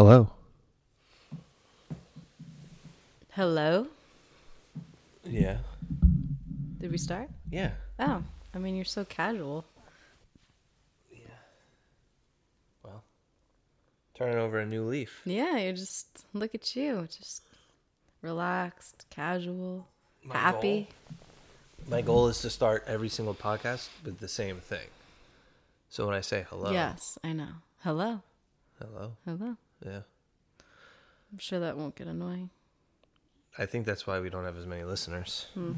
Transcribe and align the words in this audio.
Hello. 0.00 0.30
Hello? 3.32 3.86
Yeah. 5.24 5.58
Did 6.78 6.90
we 6.90 6.96
start? 6.96 7.28
Yeah. 7.50 7.72
Oh, 7.98 8.22
I 8.54 8.58
mean, 8.58 8.76
you're 8.76 8.86
so 8.86 9.04
casual. 9.04 9.66
Yeah. 11.12 11.18
Well, 12.82 13.04
turning 14.14 14.38
over 14.38 14.58
a 14.60 14.64
new 14.64 14.84
leaf. 14.84 15.20
Yeah, 15.26 15.58
you're 15.58 15.74
just 15.74 16.24
look 16.32 16.54
at 16.54 16.74
you, 16.74 17.06
just 17.14 17.42
relaxed, 18.22 19.04
casual, 19.10 19.86
My 20.24 20.34
happy. 20.34 20.88
My 21.86 22.00
goal 22.00 22.28
is 22.28 22.40
to 22.40 22.48
start 22.48 22.84
every 22.86 23.10
single 23.10 23.34
podcast 23.34 23.90
with 24.02 24.18
the 24.18 24.28
same 24.28 24.60
thing. 24.60 24.88
So 25.90 26.06
when 26.06 26.14
I 26.14 26.22
say 26.22 26.46
hello, 26.48 26.72
Yes, 26.72 27.18
I 27.22 27.34
know. 27.34 27.48
Hello. 27.82 28.22
hello, 28.78 29.12
Hello. 29.26 29.56
Yeah. 29.84 30.00
I'm 31.32 31.38
sure 31.38 31.60
that 31.60 31.76
won't 31.76 31.94
get 31.94 32.06
annoying. 32.06 32.50
I 33.58 33.66
think 33.66 33.86
that's 33.86 34.06
why 34.06 34.20
we 34.20 34.30
don't 34.30 34.44
have 34.44 34.56
as 34.56 34.66
many 34.66 34.84
listeners. 34.84 35.46
Hmm. 35.54 35.72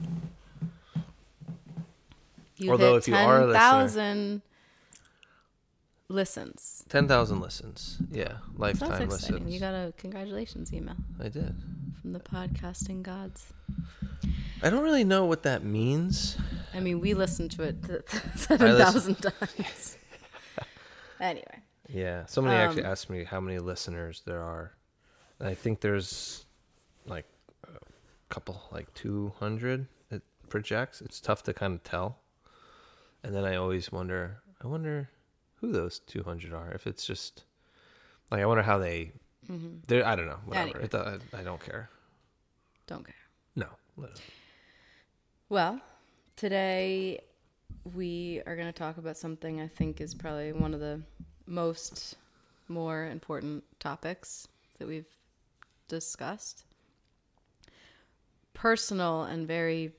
You 2.57 2.71
Although 2.71 2.97
if 2.97 3.09
you 3.09 3.15
are 3.15 3.41
a 3.43 3.47
listener- 3.47 4.43
listens. 6.09 6.85
Ten 6.89 7.09
thousand 7.09 7.41
listens. 7.41 7.99
Yeah, 8.11 8.35
lifetime 8.57 9.09
listens. 9.09 9.53
You 9.53 9.59
got 9.59 9.75
a 9.75 9.93
congratulations 9.97 10.73
email 10.73 10.97
I 11.21 11.29
did. 11.29 11.55
from 12.01 12.13
the 12.13 12.21
podcasting 12.21 13.03
gods. 13.03 13.53
I 14.63 14.71
don't 14.71 14.85
really 14.85 15.05
know 15.05 15.25
what 15.25 15.43
that 15.43 15.65
means. 15.65 16.37
I 16.75 16.81
mean, 16.81 17.01
we 17.01 17.15
listened 17.15 17.51
to 17.53 17.63
it 17.65 17.83
th- 17.87 18.03
7,000 18.37 19.17
times. 19.17 19.99
anyway. 21.21 21.62
Yeah, 21.89 22.27
somebody 22.27 22.57
actually 22.57 22.85
Um, 22.85 22.93
asked 22.93 23.11
me 23.11 23.25
how 23.25 23.41
many 23.41 23.59
listeners 23.59 24.23
there 24.25 24.41
are, 24.41 24.75
and 25.39 25.49
I 25.49 25.55
think 25.55 25.81
there's 25.81 26.47
like 27.07 27.27
a 27.65 27.79
couple, 28.29 28.63
like 28.71 28.93
two 28.95 29.33
hundred. 29.39 29.87
It 30.11 30.23
projects. 30.49 31.01
It's 31.03 31.21
tough 31.21 31.43
to 31.45 31.53
kind 31.53 31.75
of 31.75 31.83
tell, 31.83 32.19
and 33.23 33.35
then 33.35 33.45
I 33.45 33.57
always 33.57 33.91
wonder. 33.91 34.43
I 34.63 34.69
wonder 34.69 35.11
who 35.57 35.73
those 35.73 35.99
two 35.99 36.23
hundred 36.23 36.53
are. 36.53 36.71
If 36.73 36.87
it's 36.87 37.05
just 37.05 37.45
like 38.31 38.41
I 38.41 38.47
wonder 38.47 38.63
how 38.63 38.79
they. 38.79 39.13
They're, 39.89 40.07
I 40.07 40.15
don't 40.15 40.27
know. 40.27 40.39
Whatever. 40.47 40.79
Anyway. 40.79 40.85
It, 40.85 40.95
I, 40.95 41.41
I 41.41 41.43
don't 41.43 41.61
care. 41.61 41.91
Don't 42.87 43.05
care. 43.05 43.15
No. 43.57 43.67
whatever. 43.97 44.21
Well, 45.49 45.81
today 46.37 47.21
we 47.95 48.41
are 48.47 48.55
going 48.55 48.69
to 48.69 48.73
talk 48.73 48.99
about 48.99 49.17
something 49.17 49.61
I 49.61 49.67
think 49.67 50.01
is 50.01 50.15
probably 50.15 50.53
one 50.53 50.73
of 50.75 50.81
the 50.81 51.03
most 51.47 52.17
more 52.69 53.07
important 53.07 53.65
topics 53.81 54.49
that 54.79 54.87
we've 54.89 55.07
discussed. 55.89 56.65
Personal 58.55 59.23
and 59.25 59.47
very 59.47 59.93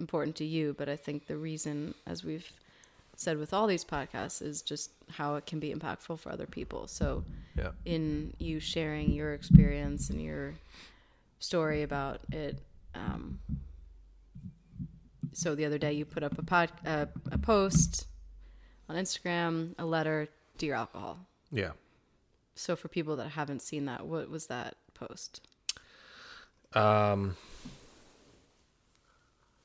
important 0.00 0.36
to 0.36 0.44
you, 0.44 0.74
but 0.76 0.88
I 0.88 0.96
think 0.96 1.26
the 1.26 1.36
reason, 1.36 1.94
as 2.06 2.24
we've 2.24 2.50
said 3.16 3.38
with 3.38 3.52
all 3.54 3.66
these 3.66 3.84
podcasts, 3.84 4.42
is 4.42 4.62
just 4.62 4.90
how 5.10 5.36
it 5.36 5.46
can 5.46 5.60
be 5.60 5.72
impactful 5.72 6.18
for 6.18 6.30
other 6.32 6.46
people. 6.46 6.86
So, 6.88 7.24
Yeah. 7.56 7.70
in 7.84 8.34
you 8.38 8.58
sharing 8.58 9.12
your 9.12 9.32
experience 9.34 10.10
and 10.10 10.20
your 10.20 10.54
story 11.38 11.82
about 11.82 12.20
it. 12.32 12.58
Um, 12.94 13.38
so 15.32 15.54
the 15.54 15.64
other 15.64 15.78
day 15.78 15.92
you 15.92 16.04
put 16.04 16.22
up 16.22 16.38
a 16.38 16.42
pod, 16.42 16.70
uh, 16.84 17.06
a 17.30 17.38
post 17.38 18.06
on 18.88 18.96
Instagram, 18.96 19.74
a 19.78 19.84
letter 19.84 20.28
your 20.62 20.76
alcohol. 20.76 21.26
Yeah. 21.50 21.72
So 22.54 22.76
for 22.76 22.88
people 22.88 23.16
that 23.16 23.30
haven't 23.30 23.62
seen 23.62 23.84
that, 23.86 24.06
what 24.06 24.30
was 24.30 24.46
that 24.46 24.76
post? 24.94 25.46
Um, 26.72 27.36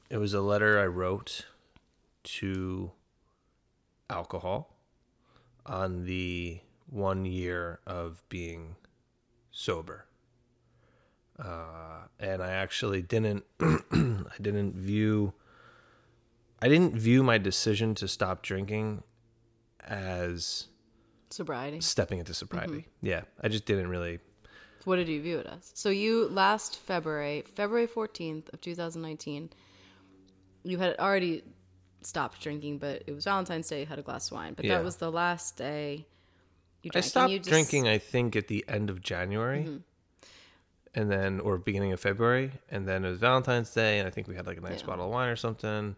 it 0.09 0.17
was 0.17 0.33
a 0.33 0.41
letter 0.41 0.79
I 0.79 0.85
wrote 0.85 1.45
to 2.23 2.91
alcohol 4.09 4.75
on 5.65 6.05
the 6.05 6.59
one 6.87 7.25
year 7.25 7.79
of 7.85 8.23
being 8.29 8.75
sober. 9.51 10.05
Uh, 11.37 12.07
and 12.19 12.43
I 12.43 12.51
actually 12.51 13.01
didn't, 13.01 13.45
I 13.59 14.35
didn't 14.41 14.75
view, 14.75 15.33
I 16.61 16.67
didn't 16.67 16.95
view 16.95 17.23
my 17.23 17.37
decision 17.37 17.95
to 17.95 18.07
stop 18.07 18.41
drinking 18.41 19.03
as 19.85 20.67
Sobriety. 21.29 21.79
stepping 21.81 22.19
into 22.19 22.33
sobriety. 22.33 22.73
Mm-hmm. 22.73 23.05
Yeah. 23.05 23.21
I 23.41 23.47
just 23.49 23.65
didn't 23.65 23.87
really, 23.87 24.19
What 24.85 24.95
did 24.95 25.07
you 25.07 25.21
view 25.21 25.37
it 25.39 25.45
as? 25.47 25.71
So 25.75 25.89
you 25.89 26.27
last 26.29 26.77
February, 26.79 27.43
February 27.55 27.87
14th 27.87 28.51
of 28.53 28.61
2019, 28.61 29.49
you 30.63 30.77
had 30.77 30.97
already 30.97 31.43
stopped 32.01 32.41
drinking, 32.41 32.77
but 32.79 33.03
it 33.07 33.13
was 33.13 33.25
Valentine's 33.25 33.67
Day, 33.67 33.81
you 33.81 33.85
had 33.85 33.99
a 33.99 34.01
glass 34.01 34.27
of 34.31 34.37
wine. 34.37 34.53
But 34.53 34.65
Yeah. 34.65 34.77
that 34.77 34.83
was 34.83 34.95
the 34.97 35.11
last 35.11 35.55
day 35.57 36.05
you 36.81 36.89
I 36.89 36.91
drank. 36.91 36.95
and 36.95 37.05
stopped 37.05 37.31
you 37.31 37.39
just- 37.39 37.49
drinking, 37.49 37.87
I 37.87 37.97
think, 37.97 38.35
at 38.35 38.47
the 38.47 38.63
end 38.67 38.89
of 38.89 39.01
January. 39.01 39.63
Mm-hmm. 39.63 39.77
And 40.95 41.11
then, 41.11 41.39
or 41.41 41.57
beginning 41.59 41.91
of 41.93 41.99
February. 41.99 42.51
And 42.71 42.87
then 42.87 43.05
it 43.05 43.09
was 43.09 43.19
Valentine's 43.19 43.71
Day. 43.73 43.99
And 43.99 44.07
I 44.07 44.11
think 44.11 44.27
we 44.27 44.35
had 44.35 44.47
like 44.47 44.57
a 44.57 44.61
nice 44.61 44.79
Yeah. 44.81 44.87
bottle 44.87 45.05
of 45.05 45.11
wine 45.11 45.29
or 45.29 45.35
something. 45.35 45.95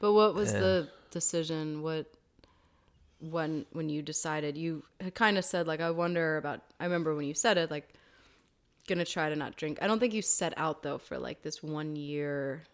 But 0.00 0.12
what 0.12 0.34
was 0.34 0.52
Yeah. 0.52 0.60
the 0.60 0.88
decision? 1.10 1.82
What 1.82 2.12
when 3.30 3.64
when 3.72 3.88
you 3.88 4.02
decided 4.02 4.56
you 4.56 4.82
had 5.00 5.14
kind 5.14 5.38
of 5.38 5.44
said 5.44 5.66
like 5.66 5.80
I 5.80 5.90
wonder 5.90 6.36
about 6.36 6.60
I 6.78 6.84
remember 6.84 7.14
when 7.14 7.26
you 7.26 7.34
said 7.34 7.58
it 7.58 7.70
like 7.70 7.88
gonna 8.86 9.04
try 9.04 9.28
to 9.28 9.36
not 9.36 9.56
drink. 9.56 9.78
I 9.80 9.86
don't 9.86 9.98
think 9.98 10.12
you 10.14 10.22
set 10.22 10.52
out 10.56 10.82
though 10.82 10.98
for 10.98 11.18
like 11.18 11.42
this 11.42 11.62
one 11.62 11.96
year. 11.96 12.64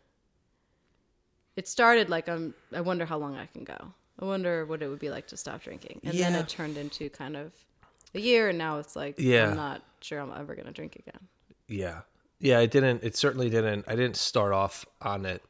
It 1.57 1.69
started 1.69 2.09
like 2.09 2.29
I'm 2.29 2.55
I 2.75 2.81
wonder 2.81 3.05
how 3.07 3.19
long 3.19 3.37
I 3.37 3.47
can 3.47 3.65
go. 3.65 3.93
I 4.19 4.25
wonder 4.25 4.67
what 4.67 4.83
it 4.83 4.89
would 4.89 4.99
be 4.99 5.11
like 5.11 5.27
to 5.29 5.37
stop 5.37 5.63
drinking. 5.63 6.01
And 6.05 6.15
then 6.19 6.33
Yeah. 6.35 6.41
it 6.41 6.49
turned 6.49 6.77
into 6.77 7.09
kind 7.11 7.37
of 7.37 7.53
a 8.15 8.21
year 8.21 8.49
and 8.49 8.59
now 8.59 8.79
it's 8.79 8.97
like 8.97 9.17
Yeah. 9.19 9.51
I'm 9.51 9.57
not 9.57 9.83
sure 10.01 10.21
I'm 10.21 10.33
ever 10.37 10.55
gonna 10.55 10.73
drink 10.73 10.97
again. 10.97 11.21
Yeah. 11.69 12.01
Yeah, 12.43 12.59
I 12.59 12.65
didn't, 12.65 13.05
it 13.05 13.17
certainly 13.17 13.51
didn't, 13.51 13.85
I 13.87 13.95
didn't 13.95 14.17
start 14.17 14.55
off 14.55 14.87
on 15.03 15.27
it. 15.27 15.43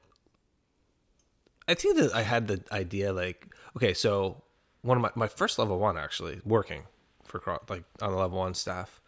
I 1.69 1.75
think 1.75 1.97
that 1.99 2.13
I 2.13 2.23
had 2.23 2.49
the 2.49 2.65
idea 2.73 3.13
like, 3.13 3.47
okay, 3.77 3.95
so 3.95 4.43
one 4.83 4.97
of 4.97 5.03
my, 5.03 5.11
my 5.15 5.29
first 5.29 5.59
level 5.59 5.79
one 5.79 5.97
actually 5.99 6.41
working 6.45 6.83
for 7.25 7.41
like 7.69 7.85
on 8.03 8.11
the 8.13 8.17
level 8.17 8.39
one 8.39 8.55
staff, 8.55 9.01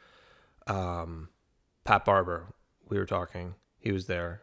um, 0.67 1.29
Pat 1.85 2.05
Barber, 2.05 2.47
we 2.89 2.99
were 2.99 3.07
talking, 3.07 3.55
he 3.79 3.91
was 3.93 4.07
there 4.07 4.43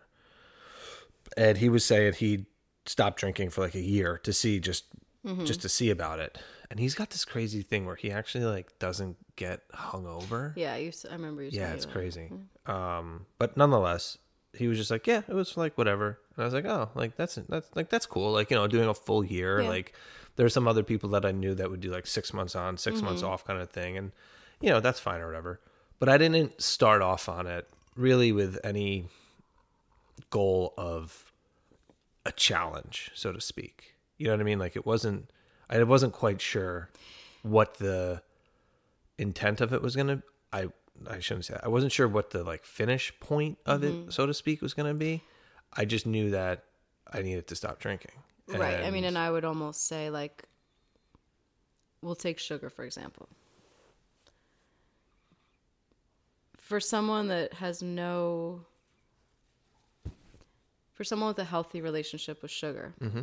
and 1.38 1.58
he 1.58 1.70
was 1.70 1.86
saying 1.86 2.14
he 2.14 2.46
stopped 2.86 3.20
drinking 3.20 3.50
for 3.52 3.62
like 3.62 3.76
a 3.76 3.82
year 3.82 4.18
to 4.24 4.34
see 4.34 4.60
just, 4.60 4.86
just 5.46 5.62
to 5.62 5.70
see 5.70 5.90
about 5.90 6.20
it. 6.20 6.38
And 6.72 6.80
he's 6.80 6.96
got 6.96 7.10
this 7.12 7.26
crazy 7.26 7.62
thing 7.62 7.86
where 7.86 7.96
he 7.96 8.12
actually 8.12 8.46
like 8.46 8.78
doesn't 8.80 9.18
get 9.36 9.68
hungover. 9.72 10.54
Yeah, 10.56 10.76
you 10.76 10.90
s- 10.90 11.06
I 11.10 11.14
remember 11.14 11.42
you 11.44 11.50
Yeah, 11.54 11.74
it's 11.74 11.86
that. 11.86 11.92
crazy. 11.92 12.32
Um, 12.66 13.26
but 13.38 13.56
nonetheless, 13.58 14.18
he 14.54 14.68
was 14.68 14.78
just 14.78 14.90
like, 14.92 15.06
yeah, 15.08 15.22
it 15.28 15.34
was 15.34 15.58
like 15.58 15.78
whatever. 15.78 16.20
And 16.36 16.44
I 16.44 16.46
was 16.46 16.54
like, 16.54 16.66
oh, 16.66 16.90
like 16.96 17.16
that's 17.16 17.36
that's 17.48 17.70
like 17.76 17.90
that's 17.90 18.06
cool. 18.06 18.32
Like 18.32 18.50
you 18.52 18.58
know, 18.58 18.68
doing 18.68 18.88
a 18.88 18.94
full 18.94 19.24
year. 19.24 19.62
Yeah. 19.62 19.70
Like 19.70 19.94
there's 20.40 20.54
some 20.54 20.68
other 20.70 20.84
people 20.84 21.10
that 21.10 21.26
I 21.26 21.32
knew 21.32 21.54
that 21.56 21.70
would 21.70 21.82
do 21.82 21.92
like 21.92 22.08
six 22.08 22.34
months 22.34 22.56
on, 22.56 22.78
6 22.78 23.02
months 23.02 23.22
Mm-hmm. 23.22 23.30
off 23.32 23.46
kind 23.46 23.60
of 23.62 23.70
thing, 23.70 23.98
and 23.98 24.12
you 24.62 24.70
know 24.70 24.80
that's 24.80 25.00
fine 25.00 25.20
or 25.20 25.28
whatever. 25.28 25.60
But 26.00 26.08
I 26.08 26.18
didn't 26.18 26.62
start 26.62 27.02
off 27.02 27.28
on 27.28 27.46
it 27.46 27.68
really 27.98 28.32
with 28.32 28.58
any 28.64 29.10
goal 30.30 30.74
of 30.78 31.32
a 32.26 32.32
challenge, 32.32 33.12
so 33.16 33.32
to 33.34 33.42
speak. 33.42 33.96
You 34.18 34.28
know 34.28 34.34
what 34.34 34.40
I 34.40 34.44
mean? 34.44 34.60
Like 34.60 34.76
it 34.76 34.86
wasn't. 34.86 35.30
I 35.70 35.84
wasn't 35.84 36.14
quite 36.14 36.42
sure 36.42 36.90
what 37.44 37.76
the 37.76 38.22
intent 39.18 39.62
of 39.62 39.74
it 39.74 39.82
was 39.82 39.96
gonna. 39.96 40.24
I 40.54 40.68
I 41.10 41.20
shouldn't 41.20 41.46
say 41.46 41.54
that. 41.56 41.66
I 41.66 41.68
wasn't 41.70 41.92
sure 41.92 42.08
what 42.08 42.32
the 42.32 42.44
like 42.44 42.64
finish 42.64 43.14
point 43.20 43.58
of 43.66 43.82
Mm-hmm. 43.82 44.08
it, 44.10 44.14
so 44.14 44.26
to 44.26 44.34
speak, 44.34 44.62
was 44.62 44.74
gonna 44.74 44.94
be. 44.94 45.22
I 45.74 45.86
just 45.86 46.06
knew 46.06 46.32
that 46.32 46.64
I 47.12 47.22
needed 47.22 47.48
to 47.48 47.56
stop 47.56 47.80
drinking. 47.80 48.12
Right. 48.58 48.84
I 48.84 48.92
mean, 48.92 49.04
and 49.04 49.18
I 49.18 49.30
would 49.30 49.46
almost 49.46 49.88
say 49.88 50.10
like, 50.10 50.44
we'll 52.02 52.16
take 52.16 52.40
sugar 52.40 52.70
for 52.70 52.84
example. 52.84 53.30
For 56.58 56.80
someone 56.80 57.28
that 57.30 57.54
has 57.54 57.82
no, 57.82 58.62
for 60.94 61.04
someone 61.04 61.30
with 61.30 61.40
a 61.40 61.44
healthy 61.44 61.82
relationship 61.82 62.42
with 62.42 62.52
sugar, 62.52 62.94
mm-hmm. 63.02 63.22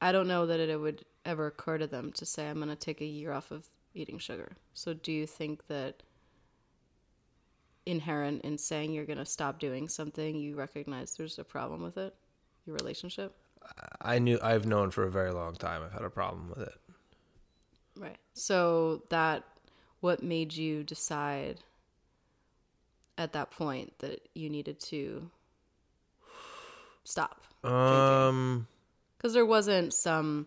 I 0.00 0.12
don't 0.12 0.28
know 0.28 0.46
that 0.46 0.60
it 0.60 0.80
would 0.80 1.04
ever 1.24 1.48
occur 1.48 1.78
to 1.78 1.88
them 1.88 2.12
to 2.12 2.24
say, 2.24 2.48
"I'm 2.48 2.56
going 2.56 2.68
to 2.68 2.76
take 2.76 3.00
a 3.00 3.04
year 3.04 3.32
off 3.32 3.50
of 3.50 3.66
eating 3.94 4.18
sugar." 4.18 4.52
So, 4.74 4.94
do 4.94 5.10
you 5.10 5.26
think 5.26 5.66
that 5.66 6.04
inherent 7.84 8.42
in 8.42 8.58
saying 8.58 8.92
you're 8.92 9.06
going 9.06 9.18
to 9.18 9.24
stop 9.24 9.58
doing 9.58 9.88
something, 9.88 10.36
you 10.36 10.54
recognize 10.54 11.16
there's 11.16 11.38
a 11.38 11.44
problem 11.44 11.82
with 11.82 11.96
it, 11.96 12.14
your 12.64 12.76
relationship? 12.76 13.34
I 14.00 14.18
knew 14.18 14.38
I've 14.42 14.66
known 14.66 14.90
for 14.90 15.04
a 15.04 15.10
very 15.10 15.32
long 15.32 15.54
time 15.54 15.82
I've 15.82 15.92
had 15.92 16.02
a 16.04 16.10
problem 16.10 16.48
with 16.48 16.60
it. 16.60 16.74
Right. 17.96 18.18
So 18.34 19.02
that 19.10 19.44
what 20.00 20.22
made 20.22 20.54
you 20.54 20.84
decide 20.84 21.60
at 23.16 23.32
that 23.32 23.50
point 23.50 23.98
that 23.98 24.28
you 24.34 24.48
needed 24.48 24.80
to 24.80 25.30
stop? 27.04 27.42
Um, 27.64 28.68
Because 29.16 29.34
there 29.34 29.46
wasn't 29.46 29.92
some. 29.92 30.46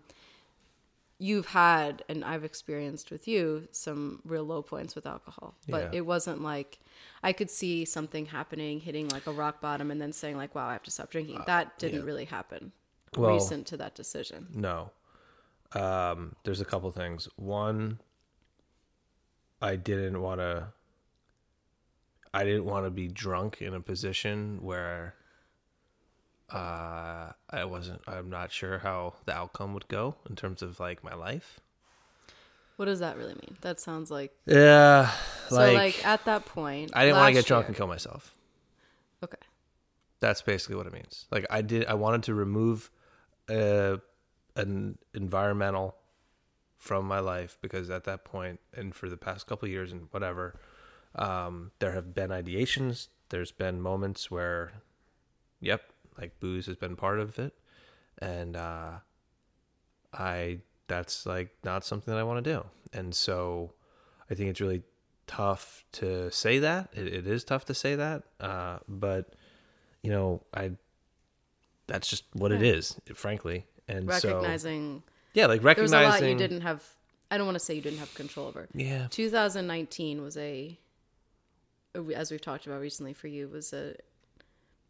You've 1.20 1.46
had, 1.46 2.04
and 2.10 2.26
I've 2.26 2.44
experienced 2.44 3.12
with 3.12 3.28
you, 3.28 3.68
some 3.72 4.22
real 4.26 4.44
low 4.44 4.64
points 4.64 4.96
with 4.96 5.06
alcohol. 5.06 5.54
But 5.70 5.94
Yeah. 5.94 6.00
it 6.00 6.06
wasn't 6.08 6.42
like 6.42 6.80
I 7.22 7.32
could 7.32 7.52
see 7.52 7.86
something 7.86 8.26
happening, 8.26 8.80
hitting 8.80 9.08
like 9.10 9.28
a 9.28 9.32
rock 9.32 9.62
bottom, 9.62 9.92
and 9.92 10.02
then 10.02 10.14
saying, 10.14 10.36
like, 10.38 10.56
wow, 10.56 10.68
I 10.68 10.74
have 10.74 10.82
to 10.84 10.92
stop 10.92 11.12
drinking. 11.12 11.44
That 11.46 11.78
didn't 11.78 12.00
yeah. 12.00 12.06
really 12.06 12.26
happen 12.26 12.72
Well- 13.18 13.34
recent 13.34 13.68
to 13.68 13.78
that 13.78 13.96
decision. 13.96 14.48
no. 14.54 14.92
Um, 15.74 16.36
there's 16.44 16.60
a 16.60 16.66
couple 16.66 16.92
things. 16.92 17.30
One, 17.38 18.00
I 19.62 19.78
didn't 19.78 20.22
want 20.22 20.42
to. 20.42 20.68
I 22.34 22.44
didn't 22.44 22.66
want 22.66 22.86
to 22.86 22.90
be 22.90 23.08
drunk 23.08 23.62
in 23.62 23.74
a 23.74 23.80
position 23.80 24.60
where 24.62 25.16
uh, 26.50 27.32
I 27.50 27.64
wasn't. 27.66 28.02
I'm 28.06 28.30
not 28.30 28.52
sure 28.52 28.80
how 28.80 29.14
the 29.26 29.34
outcome 29.34 29.74
would 29.74 29.88
go 29.88 30.16
in 30.30 30.36
terms 30.36 30.62
of 30.62 30.78
like 30.82 31.06
my 31.06 31.14
life. 31.14 31.62
What 32.76 32.86
does 32.86 33.00
that 33.00 33.16
really 33.16 33.36
mean? 33.36 33.56
That 33.62 33.80
sounds 33.80 34.12
like. 34.12 34.34
Yeah, 34.46 35.10
so, 35.48 35.56
like, 35.56 35.74
like, 35.76 36.06
at 36.06 36.26
that 36.26 36.46
point. 36.46 36.92
I 36.94 37.06
didn't 37.06 37.18
want 37.18 37.30
to 37.30 37.34
get 37.34 37.46
drunk 37.46 37.64
year- 37.64 37.68
and 37.68 37.78
kill 37.78 37.88
myself. 37.88 38.36
Okay. 39.24 39.38
That's 40.20 40.42
basically 40.42 40.76
what 40.76 40.88
it 40.88 40.92
means. 40.94 41.28
Like 41.32 41.46
I 41.50 41.62
did, 41.62 41.86
I 41.86 41.94
wanted 41.94 42.24
to 42.24 42.34
remove 42.34 42.92
uh, 43.50 43.98
an 44.56 44.98
environmental 45.14 45.96
from 46.78 47.06
my 47.06 47.20
life 47.20 47.58
because 47.62 47.90
at 47.90 48.06
that 48.06 48.26
point, 48.26 48.60
and 48.74 48.96
for 48.96 49.08
the 49.08 49.18
past 49.18 49.48
couple 49.48 49.68
years 49.68 49.92
and 49.92 50.08
whatever, 50.12 50.60
um, 51.16 51.72
there 51.80 51.92
have 51.92 52.14
been 52.14 52.30
ideations. 52.30 53.08
There's 53.30 53.52
been 53.52 53.82
moments 53.82 54.32
where, 54.32 54.72
yep, 55.60 55.82
like 56.18 56.40
booze 56.40 56.66
has 56.66 56.76
been 56.76 56.96
part 56.96 57.20
of 57.20 57.38
it, 57.38 57.54
and 58.18 58.56
uh, 58.56 58.94
I 60.14 60.60
that's 60.88 61.26
like 61.26 61.56
not 61.64 61.86
something 61.86 62.14
that 62.14 62.20
I 62.20 62.24
want 62.24 62.44
to 62.44 62.54
do. 62.54 62.66
And 62.94 63.16
so, 63.16 63.74
I 64.30 64.34
think 64.34 64.50
it's 64.50 64.60
really 64.60 64.82
tough 65.28 65.86
to 65.94 66.32
say 66.32 66.60
that. 66.60 66.90
It, 66.94 67.08
it 67.08 67.28
is 67.28 67.44
tough 67.44 67.66
to 67.66 67.74
say 67.74 67.96
that, 67.96 68.24
uh, 68.40 68.80
but 68.88 69.34
you 70.02 70.10
know, 70.10 70.42
I 70.54 70.72
that's 71.92 72.08
just 72.08 72.24
what 72.34 72.52
it 72.52 72.62
is, 72.64 72.96
frankly. 73.14 73.66
And 73.88 74.12
so 74.14 74.30
Recognizing 74.30 75.04
yeah, 75.34 75.46
like 75.48 75.64
recognizing 75.64 75.92
there 76.00 76.08
was 76.08 76.22
a 76.22 76.24
lot 76.24 76.30
you 76.30 76.38
didn't 76.38 76.62
have. 76.62 76.84
I 77.30 77.38
don't 77.38 77.46
want 77.46 77.56
to 77.56 77.60
say 77.64 77.74
you 77.74 77.82
didn't 77.82 78.00
have 78.00 78.14
control 78.14 78.48
over. 78.48 78.68
Yeah. 78.74 79.08
2019 79.10 80.22
was 80.22 80.36
a, 80.36 80.78
as 82.14 82.30
we've 82.32 82.42
talked 82.42 82.66
about 82.68 82.82
recently 82.82 83.14
for 83.14 83.28
you, 83.28 83.48
was 83.48 83.72
a 83.72 83.96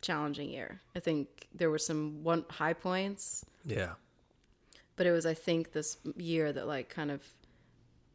challenging 0.02 0.50
year. 0.50 0.82
I 0.96 1.00
think 1.00 1.48
there 1.54 1.70
were 1.70 1.78
some 1.78 2.24
one 2.24 2.46
high 2.50 2.74
points, 2.74 3.46
Yeah. 3.66 3.92
but 4.96 5.06
it 5.06 5.12
was 5.12 5.28
I 5.28 5.36
think 5.36 5.72
this 5.72 5.98
year 6.16 6.52
that 6.52 6.68
like 6.68 6.90
kind 6.90 7.12
of 7.12 7.22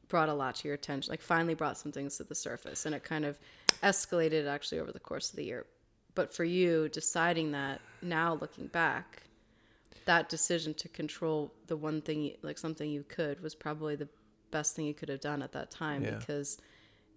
brought 0.09 0.29
a 0.29 0.35
lot 0.35 0.57
to 0.57 0.69
your 0.69 0.75
attention. 0.75 1.11
Like 1.13 1.21
finally 1.23 1.55
brought 1.55 1.79
some 1.79 1.93
things 1.93 2.17
to 2.17 2.25
the 2.25 2.35
surface, 2.35 2.87
and 2.87 2.95
it 2.95 3.05
kind 3.05 3.25
of 3.25 3.39
escalated 3.85 4.49
actually 4.49 4.81
over 4.81 4.91
the 4.91 5.01
course 5.01 5.31
of 5.31 5.37
the 5.37 5.45
year. 5.45 5.67
But 6.17 6.35
for 6.35 6.43
you, 6.45 6.89
deciding 6.89 7.53
that 7.53 7.81
now 8.03 8.35
looking 8.41 8.67
back, 8.67 9.23
that 10.07 10.29
decision 10.29 10.75
to 10.75 10.89
control 10.89 11.53
the 11.69 11.77
one 11.77 12.01
thing, 12.01 12.23
you- 12.23 12.37
like 12.43 12.59
something 12.59 12.91
you 12.91 13.05
could, 13.05 13.41
was 13.41 13.55
probably 13.55 13.95
the 13.95 14.09
best 14.51 14.75
thing 14.75 14.87
you 14.87 14.95
could 14.95 15.09
have 15.09 15.21
done 15.21 15.43
at 15.43 15.53
that 15.53 15.71
time 15.71 16.03
Yeah. 16.03 16.17
because 16.19 16.59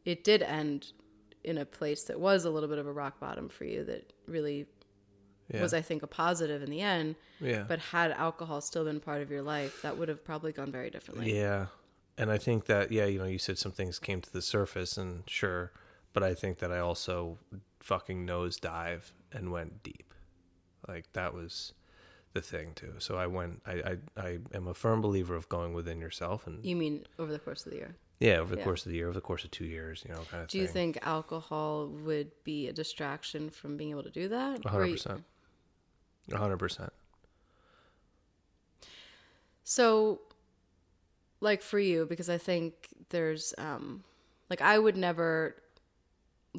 it 0.06 0.24
did 0.24 0.44
end 0.44 0.92
in 1.44 1.58
a 1.58 1.66
place 1.66 2.04
that 2.04 2.20
was 2.20 2.46
a 2.46 2.50
little 2.50 2.68
bit 2.70 2.78
of 2.78 2.86
a 2.88 2.92
rock 2.92 3.20
bottom 3.20 3.48
for 3.50 3.64
you 3.66 3.84
that 3.86 4.12
really 4.28 4.68
Yeah. 5.52 5.62
was, 5.62 5.74
I 5.74 5.82
think, 5.82 6.04
a 6.04 6.08
positive 6.08 6.62
in 6.62 6.70
the 6.70 6.82
end. 6.82 7.16
yeah. 7.40 7.64
But 7.64 7.80
had 7.80 8.12
alcohol 8.12 8.60
still 8.62 8.84
been 8.84 9.00
part 9.00 9.22
of 9.22 9.32
your 9.32 9.42
life, 9.42 9.82
that 9.82 9.98
would 9.98 10.10
have 10.10 10.24
probably 10.26 10.52
gone 10.52 10.72
very 10.72 10.90
differently. 10.90 11.34
Yeah. 11.36 11.68
And 12.18 12.30
I 12.30 12.38
think 12.38 12.66
that 12.66 12.92
yeah, 12.92 13.06
you 13.06 13.18
know, 13.20 13.26
you 13.26 13.40
said 13.40 13.58
some 13.58 13.72
things 13.72 13.98
came 13.98 14.20
to 14.22 14.34
the 14.34 14.42
surface 14.42 14.98
and 14.98 15.24
sure, 15.30 15.72
but 16.12 16.22
I 16.22 16.34
think 16.34 16.58
that 16.60 16.70
I 16.72 16.80
also 16.80 17.38
fucking 17.80 18.26
nosedive 18.26 19.12
and 19.32 19.52
went 19.52 19.84
deep. 19.84 20.14
Like 20.88 21.12
that 21.14 21.34
was 21.34 21.74
the 22.34 22.42
thing 22.42 22.74
too. 22.76 22.94
So 23.00 23.18
I 23.18 23.28
went 23.28 23.62
I 23.66 23.74
I, 24.18 24.22
I 24.22 24.40
am 24.54 24.68
a 24.68 24.74
firm 24.74 25.02
believer 25.02 25.36
of 25.36 25.50
going 25.50 25.74
within 25.74 26.00
yourself 26.00 26.48
and 26.48 26.64
You 26.66 26.76
mean 26.76 27.06
over 27.18 27.32
the 27.32 27.40
course 27.40 27.66
of 27.66 27.72
the 27.72 27.78
year? 27.78 27.96
yeah, 28.20 28.38
over 28.38 28.54
the 28.54 28.60
Yeah. 28.60 28.66
course 28.66 28.86
of 28.86 28.92
the 28.92 28.98
year, 28.98 29.08
over 29.08 29.14
the 29.16 29.22
course 29.22 29.46
of 29.46 29.52
2 29.52 29.66
years, 29.66 30.04
you 30.08 30.14
know, 30.14 30.22
kind 30.30 30.44
of 30.44 30.50
Do 30.50 30.58
thing. 30.58 30.62
you 30.62 30.68
think 30.68 31.00
alcohol 31.04 31.88
would 31.88 32.32
be 32.44 32.68
a 32.68 32.74
distraction 32.74 33.50
from 33.50 33.78
being 33.78 33.92
able 33.92 34.04
to 34.04 34.10
do 34.12 34.28
that? 34.30 34.64
One 34.64 34.74
hundred 34.74 34.92
percent. 34.92 35.24
Hundred 36.32 36.58
percent. 36.58 36.94
So, 39.64 40.20
like 41.42 41.62
for 41.62 41.80
you, 41.80 42.06
because 42.06 42.30
I 42.30 42.38
think 42.38 42.88
there's, 43.10 43.54
um, 43.58 44.04
like 44.50 44.62
I 44.62 44.78
would 44.80 44.98
never 44.98 45.56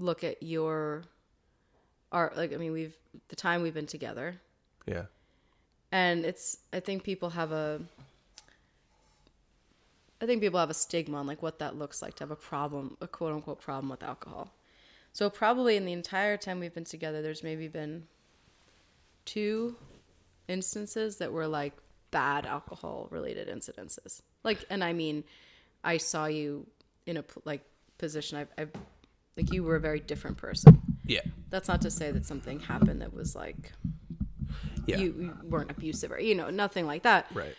look 0.00 0.24
at 0.24 0.42
your 0.42 1.02
art. 2.12 2.36
Like 2.36 2.52
I 2.52 2.56
mean, 2.56 2.72
we've 2.72 2.96
the 3.28 3.36
time 3.36 3.62
we've 3.62 3.74
been 3.74 3.86
together, 3.86 4.40
Yeah. 4.86 5.04
and 5.92 6.24
it's. 6.24 6.58
I 6.72 6.80
think 6.80 7.02
people 7.04 7.30
have 7.30 7.52
a. 7.52 7.80
I 10.22 10.26
think 10.26 10.42
people 10.42 10.60
have 10.60 10.70
a 10.70 10.74
stigma 10.74 11.16
on 11.18 11.26
like 11.26 11.42
what 11.42 11.58
that 11.60 11.76
looks 11.76 12.02
like 12.02 12.14
to 12.16 12.24
have 12.24 12.30
a 12.30 12.36
problem, 12.36 12.96
a 13.00 13.06
quote 13.08 13.32
unquote 13.32 13.60
problem 13.60 13.88
with 13.88 14.02
alcohol. 14.02 14.52
So 15.12 15.30
probably 15.30 15.76
in 15.76 15.86
the 15.86 15.92
entire 15.92 16.36
time 16.36 16.60
we've 16.60 16.74
been 16.74 16.84
together, 16.84 17.22
there's 17.22 17.42
maybe 17.42 17.68
been 17.68 18.06
two 19.24 19.76
instances 20.46 21.16
that 21.18 21.32
were 21.32 21.46
like 21.46 21.72
bad 22.10 22.44
alcohol 22.44 23.08
related 23.10 23.48
incidences. 23.48 24.20
Like, 24.44 24.64
and 24.68 24.84
I 24.84 24.92
mean, 24.92 25.24
I 25.82 25.96
saw 25.96 26.26
you 26.26 26.66
in 27.06 27.16
a 27.16 27.24
like 27.44 27.62
position. 27.98 28.38
I've, 28.38 28.48
I've 28.58 28.72
like 29.36 29.52
you 29.52 29.62
were 29.62 29.76
a 29.76 29.80
very 29.80 30.00
different 30.00 30.36
person. 30.36 30.82
Yeah. 31.06 31.20
That's 31.50 31.68
not 31.68 31.80
to 31.82 31.90
say 31.90 32.10
that 32.12 32.24
something 32.26 32.60
happened 32.60 33.00
that 33.02 33.12
was 33.14 33.34
like 33.34 33.72
Yeah. 34.86 34.98
you, 34.98 35.14
you 35.18 35.36
weren't 35.44 35.70
abusive 35.70 36.12
or 36.12 36.20
you 36.20 36.34
know 36.34 36.50
nothing 36.50 36.86
like 36.86 37.02
that. 37.04 37.26
right. 37.34 37.54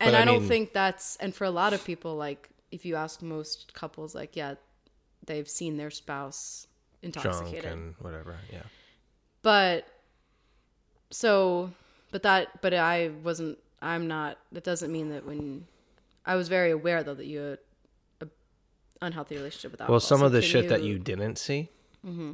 And 0.00 0.12
But 0.12 0.14
I, 0.18 0.22
I 0.22 0.24
don't 0.24 0.46
think 0.46 0.72
that's 0.72 1.16
and 1.16 1.34
for 1.34 1.44
a 1.44 1.50
lot 1.50 1.72
of 1.72 1.84
people 1.84 2.16
like 2.16 2.48
if 2.70 2.84
you 2.84 2.96
ask 2.96 3.22
most 3.22 3.72
couples 3.74 4.14
like 4.14 4.34
yeah 4.36 4.54
they've 5.26 5.48
seen 5.48 5.76
their 5.76 5.90
spouse 5.90 6.66
Drunk 7.02 7.16
intoxicated. 7.16 7.64
and 7.72 7.94
whatever. 8.00 8.36
Yeah. 8.52 8.62
But 9.42 9.86
so 11.10 11.70
but 12.10 12.22
that 12.22 12.60
but 12.60 12.74
I 12.74 13.10
wasn't 13.22 13.58
I'm 13.80 14.08
not 14.08 14.38
that 14.52 14.64
doesn't 14.64 14.90
mean 14.92 15.10
that 15.10 15.26
when 15.26 15.66
I 16.26 16.36
was 16.36 16.48
very 16.48 16.70
aware 16.70 17.02
though 17.02 17.14
that 17.14 17.26
you 17.26 17.58
unhealthy 19.02 19.36
relationship 19.36 19.72
with 19.72 19.80
alcohol. 19.80 19.94
Well, 19.94 20.00
some 20.00 20.20
So 20.20 20.26
of 20.26 20.32
the 20.32 20.42
shit 20.42 20.68
that 20.68 20.82
you 20.82 20.98
didn't 20.98 21.36
see 21.36 21.70
mm-hmm. 22.04 22.32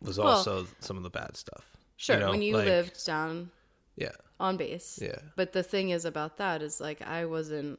was 0.00 0.18
Well- 0.18 0.28
also 0.28 0.66
some 0.80 0.96
of 0.96 1.02
the 1.02 1.10
bad 1.10 1.36
stuff. 1.36 1.64
Sure, 1.96 2.18
know, 2.18 2.30
when 2.30 2.42
you 2.42 2.56
like- 2.56 2.66
lived 2.66 3.04
down 3.06 3.50
Yeah. 3.96 4.12
on 4.38 4.56
base. 4.56 4.98
Yeah. 5.02 5.18
But 5.36 5.52
the 5.52 5.62
thing 5.62 5.90
is 5.90 6.04
about 6.06 6.38
that 6.38 6.62
is 6.62 6.80
like 6.80 7.02
I 7.02 7.26
wasn't 7.26 7.78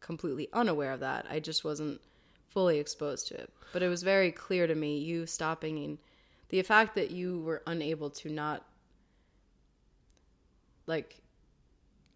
completely 0.00 0.48
unaware 0.52 0.92
of 0.92 1.00
that. 1.00 1.26
I 1.28 1.40
just 1.40 1.64
wasn't 1.64 2.00
fully 2.48 2.78
exposed 2.78 3.26
to 3.28 3.34
it. 3.34 3.52
But 3.72 3.82
it 3.82 3.88
was 3.88 4.02
very 4.02 4.30
clear 4.32 4.66
to 4.66 4.74
me 4.74 4.98
you 4.98 5.26
stopping 5.26 5.84
and 5.84 5.98
the 6.48 6.62
fact 6.62 6.94
that 6.96 7.10
you 7.10 7.40
were 7.40 7.62
unable 7.66 8.10
to 8.10 8.28
not 8.28 8.64
like 10.86 11.20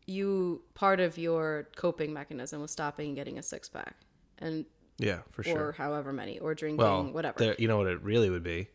you 0.07 0.63
part 0.75 1.01
of 1.01 1.17
your 1.17 1.69
coping 1.77 2.13
mechanism 2.13 2.61
was 2.61 2.71
stopping 2.71 3.09
and 3.09 3.17
getting 3.17 3.39
a 3.39 3.43
six 3.43 3.69
pack 3.69 3.95
and 4.39 4.67
Yeah, 4.99 5.21
for 5.33 5.43
sure. 5.43 5.69
or 5.69 5.73
however 5.73 6.13
many 6.13 6.39
or 6.39 6.55
drinking 6.55 6.79
well, 6.79 7.05
whatever. 7.05 7.39
There, 7.39 7.57
you 7.59 7.67
know 7.69 7.79
what 7.79 7.89
it 7.89 8.01
really 8.03 8.31
would 8.31 8.45
be? 8.45 8.69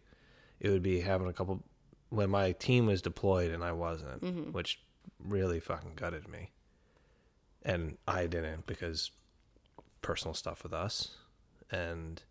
It 0.60 0.70
would 0.70 0.84
be 0.84 1.00
having 1.00 1.28
a 1.28 1.34
couple 1.34 1.64
when 2.10 2.30
my 2.30 2.52
team 2.54 2.88
was 2.88 3.02
deployed 3.02 3.52
and 3.52 3.64
I 3.64 3.72
wasn't, 3.72 4.22
Mm-hmm. 4.22 4.52
which 4.52 4.80
really 5.24 5.60
fucking 5.60 5.94
gutted 5.96 6.28
me. 6.28 6.52
And 7.64 7.98
I 8.08 8.26
didn't 8.26 8.66
because 8.68 9.12
personal 10.02 10.34
stuff 10.34 10.64
with 10.64 10.74
us, 10.74 11.10
and 11.72 12.22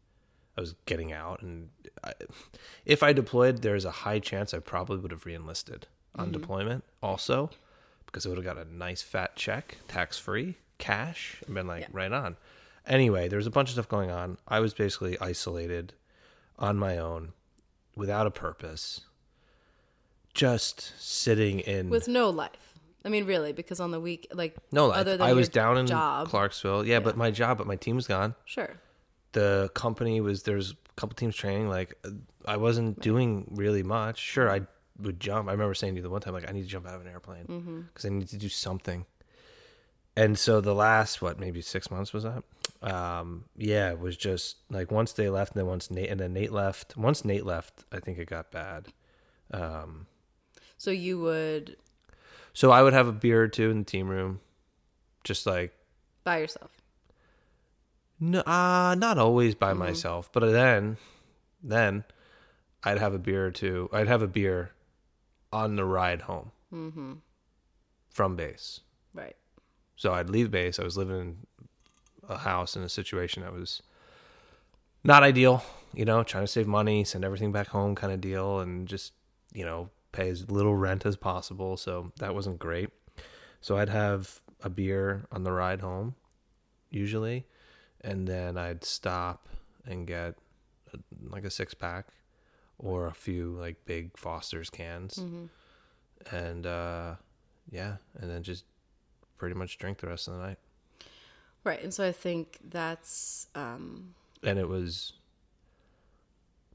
I 0.56 0.60
was 0.60 0.74
getting 0.86 1.12
out. 1.12 1.42
And 1.42 1.68
I, 2.02 2.12
if 2.84 3.02
I 3.02 3.12
deployed, 3.12 3.58
there's 3.62 3.84
a 3.84 3.90
high 3.90 4.18
chance 4.20 4.52
I 4.54 4.58
probably 4.58 4.98
would 4.98 5.10
have 5.10 5.24
reenlisted 5.26 5.84
on 6.16 6.26
Mm-hmm. 6.26 6.32
deployment 6.40 6.84
also, 7.02 7.50
because 8.06 8.24
I 8.26 8.30
would 8.30 8.38
have 8.38 8.44
got 8.44 8.56
a 8.58 8.64
nice 8.64 9.02
fat 9.02 9.36
check, 9.36 9.76
tax 9.86 10.18
free, 10.18 10.56
cash, 10.78 11.42
and 11.46 11.54
been 11.54 11.66
like 11.66 11.82
Yeah. 11.82 11.88
right 11.92 12.12
on. 12.12 12.36
Anyway, 12.88 13.28
there 13.28 13.36
was 13.36 13.46
a 13.46 13.50
bunch 13.50 13.68
of 13.68 13.74
stuff 13.74 13.88
going 13.88 14.10
on. 14.10 14.38
I 14.48 14.60
was 14.60 14.74
basically 14.74 15.18
isolated 15.20 15.92
on 16.58 16.76
my 16.76 16.98
own 16.98 17.32
without 17.94 18.26
a 18.26 18.30
purpose, 18.30 19.02
just 20.34 20.94
sitting 20.98 21.60
in 21.60 21.90
with 21.90 22.08
no 22.08 22.30
life. 22.30 22.78
I 23.04 23.10
mean 23.10 23.26
really 23.26 23.52
because 23.52 23.80
on 23.80 23.90
the 23.90 24.00
week 24.00 24.26
like 24.32 24.56
no 24.72 24.88
life. 24.88 24.98
other 24.98 25.16
than 25.16 25.26
I 25.26 25.32
was 25.32 25.48
down 25.48 25.78
in 25.78 25.86
job. 25.86 26.28
Clarksville. 26.28 26.86
Yeah, 26.86 27.00
but 27.00 27.16
my 27.16 27.30
job, 27.30 27.58
but 27.58 27.66
my 27.66 27.76
team 27.76 27.96
was 27.96 28.06
gone. 28.06 28.34
Sure. 28.44 28.80
The 29.32 29.70
company 29.74 30.20
was 30.20 30.42
there's 30.42 30.72
a 30.72 30.74
couple 30.96 31.14
teams 31.14 31.36
training. 31.36 31.68
Like 31.68 31.94
I 32.44 32.56
wasn't 32.56 33.00
doing 33.00 33.50
really 33.54 33.82
much. 33.82 34.18
Sure, 34.18 34.50
I 34.50 34.62
would 35.00 35.20
jump. 35.20 35.48
I 35.48 35.52
remember 35.52 35.74
saying 35.74 35.94
to 35.94 35.98
you 35.98 36.02
the 36.02 36.10
one 36.10 36.20
time, 36.20 36.34
like 36.34 36.48
I 36.48 36.52
need 36.52 36.62
to 36.62 36.68
jump 36.68 36.86
out 36.86 36.94
of 36.94 37.02
an 37.02 37.08
airplane 37.08 37.44
mm-hmm. 37.44 37.80
because 37.82 38.04
I 38.04 38.08
need 38.08 38.28
to 38.28 38.36
do 38.36 38.48
something. 38.48 39.06
And 40.18 40.36
so 40.36 40.60
the 40.60 40.74
last 40.74 41.22
what 41.22 41.38
maybe 41.38 41.62
six 41.62 41.92
months 41.92 42.12
was 42.12 42.24
that? 42.24 42.42
Um, 42.82 43.44
yeah, 43.56 43.90
it 43.90 44.00
was 44.00 44.16
just 44.16 44.56
like 44.68 44.90
once 44.90 45.12
they 45.12 45.28
left, 45.28 45.52
and 45.52 45.60
then 45.60 45.66
once 45.66 45.92
Nate 45.92 46.10
and 46.10 46.18
then 46.18 46.32
Nate 46.32 46.50
left. 46.50 46.96
Once 46.96 47.24
Nate 47.24 47.46
left, 47.46 47.84
I 47.92 48.00
think 48.00 48.18
it 48.18 48.28
got 48.28 48.50
bad. 48.50 48.88
Um, 49.52 50.08
So 50.76 50.90
you 50.90 51.20
would 51.20 51.76
so 52.52 52.72
I 52.72 52.82
would 52.82 52.94
have 52.94 53.06
a 53.06 53.12
beer 53.12 53.44
or 53.44 53.46
two 53.46 53.70
in 53.70 53.78
the 53.78 53.84
team 53.84 54.08
room, 54.08 54.40
just 55.22 55.46
like 55.46 55.72
by 56.24 56.38
yourself. 56.38 56.72
No, 58.18 58.40
uh, 58.40 58.96
not 58.98 59.18
always 59.18 59.54
by 59.54 59.72
myself, 59.74 60.28
but 60.32 60.40
then, 60.50 60.96
then, 61.62 62.02
I'd 62.82 62.98
have 62.98 63.14
a 63.14 63.18
beer 63.20 63.46
or 63.46 63.52
two. 63.52 63.88
I'd 63.92 64.08
have 64.08 64.22
a 64.22 64.26
beer 64.26 64.72
on 65.52 65.76
the 65.76 65.84
ride 65.84 66.22
home 66.22 66.50
from 68.10 68.34
base. 68.34 68.80
Right. 69.14 69.36
So 69.98 70.14
I'd 70.14 70.30
leave 70.30 70.50
base. 70.50 70.78
I 70.78 70.84
was 70.84 70.96
living 70.96 71.16
in 71.16 71.36
a 72.28 72.38
house 72.38 72.76
in 72.76 72.82
a 72.82 72.88
situation 72.88 73.42
that 73.42 73.52
was 73.52 73.82
not 75.04 75.22
ideal. 75.24 75.62
You 75.92 76.04
know, 76.04 76.22
trying 76.22 76.44
to 76.44 76.48
save 76.48 76.68
money, 76.68 77.02
send 77.02 77.24
everything 77.24 77.50
back 77.50 77.66
home, 77.66 77.94
kind 77.94 78.12
of 78.12 78.20
deal, 78.20 78.60
and 78.60 78.86
just 78.86 79.12
you 79.52 79.64
know 79.64 79.90
pay 80.12 80.28
as 80.30 80.50
little 80.50 80.76
rent 80.76 81.04
as 81.04 81.16
possible. 81.16 81.76
So 81.76 82.12
that 82.20 82.34
wasn't 82.34 82.58
great. 82.60 82.90
So 83.60 83.76
I'd 83.76 83.88
have 83.88 84.40
a 84.62 84.70
beer 84.70 85.26
on 85.32 85.42
the 85.42 85.52
ride 85.52 85.80
home, 85.80 86.14
usually, 86.90 87.46
and 88.02 88.28
then 88.28 88.56
I'd 88.56 88.84
stop 88.84 89.48
and 89.84 90.06
get 90.06 90.34
a, 90.94 90.98
like 91.28 91.44
a 91.44 91.50
six 91.50 91.74
pack 91.74 92.06
or 92.78 93.08
a 93.08 93.14
few 93.14 93.56
like 93.58 93.84
big 93.84 94.16
Foster's 94.16 94.70
cans, 94.70 95.18
and 96.30 96.66
uh, 96.66 97.14
yeah, 97.68 97.96
and 98.20 98.30
then 98.30 98.44
just 98.44 98.64
pretty 99.38 99.54
much 99.54 99.78
drink 99.78 99.98
the 99.98 100.08
rest 100.08 100.28
of 100.28 100.34
the 100.34 100.40
night. 100.40 100.58
Right. 101.64 101.82
And 101.82 101.92
so 101.92 102.06
I 102.06 102.12
think 102.12 102.58
that's 102.68 103.48
um 103.54 104.14
and 104.42 104.58
it 104.58 104.68
was 104.68 105.14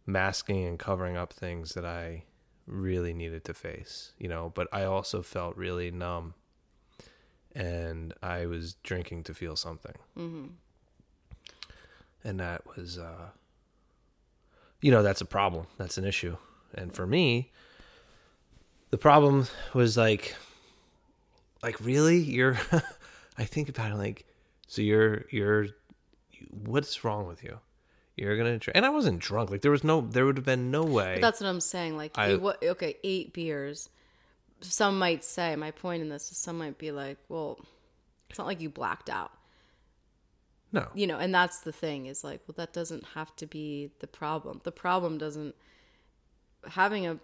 masking 0.05 0.65
and 0.65 0.77
covering 0.77 1.15
up 1.15 1.31
things 1.31 1.73
that 1.73 1.85
I 1.85 2.23
really 2.65 3.13
needed 3.13 3.43
to 3.45 3.53
face, 3.53 4.13
you 4.17 4.27
know, 4.27 4.51
but 4.53 4.67
I 4.71 4.83
also 4.83 5.21
felt 5.21 5.55
really 5.55 5.91
numb 5.91 6.33
and 7.55 8.13
I 8.21 8.45
was 8.45 8.75
drinking 8.83 9.23
to 9.23 9.33
feel 9.33 9.55
something. 9.55 9.95
Mm-hmm. 10.17 10.47
And 12.23 12.39
that 12.39 12.63
was, 12.75 12.97
uh, 12.97 13.29
you 14.81 14.91
know, 14.91 15.03
that's 15.03 15.21
a 15.21 15.25
problem. 15.25 15.67
That's 15.77 15.97
an 15.97 16.05
issue. 16.05 16.37
And 16.73 16.93
for 16.93 17.05
me, 17.05 17.51
the 18.89 18.97
problem 18.97 19.47
was 19.73 19.97
like, 19.97 20.35
like, 21.63 21.79
really? 21.79 22.17
You're, 22.17 22.57
I 23.37 23.45
think 23.45 23.69
about 23.69 23.91
it 23.91 23.95
like, 23.95 24.25
so 24.67 24.81
you're, 24.81 25.23
you're, 25.31 25.67
what's 26.49 27.03
wrong 27.03 27.25
with 27.27 27.43
you? 27.43 27.59
You're 28.15 28.37
gonna 28.37 28.59
drink, 28.59 28.75
and 28.77 28.85
I 28.85 28.89
wasn't 28.89 29.19
drunk. 29.19 29.49
Like 29.49 29.61
there 29.61 29.71
was 29.71 29.83
no, 29.83 30.01
there 30.01 30.23
would 30.25 30.37
have 30.37 30.45
been 30.45 30.69
no 30.69 30.83
way. 30.83 31.15
But 31.15 31.21
that's 31.21 31.41
what 31.41 31.47
I'm 31.47 31.59
saying. 31.61 31.97
Like, 31.97 32.15
I- 32.15 32.29
you- 32.33 32.39
what, 32.39 32.61
okay, 32.63 32.97
eight 33.03 33.33
beers. 33.33 33.89
Some 34.61 34.99
might 34.99 35.23
say, 35.25 35.55
my 35.55 35.71
point 35.71 36.03
in 36.03 36.09
this 36.09 36.31
is 36.31 36.37
some 36.37 36.57
might 36.59 36.77
be 36.77 36.91
like, 36.91 37.17
well, 37.27 37.59
it's 38.29 38.37
not 38.37 38.45
like 38.47 38.61
you 38.61 38.69
blacked 38.69 39.09
out, 39.09 39.31
no, 40.71 40.87
you 40.95 41.05
know, 41.05 41.17
and 41.19 41.33
that's 41.35 41.59
the 41.61 41.71
thing 41.73 42.05
is 42.07 42.23
like, 42.23 42.41
well, 42.47 42.53
that 42.57 42.71
doesn't 42.73 43.03
have 43.13 43.35
to 43.37 43.45
be 43.45 43.91
the 43.99 44.07
problem. 44.07 44.61
The 44.63 44.71
problem 44.71 45.17
doesn't, 45.17 45.53
having 46.67 47.05
a, 47.07 47.17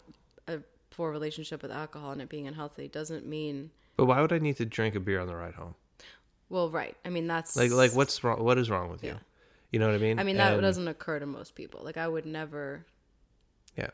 a 0.48 0.60
poor 0.91 1.12
relationship 1.12 1.62
with 1.62 1.72
alcohol 1.72 2.12
and 2.12 2.22
it 2.22 2.29
being 2.29 2.48
unhealthy 2.48 2.88
doesn't 2.88 3.25
mean, 3.25 3.72
but 3.99 4.05
why 4.05 4.21
would 4.21 4.31
I 4.33 4.39
need 4.39 4.57
to 4.57 4.65
drink 4.65 4.95
a 4.95 4.99
beer 4.99 5.19
on 5.19 5.27
the 5.27 5.35
ride 5.35 5.55
home? 5.55 5.75
well, 6.49 6.69
right. 6.69 6.95
I 7.05 7.09
mean, 7.09 7.27
that's 7.27 7.55
Like, 7.55 7.71
like 7.71 7.93
what's 7.93 8.23
wrong? 8.23 8.43
What 8.43 8.57
is 8.57 8.69
wrong 8.71 8.89
with 8.89 9.03
you? 9.03 9.11
Yeah. 9.11 9.17
You 9.71 9.77
know 9.79 9.85
what 9.85 9.93
I 9.95 9.99
mean? 9.99 10.17
I 10.19 10.23
mean, 10.23 10.37
that 10.37 10.53
And- 10.53 10.61
doesn't 10.63 10.87
occur 10.87 11.19
to 11.19 11.25
most 11.27 11.53
people. 11.53 11.81
Like, 11.83 11.95
I 11.97 12.07
would 12.07 12.25
never, 12.25 12.85
Yeah. 13.77 13.89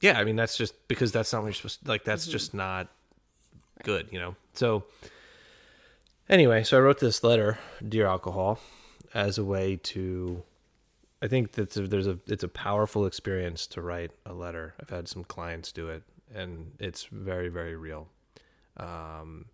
Yeah, 0.00 0.18
I 0.18 0.24
mean 0.24 0.36
that's 0.36 0.56
just 0.56 0.86
because 0.88 1.10
that's 1.12 1.32
not 1.32 1.42
what 1.42 1.46
you're 1.48 1.54
supposed 1.54 1.86
like 1.88 2.02
Mm-hmm. 2.02 2.10
that's 2.10 2.26
just 2.26 2.54
not 2.54 2.88
good, 3.82 4.08
you 4.12 4.18
know. 4.20 4.36
So 4.52 4.84
anyway, 6.28 6.62
so 6.62 6.76
I 6.76 6.80
wrote 6.80 7.00
this 7.00 7.24
letter, 7.24 7.58
Dear 7.86 8.06
Alcohol, 8.06 8.60
as 9.14 9.38
a 9.38 9.44
way 9.44 9.76
to 9.76 10.42
I 11.22 11.26
think 11.28 11.52
that 11.52 11.70
there's 11.70 12.06
a 12.06 12.18
it's 12.26 12.44
a 12.44 12.48
powerful 12.48 13.06
experience 13.06 13.66
to 13.68 13.80
write 13.80 14.10
a 14.26 14.32
letter. 14.34 14.74
I've 14.80 14.90
had 14.90 15.08
some 15.08 15.24
clients 15.24 15.72
do 15.72 15.88
it 15.88 16.02
and 16.34 16.72
it's 16.78 17.04
very 17.04 17.48
very 17.48 17.74
real. 17.76 18.08
Um 18.76 19.46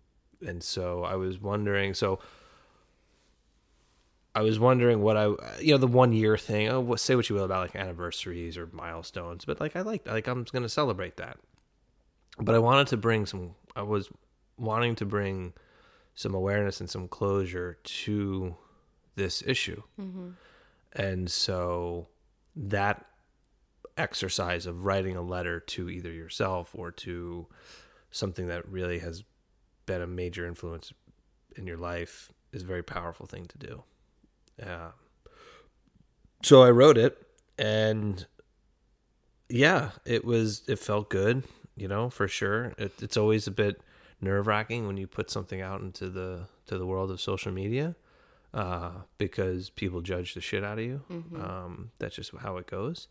and 0.45 0.63
so 0.63 1.03
I 1.03 1.15
was 1.15 1.39
wondering 1.39 1.93
so 1.93 2.19
I 4.33 4.41
was 4.41 4.59
wondering 4.59 5.01
what 5.01 5.17
I, 5.17 5.25
you 5.59 5.71
know, 5.71 5.77
the 5.77 5.87
one 5.87 6.13
year 6.13 6.37
thing. 6.37 6.69
Oh, 6.69 6.79
what, 6.79 6.99
say 6.99 7.15
what 7.15 7.29
you 7.29 7.35
will 7.35 7.43
about 7.43 7.61
like 7.61 7.75
anniversaries 7.75 8.57
or 8.57 8.69
milestones, 8.71 9.43
but 9.43 9.59
like 9.59 9.75
I 9.75 9.81
like, 9.81 10.07
like 10.07 10.27
I'm 10.27 10.45
going 10.45 10.63
to 10.63 10.69
celebrate 10.69 11.17
that. 11.17 11.37
But 12.39 12.55
I 12.55 12.59
wanted 12.59 12.87
to 12.87 12.97
bring 12.97 13.25
some. 13.25 13.55
I 13.75 13.81
was 13.81 14.09
wanting 14.57 14.95
to 14.95 15.05
bring 15.05 15.53
some 16.15 16.33
awareness 16.33 16.79
and 16.79 16.89
some 16.89 17.09
closure 17.09 17.77
to 17.83 18.55
this 19.15 19.43
issue, 19.45 19.83
and 20.93 21.29
so 21.29 22.07
that 22.55 23.05
exercise 23.97 24.65
of 24.65 24.85
writing 24.85 25.17
a 25.17 25.21
letter 25.21 25.59
to 25.59 25.89
either 25.89 26.11
yourself 26.11 26.71
or 26.73 26.89
to 26.91 27.47
something 28.11 28.47
that 28.47 28.67
really 28.67 28.99
has 28.99 29.23
been 29.85 30.01
a 30.01 30.07
major 30.07 30.45
influence 30.45 30.93
in 31.55 31.65
your 31.65 31.77
life 31.77 32.31
is 32.53 32.63
a 32.63 32.65
very 32.65 32.83
powerful 32.83 33.25
thing 33.25 33.45
to 33.45 33.57
do. 33.57 33.83
Yeah. 34.59 34.91
So 36.43 36.61
I 36.61 36.71
wrote 36.71 36.97
it 36.97 37.17
and 37.57 38.25
yeah, 39.49 39.91
it 40.05 40.23
was 40.23 40.63
it 40.67 40.79
felt 40.79 41.09
good, 41.09 41.43
you 41.75 41.87
know, 41.87 42.09
for 42.09 42.27
sure. 42.27 42.73
It, 42.77 42.93
it's 43.01 43.17
always 43.17 43.47
a 43.47 43.51
bit 43.51 43.81
nerve-wracking 44.21 44.85
when 44.87 44.97
you 44.97 45.07
put 45.07 45.29
something 45.31 45.61
out 45.61 45.81
into 45.81 46.09
the 46.09 46.47
to 46.67 46.77
the 46.77 46.85
world 46.85 47.11
of 47.11 47.19
social 47.19 47.51
media 47.51 47.95
uh, 48.53 48.91
because 49.17 49.69
people 49.69 50.01
judge 50.01 50.33
the 50.33 50.41
shit 50.41 50.63
out 50.63 50.79
of 50.79 50.85
you. 50.85 51.01
Um, 51.35 51.91
that's 51.99 52.15
just 52.15 52.31
how 52.37 52.57
it 52.57 52.67
goes. 52.67 53.07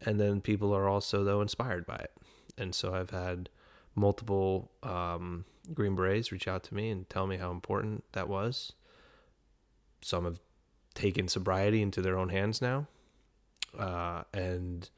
And 0.00 0.18
then 0.18 0.40
people 0.40 0.74
are 0.74 0.88
also 0.88 1.22
though 1.24 1.40
inspired 1.40 1.86
by 1.86 1.96
it. 1.96 2.12
And 2.56 2.74
so 2.74 2.94
I've 2.94 3.10
had 3.10 3.48
multiple 3.94 4.70
um, 4.82 5.44
Green 5.72 5.94
Berets 5.94 6.32
reach 6.32 6.48
out 6.48 6.62
to 6.64 6.74
me 6.74 6.90
and 6.90 7.08
tell 7.08 7.26
me 7.26 7.36
how 7.36 7.50
important 7.50 8.04
that 8.12 8.28
was. 8.28 8.72
Some 10.02 10.24
have 10.24 10.40
taken 10.94 11.28
sobriety 11.28 11.82
into 11.82 12.02
their 12.02 12.18
own 12.18 12.28
hands 12.28 12.60
now. 12.60 12.86
Uh, 13.78 14.22
and 14.32 14.88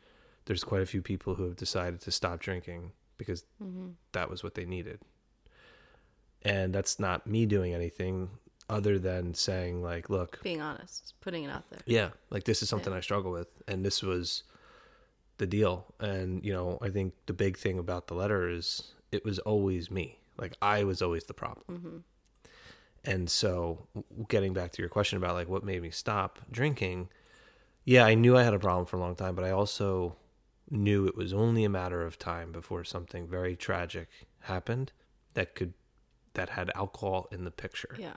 there's 0.46 0.64
quite 0.64 0.82
a 0.82 0.86
few 0.86 1.02
people 1.02 1.34
who 1.34 1.44
have 1.44 1.56
decided 1.56 2.00
to 2.02 2.10
stop 2.10 2.40
drinking 2.40 2.92
because 3.18 3.44
that 4.12 4.30
was 4.30 4.42
what 4.42 4.54
they 4.54 4.64
needed. 4.64 5.00
And 6.42 6.74
that's 6.74 7.00
not 7.00 7.26
me 7.26 7.46
doing 7.46 7.74
anything 7.74 8.30
other 8.68 8.98
than 8.98 9.34
saying, 9.34 9.82
like, 9.82 10.10
look, 10.10 10.42
being 10.42 10.60
honest, 10.60 11.14
putting 11.20 11.44
it 11.44 11.50
out 11.50 11.68
there. 11.70 11.80
yeah, 11.86 12.10
like 12.30 12.44
this 12.44 12.62
is 12.62 12.68
something 12.68 12.92
I 12.92 13.00
struggle 13.00 13.32
with, 13.32 13.48
and 13.66 13.84
this 13.84 14.02
was 14.02 14.42
the 15.38 15.46
deal. 15.46 15.86
And 16.00 16.44
you 16.44 16.52
know, 16.52 16.78
I 16.80 16.90
think 16.90 17.14
the 17.26 17.32
big 17.32 17.56
thing 17.56 17.78
about 17.78 18.06
the 18.06 18.14
letter 18.14 18.48
is 18.48 18.94
it 19.12 19.24
was 19.24 19.38
always 19.40 19.90
me. 19.90 20.18
Like 20.38 20.54
I 20.60 20.84
was 20.84 21.02
always 21.02 21.24
the 21.24 21.34
problem. 21.34 21.64
Mm-hmm. 21.70 21.96
And 23.10 23.30
so, 23.30 23.86
getting 24.28 24.52
back 24.52 24.72
to 24.72 24.82
your 24.82 24.88
question 24.88 25.16
about 25.16 25.34
like 25.34 25.48
what 25.48 25.64
made 25.64 25.80
me 25.80 25.90
stop 25.90 26.40
drinking, 26.50 27.08
yeah, 27.84 28.04
I 28.04 28.14
knew 28.14 28.36
I 28.36 28.42
had 28.42 28.52
a 28.52 28.58
problem 28.58 28.86
for 28.86 28.96
a 28.96 29.00
long 29.00 29.14
time, 29.14 29.36
but 29.36 29.44
I 29.44 29.52
also 29.52 30.16
knew 30.70 31.06
it 31.06 31.16
was 31.16 31.32
only 31.32 31.64
a 31.64 31.68
matter 31.68 32.02
of 32.02 32.18
time 32.18 32.50
before 32.50 32.82
something 32.82 33.28
very 33.28 33.54
tragic 33.54 34.08
happened 34.40 34.90
that 35.34 35.54
could 35.54 35.72
that 36.34 36.50
had 36.50 36.70
alcohol 36.74 37.28
in 37.30 37.44
the 37.44 37.50
picture. 37.50 37.96
Yeah. 37.98 38.12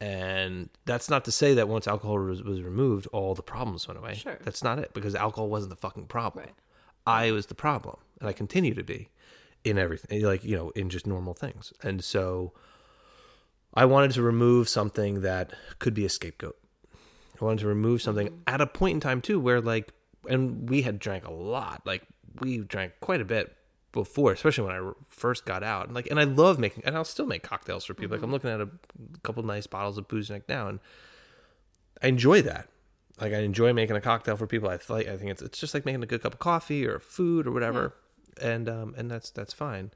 And 0.00 0.70
that's 0.86 1.10
not 1.10 1.26
to 1.26 1.32
say 1.32 1.52
that 1.54 1.68
once 1.68 1.86
alcohol 1.86 2.18
was, 2.18 2.42
was 2.42 2.62
removed, 2.62 3.06
all 3.08 3.34
the 3.34 3.42
problems 3.42 3.86
went 3.86 3.98
away. 3.98 4.14
Sure. 4.14 4.38
That's 4.42 4.64
not 4.64 4.78
it 4.78 4.94
because 4.94 5.14
alcohol 5.14 5.48
wasn't 5.48 5.70
the 5.70 5.76
fucking 5.76 6.06
problem. 6.06 6.46
Right. 6.46 6.54
I 7.06 7.32
was 7.32 7.46
the 7.46 7.54
problem, 7.54 7.96
and 8.18 8.28
I 8.28 8.32
continue 8.32 8.74
to 8.74 8.82
be 8.82 9.10
in 9.64 9.78
everything, 9.78 10.22
like, 10.22 10.42
you 10.42 10.56
know, 10.56 10.70
in 10.70 10.88
just 10.88 11.06
normal 11.06 11.34
things. 11.34 11.72
And 11.82 12.02
so 12.02 12.52
I 13.74 13.84
wanted 13.84 14.12
to 14.12 14.22
remove 14.22 14.68
something 14.68 15.20
that 15.20 15.52
could 15.78 15.92
be 15.92 16.06
a 16.06 16.08
scapegoat. 16.08 16.56
I 17.40 17.44
wanted 17.44 17.60
to 17.60 17.68
remove 17.68 18.00
something 18.00 18.28
Mm-hmm. 18.28 18.40
at 18.46 18.60
a 18.60 18.66
point 18.66 18.94
in 18.94 19.00
time, 19.00 19.20
too, 19.20 19.38
where, 19.38 19.60
like, 19.60 19.92
and 20.28 20.68
we 20.68 20.82
had 20.82 20.98
drank 20.98 21.26
a 21.26 21.32
lot. 21.32 21.82
Like, 21.84 22.02
we 22.40 22.58
drank 22.58 22.92
quite 23.00 23.20
a 23.20 23.24
bit 23.24 23.54
before, 23.92 24.32
especially 24.32 24.66
when 24.66 24.76
I 24.76 24.92
first 25.08 25.44
got 25.44 25.62
out. 25.62 25.86
And 25.86 25.94
like, 25.94 26.06
and 26.10 26.20
I 26.20 26.24
love 26.24 26.58
making, 26.58 26.84
and 26.84 26.96
I'll 26.96 27.04
still 27.04 27.26
make 27.26 27.42
cocktails 27.42 27.84
for 27.84 27.94
people. 27.94 28.16
Like, 28.16 28.24
I'm 28.24 28.30
looking 28.30 28.50
at 28.50 28.60
a 28.60 28.68
couple 29.22 29.42
nice 29.42 29.66
bottles 29.66 29.98
of 29.98 30.06
booze 30.08 30.30
neck 30.30 30.42
now, 30.48 30.68
and 30.68 30.80
I 32.02 32.08
enjoy 32.08 32.42
that. 32.42 32.68
Like 33.20 33.32
I 33.34 33.38
enjoy 33.40 33.72
making 33.74 33.96
a 33.96 34.00
cocktail 34.00 34.36
for 34.36 34.46
people. 34.46 34.68
I 34.70 34.78
like 34.88 35.06
I 35.06 35.16
think 35.18 35.30
it's 35.30 35.42
it's 35.42 35.58
just 35.58 35.74
like 35.74 35.84
making 35.84 36.02
a 36.02 36.06
good 36.06 36.22
cup 36.22 36.32
of 36.32 36.38
coffee 36.40 36.86
or 36.86 36.98
food 36.98 37.46
or 37.46 37.50
whatever, 37.52 37.94
and 38.40 38.66
um 38.68 38.94
and 38.96 39.10
that's 39.10 39.28
that's 39.30 39.52
fine. 39.52 39.90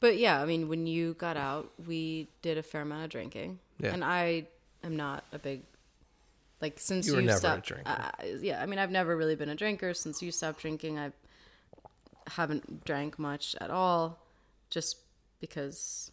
But 0.00 0.16
yeah, 0.18 0.40
I 0.42 0.46
mean, 0.46 0.68
when 0.68 0.86
you 0.86 1.14
got 1.14 1.36
out, 1.36 1.70
we 1.86 2.28
did 2.42 2.58
a 2.58 2.62
fair 2.64 2.80
amount 2.82 3.04
of 3.04 3.10
drinking, 3.10 3.60
Yeah. 3.78 3.92
and 3.92 4.02
I 4.04 4.48
am 4.82 4.96
not 4.96 5.22
a 5.32 5.38
big 5.38 5.62
like 6.60 6.80
since 6.80 7.06
You 7.06 7.12
you, 7.12 7.16
were 7.18 7.22
never 7.22 7.36
a 7.36 7.40
stopped. 7.40 7.66
drinker. 7.66 7.88
uh, 7.90 8.10
yeah, 8.40 8.60
I 8.60 8.66
mean, 8.66 8.78
I've 8.80 8.90
never 8.90 9.16
really 9.16 9.36
been 9.36 9.48
a 9.50 9.54
drinker 9.54 9.94
since 9.94 10.20
you 10.20 10.32
stopped 10.32 10.60
drinking. 10.60 10.98
I 10.98 11.12
haven't 12.30 12.84
drank 12.84 13.18
much 13.18 13.54
at 13.60 13.70
all, 13.70 14.24
just 14.70 14.96
because 15.40 16.10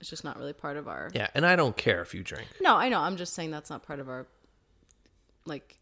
it's 0.00 0.10
just 0.10 0.24
not 0.24 0.38
really 0.38 0.52
part 0.52 0.76
of 0.76 0.88
our. 0.88 1.10
Yeah, 1.14 1.28
and 1.34 1.44
I 1.46 1.56
don't 1.56 1.76
care 1.76 2.00
if 2.02 2.14
you 2.14 2.22
drink. 2.22 2.48
No, 2.60 2.76
I 2.76 2.88
know. 2.88 3.00
I'm 3.00 3.16
just 3.16 3.34
saying 3.34 3.50
that's 3.50 3.70
not 3.70 3.82
part 3.82 4.00
of 4.00 4.08
our. 4.08 4.26
Like, 5.46 5.76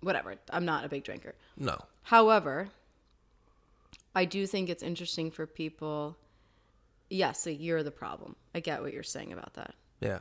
whatever. 0.00 0.34
I'm 0.50 0.64
not 0.64 0.84
a 0.84 0.88
big 0.88 1.04
drinker. 1.04 1.34
No. 1.56 1.78
However, 2.02 2.68
I 4.14 4.24
do 4.24 4.46
think 4.46 4.68
it's 4.68 4.82
interesting 4.82 5.30
for 5.30 5.46
people. 5.46 6.16
Yes, 7.10 7.46
like 7.46 7.60
you're 7.60 7.82
the 7.82 7.90
problem. 7.90 8.36
I 8.54 8.60
get 8.60 8.82
what 8.82 8.92
you're 8.92 9.02
saying 9.02 9.32
about 9.32 9.54
that. 9.54 9.74
Yeah. 10.00 10.18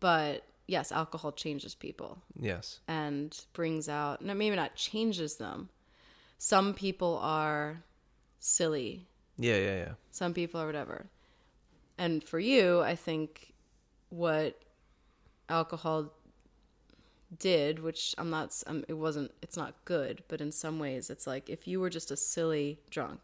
But 0.00 0.44
yes, 0.66 0.90
alcohol 0.92 1.32
changes 1.32 1.74
people 1.74 2.18
Yes. 2.38 2.80
and 2.88 3.38
brings 3.52 3.88
out, 3.88 4.22
no, 4.22 4.34
maybe 4.34 4.56
not 4.56 4.74
changes 4.74 5.36
them. 5.36 5.68
Some 6.38 6.74
people 6.74 7.18
are 7.22 7.82
silly, 8.38 9.06
Yeah, 9.38 9.56
yeah, 9.56 9.76
yeah. 9.76 9.92
some 10.10 10.34
people 10.34 10.60
are 10.60 10.66
whatever. 10.66 11.06
And 11.98 12.22
for 12.22 12.38
you, 12.38 12.82
I 12.82 12.94
think 12.94 13.54
what 14.10 14.60
alcohol 15.48 16.12
did, 17.38 17.78
which 17.78 18.14
I'm 18.18 18.30
not, 18.30 18.62
um, 18.66 18.84
it 18.88 18.92
wasn't, 18.94 19.32
it's 19.42 19.56
not 19.56 19.74
good, 19.84 20.22
but 20.28 20.40
in 20.40 20.52
some 20.52 20.78
ways, 20.78 21.10
it's 21.10 21.26
like 21.26 21.48
if 21.48 21.66
you 21.66 21.80
were 21.80 21.90
just 21.90 22.10
a 22.10 22.16
silly 22.16 22.80
drunk, 22.90 23.20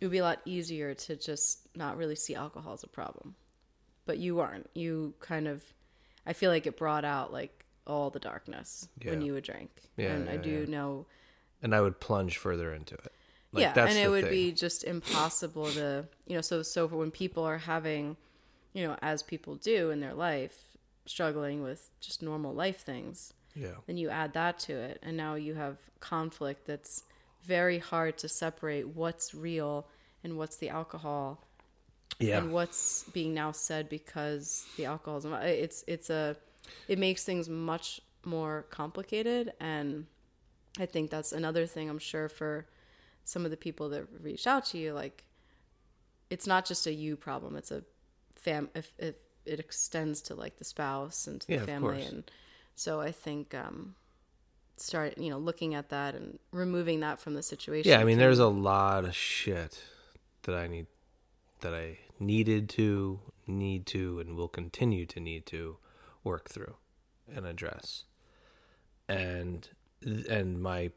it 0.00 0.04
would 0.04 0.10
be 0.12 0.18
a 0.18 0.22
lot 0.24 0.40
easier 0.44 0.94
to 0.94 1.16
just 1.16 1.68
not 1.76 1.96
really 1.96 2.16
see 2.16 2.34
alcohol 2.34 2.72
as 2.74 2.82
a 2.82 2.88
problem. 2.88 3.34
But 4.06 4.18
you 4.18 4.36
weren't. 4.36 4.68
You 4.74 5.14
kind 5.20 5.48
of, 5.48 5.62
I 6.26 6.32
feel 6.32 6.50
like 6.50 6.66
it 6.66 6.76
brought 6.76 7.04
out 7.04 7.32
like 7.32 7.64
all 7.86 8.10
the 8.10 8.20
darkness 8.20 8.88
when 9.02 9.20
you 9.20 9.32
would 9.34 9.44
drink. 9.44 9.70
Yeah, 9.96 10.12
and 10.12 10.28
I 10.28 10.36
do 10.36 10.64
yeah. 10.66 10.70
know 10.70 11.06
And 11.62 11.74
I 11.74 11.80
would 11.80 12.00
plunge 12.00 12.36
further 12.38 12.72
into 12.72 12.94
it. 12.94 13.12
Like, 13.52 13.74
yeah, 13.74 13.86
and 13.86 13.98
it 13.98 14.08
would 14.10 14.24
thing. 14.24 14.32
be 14.32 14.52
just 14.52 14.84
impossible 14.84 15.70
to, 15.72 16.06
you 16.26 16.34
know, 16.34 16.42
so 16.42 16.62
so 16.62 16.86
for 16.88 16.96
when 16.96 17.10
people 17.10 17.44
are 17.44 17.58
having, 17.58 18.16
you 18.74 18.86
know, 18.86 18.96
as 19.00 19.22
people 19.22 19.54
do 19.56 19.90
in 19.90 20.00
their 20.00 20.12
life, 20.14 20.76
struggling 21.06 21.62
with 21.62 21.88
just 22.00 22.22
normal 22.22 22.52
life 22.52 22.80
things, 22.80 23.32
Yeah. 23.54 23.76
then 23.86 23.96
you 23.96 24.10
add 24.10 24.34
that 24.34 24.58
to 24.60 24.74
it, 24.74 24.98
and 25.02 25.16
now 25.16 25.36
you 25.36 25.54
have 25.54 25.78
conflict 26.00 26.66
that's 26.66 27.04
very 27.42 27.78
hard 27.78 28.18
to 28.18 28.28
separate 28.28 28.88
what's 28.88 29.34
real 29.34 29.86
and 30.24 30.36
what's 30.36 30.56
the 30.56 30.68
alcohol 30.68 31.46
Yeah. 32.18 32.38
and 32.38 32.52
what's 32.52 33.04
being 33.14 33.32
now 33.32 33.52
said 33.52 33.88
because 33.88 34.66
the 34.76 34.84
alcoholism. 34.84 35.32
It's 35.34 35.84
it's 35.86 36.10
a, 36.10 36.36
it 36.88 36.98
makes 36.98 37.24
things 37.24 37.48
much 37.48 38.00
more 38.24 38.66
complicated, 38.70 39.52
and 39.60 40.06
I 40.78 40.86
think 40.86 41.10
that's 41.10 41.32
another 41.32 41.66
thing. 41.66 41.88
I'm 41.88 41.98
sure 41.98 42.28
for 42.28 42.66
some 43.24 43.44
of 43.44 43.50
the 43.50 43.56
people 43.56 43.88
that 43.90 44.04
reached 44.20 44.46
out 44.46 44.64
to 44.66 44.78
you, 44.78 44.92
like 44.92 45.24
it's 46.30 46.46
not 46.46 46.64
just 46.66 46.86
a 46.86 46.92
you 46.92 47.16
problem; 47.16 47.56
it's 47.56 47.70
a 47.70 47.82
fam. 48.34 48.68
If, 48.74 48.92
if 48.98 49.14
it 49.44 49.60
extends 49.60 50.22
to 50.22 50.34
like 50.34 50.58
the 50.58 50.64
spouse 50.64 51.26
and 51.26 51.40
to 51.42 51.46
the 51.46 51.54
Yeah, 51.54 51.64
family, 51.66 52.02
and 52.02 52.30
so 52.74 53.00
I 53.00 53.12
think 53.12 53.54
um, 53.54 53.94
start 54.76 55.18
you 55.18 55.30
know 55.30 55.38
looking 55.38 55.74
at 55.74 55.88
that 55.90 56.14
and 56.14 56.38
removing 56.52 57.00
that 57.00 57.20
from 57.20 57.34
the 57.34 57.42
situation. 57.42 57.90
Yeah, 57.90 57.98
I 57.98 58.04
mean, 58.04 58.18
there's 58.18 58.38
a 58.38 58.48
lot 58.48 59.04
of 59.04 59.14
shit 59.14 59.82
that 60.42 60.54
I 60.54 60.66
need, 60.66 60.86
that 61.60 61.74
I 61.74 61.98
needed 62.20 62.68
to, 62.70 63.20
need 63.46 63.86
to, 63.86 64.20
and 64.20 64.36
will 64.36 64.48
continue 64.48 65.06
to 65.06 65.20
need 65.20 65.46
to 65.46 65.78
work 66.22 66.48
through 66.48 66.76
and 67.34 67.46
address. 67.46 68.04
And 69.08 69.68
and 70.02 70.60
my, 70.60 70.90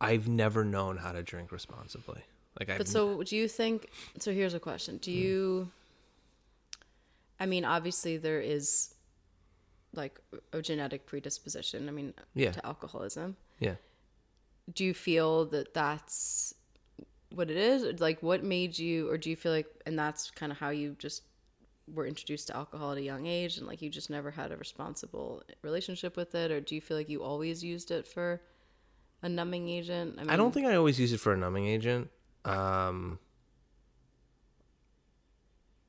I've 0.00 0.28
never 0.28 0.64
known 0.64 0.96
how 0.96 1.12
to 1.12 1.22
drink 1.22 1.52
responsibly. 1.52 2.20
Like 2.58 2.70
I, 2.70 2.78
But 2.78 2.88
so, 2.88 3.22
do 3.22 3.36
you 3.36 3.46
think? 3.48 3.88
So 4.18 4.32
here's 4.32 4.54
a 4.54 4.60
question: 4.60 4.94
Hmm. 4.96 5.00
Do 5.00 5.12
you? 5.12 5.70
I 7.40 7.46
mean, 7.46 7.64
obviously 7.64 8.16
there 8.16 8.40
is 8.40 8.94
like 9.94 10.20
a 10.52 10.60
genetic 10.60 11.06
predisposition. 11.06 11.88
I 11.88 11.92
mean, 11.92 12.14
Yeah. 12.34 12.52
to 12.52 12.66
alcoholism. 12.66 13.36
yeah. 13.60 13.76
Do 14.74 14.84
you 14.84 14.92
feel 14.92 15.46
that 15.46 15.72
that's 15.72 16.52
what 17.34 17.50
it 17.50 17.56
is? 17.56 18.00
Like, 18.00 18.22
what 18.22 18.44
made 18.44 18.78
you, 18.78 19.08
or 19.08 19.16
do 19.16 19.30
you 19.30 19.36
feel 19.36 19.50
like, 19.52 19.66
and 19.86 19.98
that's 19.98 20.30
kind 20.30 20.52
of 20.52 20.58
how 20.58 20.68
you 20.70 20.94
just 20.98 21.22
were 21.94 22.06
introduced 22.06 22.48
to 22.48 22.56
alcohol 22.56 22.92
at 22.92 22.98
a 22.98 23.02
young 23.02 23.26
age, 23.26 23.58
and 23.58 23.66
like 23.66 23.82
you 23.82 23.90
just 23.90 24.10
never 24.10 24.30
had 24.30 24.52
a 24.52 24.56
responsible 24.56 25.42
relationship 25.62 26.16
with 26.16 26.34
it, 26.34 26.50
or 26.50 26.60
do 26.60 26.74
you 26.74 26.80
feel 26.80 26.96
like 26.96 27.08
you 27.08 27.22
always 27.22 27.62
used 27.62 27.90
it 27.90 28.06
for 28.06 28.40
a 29.22 29.28
numbing 29.28 29.68
agent? 29.68 30.16
mean, 30.22 30.30
I 30.30 30.36
don't 30.36 30.52
think 30.52 30.66
I 30.66 30.76
always 30.76 30.98
use 30.98 31.12
it 31.12 31.20
for 31.20 31.32
a 31.32 31.36
numbing 31.36 31.66
agent. 31.66 32.10
Um, 32.44 33.18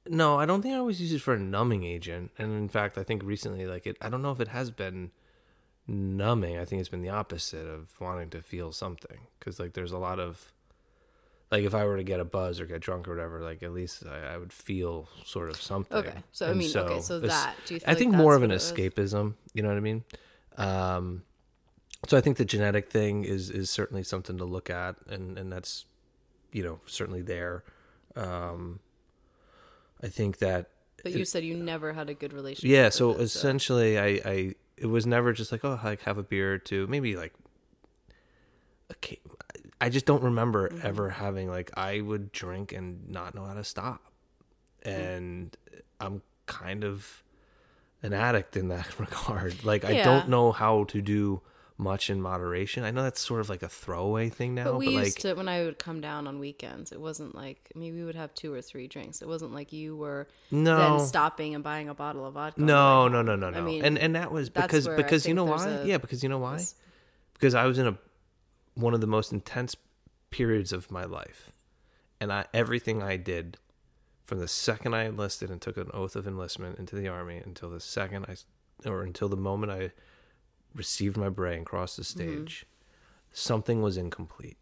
no, 0.07 0.39
I 0.39 0.45
don't 0.45 0.61
think 0.61 0.73
I 0.73 0.77
always 0.77 0.99
use 0.99 1.13
it 1.13 1.21
for 1.21 1.33
a 1.33 1.39
numbing 1.39 1.83
agent. 1.83 2.31
And 2.37 2.53
in 2.53 2.69
fact, 2.69 2.97
I 2.97 3.03
think 3.03 3.23
recently, 3.23 3.67
like 3.67 3.85
it, 3.85 3.97
I 4.01 4.09
don't 4.09 4.21
know 4.21 4.31
if 4.31 4.39
it 4.39 4.47
has 4.47 4.71
been 4.71 5.11
numbing. 5.87 6.57
I 6.57 6.65
think 6.65 6.79
it's 6.79 6.89
been 6.89 7.01
the 7.01 7.09
opposite 7.09 7.67
of 7.67 7.89
wanting 7.99 8.29
to 8.31 8.41
feel 8.41 8.71
something. 8.71 9.19
Because 9.37 9.59
like, 9.59 9.73
there's 9.73 9.91
a 9.91 9.97
lot 9.97 10.19
of 10.19 10.51
like 11.51 11.63
if 11.63 11.73
I 11.73 11.85
were 11.85 11.97
to 11.97 12.03
get 12.03 12.19
a 12.19 12.25
buzz 12.25 12.59
or 12.59 12.65
get 12.65 12.81
drunk 12.81 13.07
or 13.07 13.15
whatever, 13.15 13.41
like 13.41 13.63
at 13.63 13.71
least 13.73 14.03
I, 14.05 14.33
I 14.35 14.37
would 14.37 14.53
feel 14.53 15.09
sort 15.25 15.49
of 15.49 15.61
something. 15.61 15.97
Okay, 15.97 16.23
so 16.31 16.47
I 16.47 16.49
And 16.49 16.59
mean, 16.59 16.75
okay, 16.75 16.99
so 17.01 17.19
that 17.19 17.55
do 17.65 17.75
you? 17.75 17.79
I 17.85 17.91
like 17.91 17.97
think 17.97 18.13
more 18.13 18.35
of 18.35 18.43
an 18.43 18.51
escapism. 18.51 19.35
You 19.53 19.63
know 19.63 19.69
what 19.69 19.77
I 19.77 19.81
mean? 19.81 20.03
Um, 20.57 21.23
so 22.07 22.17
I 22.17 22.21
think 22.21 22.37
the 22.37 22.45
genetic 22.45 22.89
thing 22.89 23.23
is 23.25 23.49
is 23.49 23.69
certainly 23.69 24.03
something 24.03 24.37
to 24.37 24.45
look 24.45 24.69
at, 24.69 24.95
and 25.07 25.37
and 25.37 25.51
that's 25.51 25.85
you 26.51 26.63
know 26.63 26.79
certainly 26.85 27.21
there. 27.21 27.63
Um, 28.15 28.79
I 30.01 30.07
think 30.07 30.37
that 30.39 30.69
But 31.03 31.13
you 31.13 31.25
said 31.25 31.43
you 31.43 31.55
never 31.55 31.93
had 31.93 32.09
a 32.09 32.13
good 32.13 32.33
relationship. 32.33 32.69
yeah. 32.69 32.89
So 32.89 33.11
it, 33.11 33.21
essentially, 33.21 33.97
I 33.99 34.07
I 34.25 34.55
it 34.77 34.85
was 34.87 35.05
never 35.05 35.33
just 35.33 35.51
like 35.51 35.65
oh 35.65 35.79
like 35.83 36.01
have 36.01 36.17
a 36.17 36.23
beer 36.23 36.53
or 36.53 36.57
two, 36.57 36.87
maybe 36.87 37.15
like. 37.15 37.33
I 39.81 39.89
just 39.89 40.05
don't 40.05 40.23
remember 40.23 40.69
Mm-hmm. 40.69 40.85
ever 40.87 41.09
having 41.09 41.49
like 41.49 41.71
I 41.77 42.01
would 42.01 42.31
drink 42.31 42.73
and 42.73 43.09
not 43.09 43.33
know 43.35 43.45
how 43.45 43.53
to 43.53 43.63
stop, 43.63 44.01
Mm-hmm. 44.85 44.89
and 44.99 45.57
I'm 45.99 46.21
kind 46.45 46.83
of 46.83 47.23
an 48.01 48.13
addict 48.13 48.55
in 48.57 48.69
that 48.69 48.99
regard. 48.99 49.63
Like 49.63 49.85
I 49.85 50.01
don't 50.03 50.29
know 50.29 50.51
how 50.51 50.85
to 50.85 51.01
do 51.01 51.41
much 51.77 52.09
in 52.09 52.21
moderation. 52.21 52.83
I 52.83 52.91
know 52.91 53.03
that's 53.03 53.21
sort 53.21 53.39
of 53.39 53.47
like 53.49 53.63
a 53.63 53.69
throwaway 53.69 54.27
thing 54.27 54.53
now, 54.55 54.65
But 54.65 54.71
but, 54.71 54.77
we 54.79 54.95
like 54.97 55.05
used 55.05 55.21
to 55.21 55.33
when 55.35 55.47
I 55.47 55.63
would 55.63 55.79
come 55.79 56.01
down 56.01 56.27
on 56.27 56.37
weekends. 56.39 56.91
It 56.91 56.99
wasn't 56.99 57.35
like 57.35 57.71
I 57.73 57.79
mean 57.79 57.93
we 57.95 58.03
would 58.03 58.15
have 58.15 58.33
two 58.33 58.53
or 58.53 58.61
three 58.61 58.87
drinks. 58.87 59.21
It 59.21 59.27
wasn't 59.29 59.53
like 59.53 59.71
you 59.71 59.95
were 59.95 60.27
no, 60.51 60.77
then 60.97 61.07
stopping 61.07 61.55
and 61.55 61.63
buying 61.63 61.87
a 61.87 61.93
bottle 61.93 62.25
of 62.25 62.33
vodka. 62.33 62.59
no, 62.61 63.07
no, 63.07 63.21
no, 63.21 63.37
no, 63.37 63.49
no. 63.49 63.57
I 63.57 63.61
mean, 63.61 63.83
and 63.85 63.97
and 63.97 64.15
that 64.15 64.29
was 64.31 64.49
because 64.49 64.87
because 64.89 65.25
you 65.25 65.33
know 65.33 65.45
why? 65.45 65.67
a- 65.69 65.85
yeah, 65.85 65.97
because 65.99 66.21
you 66.21 66.27
know 66.27 66.39
why? 66.39 66.61
Because 67.33 67.55
I 67.55 67.65
was 67.65 67.77
in 67.77 67.87
a 67.87 67.97
one 68.79 68.93
of 68.93 69.01
the 69.01 69.07
most 69.07 69.31
intense 69.31 69.75
periods 70.31 70.71
of 70.71 70.91
my 70.91 71.03
life, 71.05 71.51
and 72.19 72.31
I 72.31 72.45
everything 72.53 73.01
I 73.03 73.17
did 73.17 73.57
from 74.25 74.39
the 74.39 74.47
second 74.47 74.93
I 74.93 75.05
enlisted 75.05 75.49
and 75.49 75.59
took 75.61 75.77
an 75.77 75.89
oath 75.93 76.15
of 76.15 76.27
enlistment 76.27 76.77
into 76.77 76.95
the 76.95 77.07
army 77.07 77.41
until 77.43 77.69
the 77.69 77.79
second 77.79 78.25
I 78.29 78.35
or 78.87 79.03
until 79.03 79.27
the 79.27 79.35
moment 79.35 79.71
I 79.71 79.91
received 80.75 81.17
my 81.17 81.29
beret 81.29 81.57
and 81.57 81.65
crossed 81.65 81.97
the 81.97 82.03
Mm-hmm. 82.03 82.19
stage, 82.45 82.65
something 83.31 83.81
was 83.81 83.97
incomplete. 83.97 84.57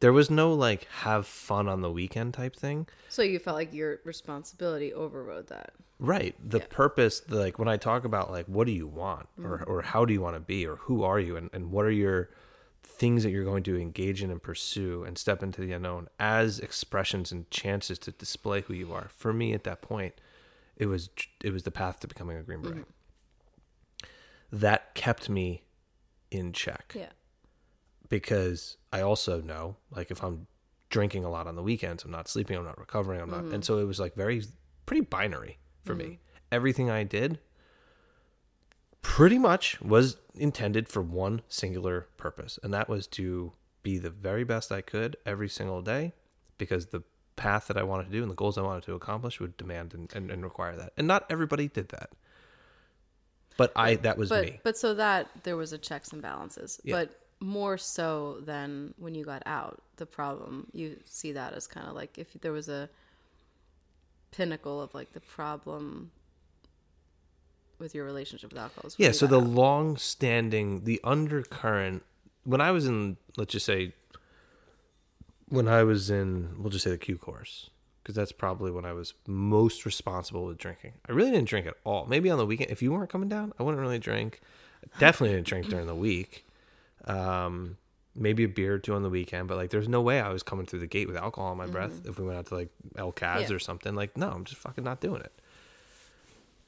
There 0.00 0.12
was 0.12 0.30
no 0.30 0.52
like 0.52 0.84
have 1.00 1.26
fun 1.26 1.68
on 1.68 1.80
the 1.80 1.90
weekend 1.90 2.34
type 2.34 2.54
thing. 2.56 2.86
so 3.08 3.22
you 3.22 3.38
felt 3.38 3.56
like 3.56 3.72
your 3.72 4.00
responsibility 4.04 4.92
overrode 4.92 5.46
that. 5.46 5.72
Right. 5.98 6.34
The 6.44 6.60
purpose, 6.60 7.20
the, 7.20 7.36
like 7.36 7.58
when 7.58 7.68
I 7.68 7.78
talk 7.78 8.04
about 8.04 8.30
like 8.30 8.46
what 8.46 8.66
do 8.66 8.72
you 8.72 8.86
want 8.86 9.28
or 9.42 9.62
or 9.66 9.80
how 9.82 10.04
do 10.04 10.12
you 10.12 10.20
want 10.20 10.36
to 10.36 10.40
be 10.40 10.66
or 10.66 10.76
who 10.76 11.02
are 11.04 11.18
you 11.18 11.36
and, 11.36 11.48
and 11.54 11.70
what 11.70 11.86
are 11.86 11.90
your 11.90 12.28
things 12.86 13.24
that 13.24 13.30
you're 13.30 13.44
going 13.44 13.64
to 13.64 13.76
engage 13.78 14.22
in 14.22 14.30
and 14.30 14.42
pursue 14.42 15.04
and 15.04 15.18
step 15.18 15.42
into 15.42 15.60
the 15.60 15.72
unknown 15.72 16.08
as 16.18 16.60
expressions 16.60 17.32
and 17.32 17.50
chances 17.50 17.98
to 17.98 18.12
display 18.12 18.62
who 18.62 18.74
you 18.74 18.92
are. 18.92 19.10
For 19.14 19.32
me 19.32 19.52
at 19.52 19.64
that 19.64 19.82
point, 19.82 20.14
it 20.76 20.86
was 20.86 21.10
it 21.42 21.52
was 21.52 21.64
the 21.64 21.70
path 21.70 22.00
to 22.00 22.08
becoming 22.08 22.36
a 22.36 22.42
green 22.42 22.60
mm-hmm. 22.60 22.72
beret. 22.72 22.86
That 24.52 24.94
kept 24.94 25.28
me 25.28 25.64
in 26.30 26.52
check 26.52 26.92
Yeah. 26.94 27.10
because 28.08 28.76
I 28.92 29.00
also 29.00 29.40
know 29.40 29.76
like 29.90 30.10
if 30.10 30.22
I'm 30.22 30.46
drinking 30.88 31.24
a 31.24 31.30
lot 31.30 31.46
on 31.46 31.56
the 31.56 31.62
weekends, 31.62 32.04
I'm 32.04 32.10
not 32.10 32.28
sleeping, 32.28 32.56
I'm 32.56 32.64
not 32.64 32.78
recovering, 32.78 33.20
I'm 33.20 33.30
not, 33.30 33.44
mm-hmm. 33.44 33.54
and 33.54 33.64
so 33.64 33.78
it 33.78 33.84
was 33.84 33.98
like 33.98 34.14
very 34.14 34.42
pretty 34.86 35.02
binary 35.02 35.58
for 35.84 35.94
me. 35.94 36.04
Mm-hmm. 36.04 36.14
Everything 36.52 36.90
I 36.90 37.02
did 37.02 37.40
pretty 39.06 39.38
much 39.38 39.80
was 39.80 40.16
intended 40.34 40.88
for 40.88 41.00
one 41.00 41.40
singular 41.48 42.08
purpose, 42.16 42.58
and 42.64 42.74
that 42.74 42.88
was 42.88 43.06
to 43.06 43.52
be 43.82 43.98
the 43.98 44.10
very 44.10 44.42
best 44.42 44.72
I 44.72 44.80
could 44.80 45.16
every 45.24 45.48
single 45.48 45.80
day 45.80 46.12
because 46.58 46.86
the 46.86 47.04
path 47.36 47.68
that 47.68 47.76
I 47.76 47.84
wanted 47.84 48.06
to 48.06 48.10
do 48.10 48.22
and 48.22 48.30
the 48.30 48.34
goals 48.34 48.58
I 48.58 48.62
wanted 48.62 48.82
to 48.82 48.94
accomplish 48.94 49.38
would 49.38 49.56
demand 49.56 49.94
and, 49.94 50.12
and, 50.12 50.28
and 50.28 50.42
require 50.42 50.74
that. 50.76 50.92
And 50.96 51.06
not 51.06 51.24
everybody 51.30 51.68
did 51.68 51.90
that. 51.90 52.10
But 53.56 53.72
I 53.76 53.94
that 53.94 54.18
was 54.18 54.28
but 54.28 54.44
me. 54.44 54.60
but 54.64 54.76
so 54.76 54.92
that 54.94 55.28
there 55.44 55.56
was 55.56 55.72
a 55.72 55.78
checks 55.78 56.12
and 56.12 56.20
balances 56.20 56.80
Yeah. 56.82 56.96
but 56.96 57.20
more 57.40 57.78
so 57.78 58.40
than 58.40 58.92
when 58.98 59.14
you 59.14 59.24
got 59.24 59.42
out 59.46 59.82
the 59.96 60.04
problem 60.04 60.66
you 60.72 60.98
see 61.04 61.32
that 61.32 61.52
as 61.54 61.66
kind 61.66 61.86
of 61.86 61.94
like 61.94 62.18
if 62.18 62.32
there 62.40 62.52
was 62.52 62.68
a 62.68 62.90
pinnacle 64.30 64.82
of 64.82 64.92
like 64.94 65.12
the 65.12 65.20
problem 65.20 66.10
with 67.78 67.94
your 67.94 68.04
relationship 68.04 68.50
with 68.50 68.58
alcohol 68.60 68.90
Yeah, 68.98 69.12
so 69.12 69.26
the 69.26 69.40
long 69.40 69.96
standing 69.96 70.84
the 70.84 71.00
undercurrent 71.04 72.02
when 72.44 72.60
I 72.60 72.70
was 72.70 72.86
in 72.86 73.16
let's 73.36 73.52
just 73.52 73.66
say 73.66 73.92
when 75.48 75.68
I 75.68 75.82
was 75.84 76.10
in 76.10 76.54
we'll 76.58 76.70
just 76.70 76.84
say 76.84 76.90
the 76.90 76.98
Q 76.98 77.16
course 77.18 77.70
because 78.02 78.14
that's 78.14 78.32
probably 78.32 78.70
when 78.70 78.84
I 78.84 78.92
was 78.92 79.14
most 79.26 79.84
responsible 79.84 80.46
with 80.46 80.58
drinking. 80.58 80.92
I 81.08 81.12
really 81.12 81.32
didn't 81.32 81.48
drink 81.48 81.66
at 81.66 81.74
all. 81.84 82.06
Maybe 82.06 82.30
on 82.30 82.38
the 82.38 82.46
weekend 82.46 82.70
if 82.70 82.80
you 82.82 82.92
weren't 82.92 83.10
coming 83.10 83.28
down, 83.28 83.52
I 83.58 83.62
wouldn't 83.64 83.80
really 83.80 83.98
drink. 83.98 84.40
Definitely 84.98 85.34
didn't 85.36 85.48
drink 85.48 85.66
during 85.68 85.86
the 85.86 85.94
week. 85.94 86.44
Um 87.04 87.76
maybe 88.18 88.44
a 88.44 88.48
beer 88.48 88.74
or 88.74 88.78
two 88.78 88.94
on 88.94 89.02
the 89.02 89.10
weekend, 89.10 89.46
but 89.48 89.56
like 89.58 89.70
there's 89.70 89.88
no 89.88 90.00
way 90.00 90.20
I 90.20 90.30
was 90.30 90.42
coming 90.42 90.64
through 90.66 90.78
the 90.80 90.86
gate 90.86 91.06
with 91.06 91.16
alcohol 91.18 91.52
in 91.52 91.58
my 91.58 91.66
breath 91.66 92.06
if 92.06 92.18
we 92.18 92.24
went 92.24 92.38
out 92.38 92.46
to 92.46 92.54
like 92.54 92.70
El 92.96 93.12
Caz 93.12 93.42
Mm-hmm. 93.42 93.50
Yeah. 93.50 93.56
or 93.56 93.58
something. 93.58 93.94
Like 93.94 94.16
no, 94.16 94.30
I'm 94.30 94.44
just 94.44 94.60
fucking 94.60 94.84
not 94.84 95.00
doing 95.00 95.20
it 95.20 95.32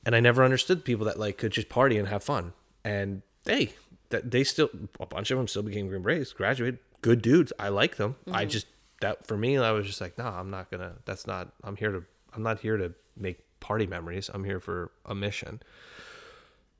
and 0.08 0.16
I 0.16 0.20
never 0.20 0.42
understood 0.42 0.86
people 0.86 1.04
that 1.04 1.18
like 1.18 1.36
could 1.36 1.52
just 1.52 1.68
party 1.68 1.98
and 1.98 2.08
have 2.08 2.24
fun. 2.24 2.54
And 2.82 3.20
hey, 3.44 3.74
that 4.08 4.30
they 4.30 4.42
still 4.42 4.70
a 4.98 5.04
bunch 5.04 5.30
of 5.30 5.36
them 5.36 5.46
still 5.46 5.62
became 5.62 5.86
Green 5.88 6.00
Berets, 6.00 6.32
graduated, 6.32 6.78
good 7.02 7.20
dudes. 7.20 7.52
I 7.58 7.68
like 7.68 7.96
them. 7.96 8.16
I 8.26 8.44
Mm-hmm. 8.44 8.48
just 8.48 8.66
that 9.02 9.26
for 9.26 9.36
me, 9.36 9.58
I 9.58 9.70
was 9.72 9.86
just 9.86 10.00
like, 10.00 10.16
no, 10.16 10.24
I'm 10.24 10.48
not 10.48 10.70
gonna. 10.70 10.94
That's 11.04 11.26
not. 11.26 11.52
I'm 11.62 11.76
here 11.76 11.92
to. 11.92 12.04
I'm 12.32 12.42
not 12.42 12.60
here 12.60 12.78
to 12.78 12.94
make 13.18 13.40
party 13.60 13.86
memories. 13.86 14.30
I'm 14.32 14.44
here 14.44 14.60
for 14.60 14.90
a 15.04 15.14
mission. 15.14 15.60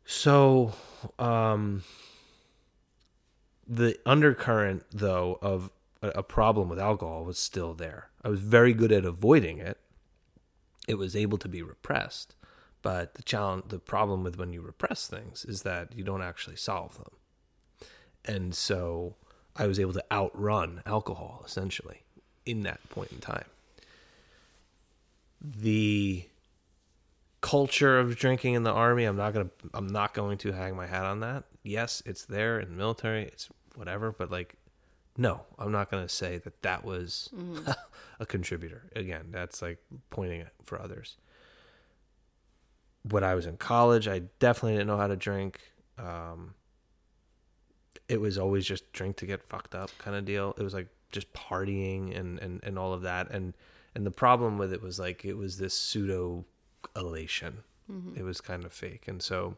So, 0.06 0.72
um, 1.18 1.82
the 3.66 3.98
undercurrent 4.06 4.84
though 4.90 5.38
of 5.42 5.70
a, 6.00 6.08
a 6.08 6.22
problem 6.22 6.70
with 6.70 6.78
alcohol 6.78 7.24
was 7.26 7.38
still 7.38 7.74
there. 7.74 8.08
I 8.24 8.28
was 8.30 8.40
very 8.40 8.72
good 8.72 8.90
at 8.90 9.04
avoiding 9.04 9.58
it. 9.58 9.76
It 10.86 10.94
was 10.96 11.14
able 11.14 11.36
to 11.38 11.48
be 11.48 11.62
repressed, 11.62 12.34
but 12.88 13.12
the 13.16 13.22
challenge, 13.22 13.64
the 13.68 13.78
problem 13.78 14.24
with 14.24 14.38
when 14.38 14.50
you 14.50 14.62
repress 14.62 15.06
things 15.06 15.44
is 15.44 15.60
that 15.60 15.94
you 15.94 16.02
don't 16.02 16.22
actually 16.22 16.56
solve 16.56 16.96
them. 16.96 17.10
And 18.24 18.54
so 18.54 19.16
I 19.54 19.66
was 19.66 19.78
able 19.78 19.92
to 19.92 20.04
outrun 20.10 20.80
alcohol 20.86 21.42
essentially 21.44 22.04
in 22.46 22.62
that 22.62 22.80
point 22.88 23.12
in 23.12 23.18
time. 23.18 23.44
The 25.42 26.24
culture 27.42 27.98
of 27.98 28.16
drinking 28.16 28.54
in 28.54 28.62
the 28.62 28.72
army, 28.72 29.04
I'm 29.04 29.18
not 29.18 29.34
going 29.34 29.50
to 29.50 29.52
I'm 29.74 29.88
not 29.88 30.14
going 30.14 30.38
to 30.38 30.52
hang 30.52 30.74
my 30.74 30.86
hat 30.86 31.04
on 31.04 31.20
that. 31.20 31.44
Yes, 31.62 32.02
it's 32.06 32.24
there 32.24 32.58
in 32.58 32.70
the 32.70 32.74
military, 32.74 33.24
it's 33.24 33.50
whatever, 33.74 34.12
but 34.12 34.30
like 34.30 34.54
no, 35.18 35.42
I'm 35.58 35.72
not 35.72 35.90
going 35.90 36.04
to 36.04 36.08
say 36.08 36.38
that 36.38 36.62
that 36.62 36.86
was 36.86 37.28
mm-hmm. 37.36 37.70
a 38.18 38.24
contributor. 38.24 38.84
Again, 38.96 39.26
that's 39.30 39.60
like 39.60 39.76
pointing 40.08 40.40
it 40.40 40.54
for 40.64 40.80
others. 40.80 41.18
When 43.10 43.24
I 43.24 43.34
was 43.34 43.46
in 43.46 43.56
college, 43.56 44.08
I 44.08 44.22
definitely 44.38 44.72
didn't 44.72 44.88
know 44.88 44.96
how 44.96 45.06
to 45.06 45.16
drink. 45.16 45.60
Um, 45.98 46.54
it 48.08 48.20
was 48.20 48.38
always 48.38 48.66
just 48.66 48.92
drink 48.92 49.16
to 49.16 49.26
get 49.26 49.42
fucked 49.42 49.74
up 49.74 49.90
kind 49.98 50.16
of 50.16 50.24
deal. 50.24 50.54
It 50.58 50.62
was 50.62 50.74
like 50.74 50.88
just 51.12 51.32
partying 51.32 52.18
and, 52.18 52.38
and, 52.38 52.60
and 52.62 52.78
all 52.78 52.92
of 52.92 53.02
that. 53.02 53.30
And, 53.30 53.54
and 53.94 54.04
the 54.06 54.10
problem 54.10 54.58
with 54.58 54.72
it 54.72 54.82
was 54.82 54.98
like, 54.98 55.24
it 55.24 55.34
was 55.34 55.58
this 55.58 55.74
pseudo 55.74 56.44
elation. 56.96 57.58
It 58.18 58.22
was 58.22 58.40
kind 58.40 58.64
of 58.64 58.72
fake. 58.72 59.08
And 59.08 59.22
so 59.22 59.56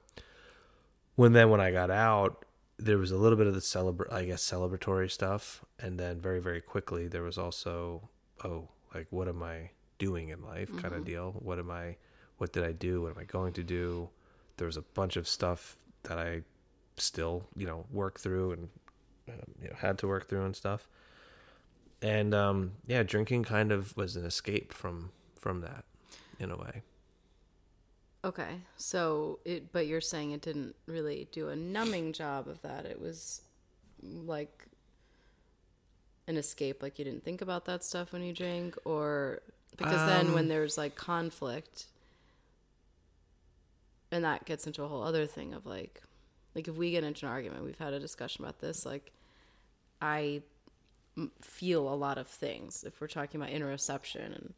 when 1.16 1.32
then, 1.32 1.50
when 1.50 1.60
I 1.60 1.72
got 1.72 1.90
out, 1.90 2.44
there 2.78 2.96
was 2.96 3.10
a 3.10 3.16
little 3.16 3.36
bit 3.36 3.48
of 3.48 3.54
the 3.54 3.60
celebra 3.60 4.12
I 4.12 4.24
guess, 4.24 4.48
celebratory 4.48 5.10
stuff. 5.10 5.64
And 5.80 5.98
then 5.98 6.20
very, 6.20 6.40
very 6.40 6.60
quickly, 6.60 7.08
there 7.08 7.24
was 7.24 7.38
also, 7.38 8.08
oh, 8.44 8.68
like, 8.94 9.08
what 9.10 9.26
am 9.26 9.42
I 9.42 9.70
doing 9.98 10.28
in 10.28 10.44
life 10.44 10.70
kind 10.80 10.94
of 10.94 11.04
deal? 11.04 11.34
What 11.40 11.58
am 11.58 11.70
I, 11.70 11.96
what 12.40 12.52
did 12.52 12.64
I 12.64 12.72
do? 12.72 13.02
What 13.02 13.12
am 13.12 13.18
I 13.18 13.24
going 13.24 13.52
to 13.54 13.62
do? 13.62 14.10
There 14.56 14.66
was 14.66 14.76
a 14.78 14.82
bunch 14.82 15.16
of 15.16 15.28
stuff 15.28 15.76
that 16.04 16.18
I 16.18 16.42
still, 16.96 17.44
you 17.56 17.66
know, 17.66 17.86
work 17.90 18.18
through 18.20 18.52
and 18.52 18.68
um, 19.28 19.54
you 19.62 19.68
know, 19.68 19.76
had 19.78 19.98
to 19.98 20.08
work 20.08 20.28
through 20.28 20.44
and 20.44 20.56
stuff. 20.56 20.88
And 22.02 22.34
um, 22.34 22.72
yeah, 22.86 23.02
drinking 23.02 23.44
kind 23.44 23.72
of 23.72 23.96
was 23.96 24.16
an 24.16 24.24
escape 24.24 24.72
from 24.72 25.12
from 25.38 25.60
that 25.60 25.84
in 26.38 26.50
a 26.50 26.56
way. 26.56 26.82
okay 28.24 28.60
so 28.76 29.38
it 29.44 29.72
but 29.72 29.86
you're 29.86 30.00
saying 30.00 30.32
it 30.32 30.42
didn't 30.42 30.74
really 30.86 31.28
do 31.32 31.48
a 31.48 31.56
numbing 31.56 32.12
job 32.12 32.48
of 32.48 32.60
that 32.62 32.84
it 32.84 33.00
was 33.00 33.42
like 34.02 34.66
an 36.28 36.36
escape 36.36 36.82
like 36.82 36.98
you 36.98 37.04
didn't 37.04 37.24
think 37.24 37.40
about 37.40 37.64
that 37.64 37.82
stuff 37.82 38.12
when 38.12 38.22
you 38.22 38.32
drink 38.32 38.76
or 38.84 39.40
because 39.76 40.06
then 40.06 40.34
when 40.34 40.48
there's 40.48 40.76
like 40.76 40.94
conflict 40.96 41.86
and 44.12 44.24
that 44.24 44.44
gets 44.44 44.66
into 44.66 44.82
a 44.82 44.88
whole 44.88 45.02
other 45.02 45.26
thing 45.26 45.54
of 45.54 45.66
like 45.66 46.02
like 46.54 46.66
if 46.68 46.74
we 46.76 46.90
get 46.90 47.04
into 47.04 47.26
an 47.26 47.32
argument 47.32 47.64
we've 47.64 47.78
had 47.78 47.92
a 47.92 48.00
discussion 48.00 48.44
about 48.44 48.58
this 48.60 48.84
like 48.86 49.12
i 50.02 50.42
feel 51.42 51.92
a 51.92 51.94
lot 51.94 52.18
of 52.18 52.26
things 52.26 52.84
if 52.84 53.00
we're 53.00 53.06
talking 53.06 53.40
about 53.40 53.52
interoception 53.52 54.26
and 54.34 54.54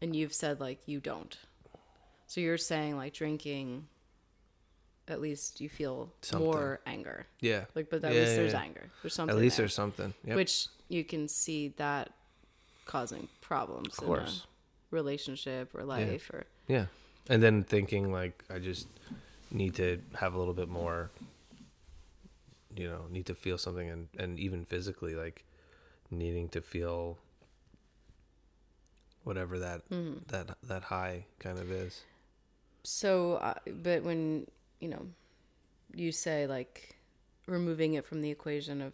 and 0.00 0.14
you've 0.16 0.32
said 0.34 0.60
like 0.60 0.78
you 0.86 1.00
don't 1.00 1.38
so 2.26 2.40
you're 2.40 2.58
saying 2.58 2.96
like 2.96 3.12
drinking 3.12 3.86
at 5.08 5.20
least 5.20 5.60
you 5.60 5.68
feel 5.68 6.12
Something. 6.22 6.46
more 6.46 6.80
anger 6.86 7.26
Yeah. 7.40 7.64
like 7.74 7.90
but 7.90 8.04
at 8.04 8.12
Yeah, 8.12 8.20
least 8.20 8.30
yeah, 8.32 8.36
there's 8.36 8.52
yeah. 8.52 8.60
anger 8.60 8.90
there's 9.02 9.14
something 9.14 9.36
At 9.36 9.40
least 9.42 9.56
there, 9.56 9.64
there's 9.64 9.74
something. 9.74 10.14
Yep. 10.24 10.36
which 10.36 10.66
you 10.88 11.02
can 11.04 11.26
see 11.26 11.68
that 11.76 12.10
causing 12.86 13.28
problems 13.40 13.98
of 13.98 14.04
course. 14.04 14.34
in 14.36 14.42
a 14.92 14.94
relationship 14.96 15.74
or 15.74 15.82
life 15.84 16.30
or 16.30 16.44
Yeah. 16.68 16.86
And 17.28 17.42
then 17.42 17.62
thinking 17.62 18.12
like 18.12 18.44
I 18.52 18.58
just 18.58 18.88
need 19.50 19.74
to 19.76 20.00
have 20.14 20.34
a 20.34 20.38
little 20.38 20.54
bit 20.54 20.68
more 20.68 21.10
you 22.76 22.88
know, 22.88 23.04
need 23.10 23.26
to 23.26 23.34
feel 23.34 23.58
something 23.58 23.88
and 23.88 24.08
and 24.18 24.38
even 24.38 24.64
physically 24.64 25.14
like 25.14 25.44
needing 26.10 26.48
to 26.50 26.60
feel 26.60 27.18
whatever 29.24 29.58
that 29.58 29.82
that 30.28 30.56
that 30.62 30.82
high 30.84 31.26
kind 31.38 31.58
of 31.58 31.70
is. 31.70 32.02
So, 32.82 33.34
uh, 33.34 33.54
but 33.66 34.02
when 34.02 34.46
you 34.80 34.88
know, 34.88 35.06
you 35.94 36.12
say 36.12 36.46
like 36.46 36.96
removing 37.46 37.94
it 37.94 38.04
from 38.04 38.20
the 38.22 38.30
equation 38.30 38.80
of 38.80 38.92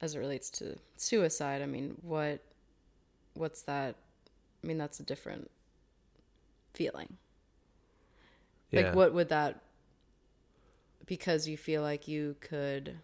as 0.00 0.14
it 0.14 0.18
relates 0.18 0.50
to 0.50 0.76
suicide. 0.96 1.62
I 1.62 1.66
mean, 1.66 1.96
what 2.02 2.40
what's 3.34 3.62
that? 3.62 3.96
I 4.62 4.66
mean, 4.66 4.78
that's 4.78 5.00
a 5.00 5.04
different 5.04 5.50
feeling. 6.74 7.16
Yeah. 8.70 8.80
Like, 8.82 8.94
what 8.94 9.14
would 9.14 9.28
that? 9.30 9.60
Because 11.06 11.48
you 11.48 11.56
feel 11.56 11.82
like 11.82 12.06
you 12.06 12.36
could 12.40 12.98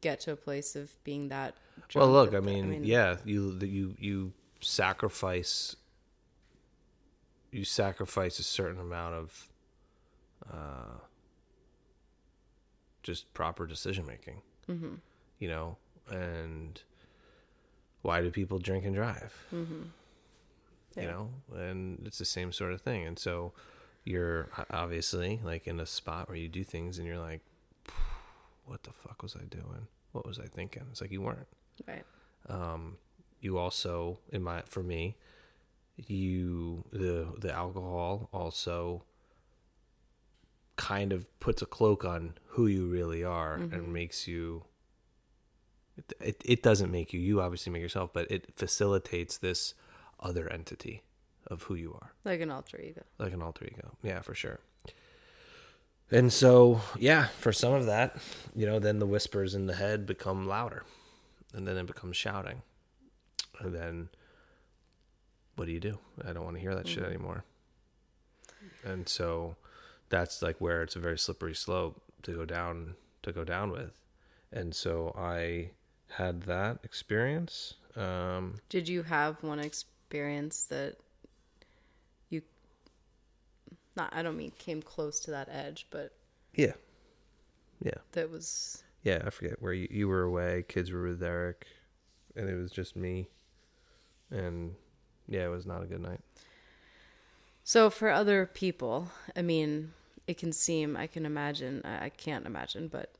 get 0.00 0.20
to 0.20 0.32
a 0.32 0.36
place 0.36 0.76
of 0.76 0.90
being 1.04 1.28
that. 1.28 1.54
Well, 1.94 2.10
look, 2.10 2.32
that- 2.32 2.38
I 2.38 2.40
mean, 2.40 2.84
yeah, 2.84 3.16
you 3.24 3.58
you 3.62 3.94
you 3.98 4.32
sacrifice 4.60 5.76
you 7.52 7.64
sacrifice 7.64 8.38
a 8.38 8.42
certain 8.42 8.80
amount 8.80 9.14
of 9.14 9.48
uh, 10.52 10.98
just 13.02 13.32
proper 13.34 13.66
decision 13.66 14.06
making. 14.06 14.40
Mm-hmm. 14.68 14.94
You 15.38 15.48
know, 15.48 15.76
and 16.10 16.80
why 18.00 18.20
do 18.22 18.30
people 18.30 18.58
drink 18.58 18.84
and 18.84 18.94
drive? 18.94 19.34
Mm-hmm. 19.54 19.82
You 20.96 21.06
know, 21.06 21.30
and 21.54 22.02
it's 22.06 22.18
the 22.18 22.24
same 22.24 22.52
sort 22.52 22.72
of 22.72 22.82
thing. 22.82 23.06
And 23.06 23.18
so 23.18 23.52
you're 24.04 24.48
obviously 24.70 25.40
like 25.44 25.66
in 25.66 25.78
a 25.80 25.86
spot 25.86 26.28
where 26.28 26.36
you 26.36 26.48
do 26.48 26.64
things 26.64 26.98
and 26.98 27.06
you're 27.06 27.18
like, 27.18 27.40
what 28.64 28.82
the 28.82 28.92
fuck 28.92 29.22
was 29.22 29.36
I 29.36 29.44
doing? 29.44 29.86
What 30.12 30.26
was 30.26 30.38
I 30.38 30.46
thinking? 30.46 30.82
It's 30.90 31.00
like 31.00 31.10
you 31.12 31.22
weren't 31.22 31.46
Right. 31.86 32.04
um, 32.48 32.96
you 33.40 33.58
also 33.58 34.18
in 34.30 34.42
my 34.42 34.62
for 34.66 34.82
me 34.82 35.16
you 35.96 36.84
the 36.92 37.26
the 37.38 37.52
alcohol 37.52 38.28
also 38.32 39.02
kind 40.76 41.12
of 41.12 41.26
puts 41.40 41.60
a 41.62 41.66
cloak 41.66 42.04
on 42.04 42.34
who 42.48 42.66
you 42.66 42.86
really 42.86 43.22
are 43.24 43.54
and 43.56 43.92
makes 43.92 44.26
you 44.26 44.64
it, 45.96 46.12
it, 46.20 46.42
it 46.44 46.62
doesn't 46.62 46.90
make 46.90 47.12
you 47.12 47.20
you 47.20 47.40
obviously 47.40 47.72
make 47.72 47.82
yourself 47.82 48.10
but 48.12 48.30
it 48.30 48.46
facilitates 48.56 49.36
this 49.38 49.74
other 50.20 50.48
entity 50.50 51.02
of 51.52 51.62
who 51.64 51.74
you 51.74 51.92
are 52.00 52.10
Like 52.24 52.40
an 52.40 52.50
alter 52.50 52.80
ego. 52.80 53.02
like 53.18 53.32
an 53.32 53.42
alter 53.42 53.64
ego. 53.64 53.96
Yeah, 54.02 54.20
for 54.20 54.34
sure. 54.34 54.58
And 56.10 56.30
so, 56.32 56.80
yeah, 56.98 57.28
for 57.38 57.52
some 57.52 57.72
of 57.72 57.86
that, 57.86 58.16
you 58.54 58.66
know, 58.66 58.78
then 58.78 58.98
the 58.98 59.06
whispers 59.06 59.54
in 59.54 59.66
the 59.66 59.74
head 59.74 60.04
become 60.06 60.46
louder. 60.46 60.84
And 61.54 61.66
then 61.66 61.76
it 61.78 61.86
becomes 61.86 62.16
shouting. 62.16 62.62
And 63.60 63.74
then 63.74 64.08
what 65.56 65.66
do 65.66 65.72
you 65.72 65.80
do? 65.80 65.98
I 66.26 66.32
don't 66.32 66.44
want 66.44 66.56
to 66.56 66.60
hear 66.60 66.74
that 66.74 66.88
shit 66.88 67.04
anymore. 67.04 67.44
And 68.84 69.08
so 69.08 69.56
that's 70.08 70.42
like 70.42 70.56
where 70.60 70.82
it's 70.82 70.96
a 70.96 71.00
very 71.00 71.18
slippery 71.18 71.54
slope 71.54 72.02
to 72.22 72.32
go 72.32 72.44
down 72.44 72.94
to 73.22 73.32
go 73.32 73.44
down 73.44 73.70
with. 73.70 73.92
And 74.52 74.74
so 74.74 75.14
I 75.16 75.70
had 76.18 76.42
that 76.42 76.78
experience. 76.84 77.74
Um 77.96 78.56
Did 78.68 78.88
you 78.88 79.02
have 79.04 79.42
one 79.42 79.58
experience 79.60 80.64
that 80.64 80.96
not 83.96 84.14
I 84.14 84.22
don't 84.22 84.36
mean 84.36 84.52
came 84.58 84.82
close 84.82 85.20
to 85.20 85.30
that 85.32 85.48
edge, 85.50 85.86
but 85.90 86.12
yeah. 86.54 86.72
Yeah. 87.82 87.98
that 88.12 88.30
was 88.30 88.82
Yeah, 89.02 89.22
I 89.26 89.30
forget 89.30 89.60
where 89.60 89.72
you, 89.72 89.88
you 89.90 90.08
were 90.08 90.22
away, 90.22 90.64
kids 90.68 90.92
were 90.92 91.02
with 91.02 91.22
Eric, 91.22 91.66
and 92.36 92.48
it 92.48 92.54
was 92.54 92.70
just 92.70 92.94
me. 92.94 93.28
And 94.30 94.74
yeah, 95.28 95.44
it 95.46 95.50
was 95.50 95.66
not 95.66 95.82
a 95.82 95.86
good 95.86 96.00
night. 96.00 96.20
So 97.64 97.90
for 97.90 98.10
other 98.10 98.46
people, 98.46 99.08
I 99.36 99.42
mean, 99.42 99.92
it 100.26 100.38
can 100.38 100.52
seem 100.52 100.96
I 100.96 101.06
can 101.06 101.26
imagine 101.26 101.82
I 101.84 102.06
I 102.06 102.08
can't 102.08 102.46
imagine, 102.46 102.88
but 102.88 103.10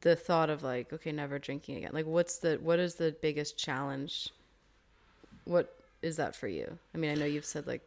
the 0.00 0.16
thought 0.16 0.50
of 0.50 0.62
like 0.62 0.92
okay, 0.92 1.12
never 1.12 1.38
drinking 1.38 1.76
again. 1.76 1.90
Like 1.92 2.06
what's 2.06 2.38
the 2.38 2.58
what 2.62 2.78
is 2.78 2.96
the 2.96 3.14
biggest 3.22 3.58
challenge? 3.58 4.30
What 5.44 5.74
is 6.02 6.16
that 6.16 6.34
for 6.36 6.48
you? 6.48 6.78
I 6.94 6.98
mean, 6.98 7.10
I 7.10 7.14
know 7.14 7.26
you've 7.26 7.44
said 7.44 7.66
like. 7.66 7.82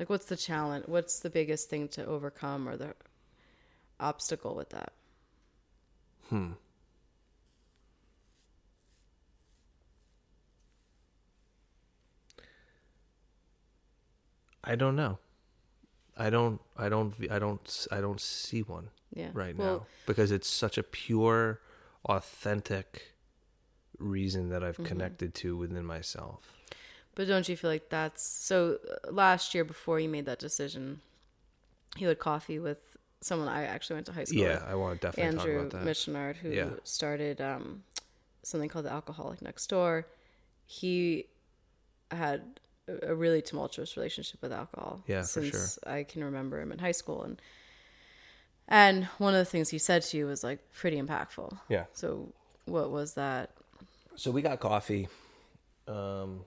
Like 0.00 0.08
what's 0.08 0.24
the 0.24 0.36
challenge? 0.36 0.86
What's 0.88 1.20
the 1.20 1.28
biggest 1.28 1.68
thing 1.68 1.86
to 1.88 2.06
overcome 2.06 2.66
or 2.66 2.74
the 2.78 2.94
obstacle 4.00 4.54
with 4.54 4.70
that? 4.70 4.94
Hmm. 6.30 6.52
I 14.64 14.74
don't 14.74 14.96
know. 14.96 15.18
I 16.16 16.30
don't 16.30 16.60
I 16.78 16.88
don't 16.88 17.14
I 17.30 17.38
don't 17.38 17.86
I 17.92 18.00
don't 18.00 18.20
see 18.22 18.62
one 18.62 18.88
Yeah. 19.12 19.30
right 19.34 19.54
Well, 19.56 19.80
now 19.80 19.86
because 20.06 20.30
it's 20.30 20.48
such 20.48 20.78
a 20.78 20.82
pure 20.82 21.60
authentic 22.06 23.14
reason 23.98 24.48
that 24.48 24.62
Mm-hmm. 24.62 24.82
I've 24.82 24.88
connected 24.88 25.34
to 25.36 25.58
within 25.58 25.84
myself. 25.84 26.59
But 27.14 27.26
don't 27.28 27.48
you 27.48 27.56
feel 27.56 27.70
like 27.70 27.88
that's 27.88 28.22
so? 28.22 28.78
uh, 29.06 29.10
Last 29.12 29.54
year, 29.54 29.64
before 29.64 30.00
you 30.00 30.08
made 30.08 30.26
that 30.26 30.38
decision, 30.38 31.00
you 31.98 32.08
had 32.08 32.18
coffee 32.18 32.58
with 32.58 32.96
someone 33.20 33.48
I 33.48 33.64
actually 33.64 33.94
went 33.94 34.06
to 34.06 34.12
high 34.12 34.24
school 34.24 34.44
Yeah, 34.44 34.54
with, 34.54 34.62
I 34.62 34.74
want 34.74 35.00
to 35.00 35.06
definitely 35.06 35.38
Andrew 35.38 35.54
talk 35.58 35.66
about 35.72 35.80
that. 35.80 35.86
Missionard, 35.86 36.36
who 36.36 36.50
Yeah. 36.50 36.70
started 36.84 37.40
um, 37.40 37.82
something 38.42 38.68
called 38.68 38.86
the 38.86 38.92
Alcoholic 38.92 39.42
Next 39.42 39.66
Door. 39.68 40.06
He 40.66 41.26
had 42.10 42.60
a 43.02 43.14
really 43.14 43.42
tumultuous 43.42 43.96
relationship 43.96 44.40
with 44.42 44.52
alcohol. 44.52 45.02
Yeah, 45.06 45.22
for 45.22 45.42
since 45.42 45.78
I 45.86 46.04
can 46.04 46.24
remember 46.24 46.60
him 46.60 46.72
in 46.72 46.78
high 46.78 46.92
school, 46.92 47.22
and 47.24 47.40
and 48.68 49.04
one 49.18 49.34
of 49.34 49.38
the 49.38 49.44
things 49.44 49.68
he 49.68 49.78
said 49.78 50.02
to 50.02 50.16
you 50.16 50.26
was 50.26 50.44
like 50.44 50.60
pretty 50.72 51.00
impactful. 51.00 51.58
Yeah. 51.68 51.84
So 51.92 52.32
what 52.66 52.90
was 52.90 53.14
that? 53.14 53.50
So 54.16 54.30
we 54.30 54.42
got 54.42 54.60
coffee. 54.60 55.08
Um, 55.88 56.44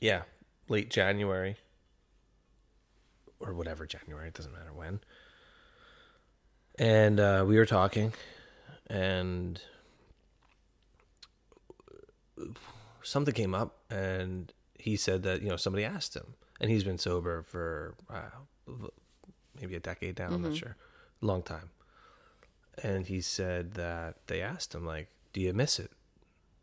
yeah, 0.00 0.22
late 0.68 0.90
January 0.90 1.56
or 3.38 3.54
whatever 3.54 3.86
January. 3.86 4.28
It 4.28 4.34
doesn't 4.34 4.52
matter 4.52 4.72
when. 4.74 5.00
And 6.78 7.20
uh, 7.20 7.44
we 7.46 7.56
were 7.56 7.66
talking, 7.66 8.14
and 8.86 9.60
something 13.02 13.34
came 13.34 13.54
up, 13.54 13.76
and 13.90 14.52
he 14.78 14.96
said 14.96 15.22
that 15.24 15.42
you 15.42 15.48
know 15.48 15.56
somebody 15.56 15.84
asked 15.84 16.16
him, 16.16 16.34
and 16.60 16.70
he's 16.70 16.84
been 16.84 16.98
sober 16.98 17.42
for 17.42 17.94
uh, 18.08 18.74
maybe 19.60 19.74
a 19.74 19.80
decade 19.80 20.18
now. 20.18 20.28
I'm 20.28 20.42
not 20.42 20.56
sure, 20.56 20.76
long 21.20 21.42
time. 21.42 21.70
And 22.82 23.06
he 23.06 23.20
said 23.20 23.74
that 23.74 24.26
they 24.26 24.40
asked 24.40 24.74
him 24.74 24.86
like, 24.86 25.08
"Do 25.34 25.42
you 25.42 25.52
miss 25.52 25.78
it?" 25.78 25.90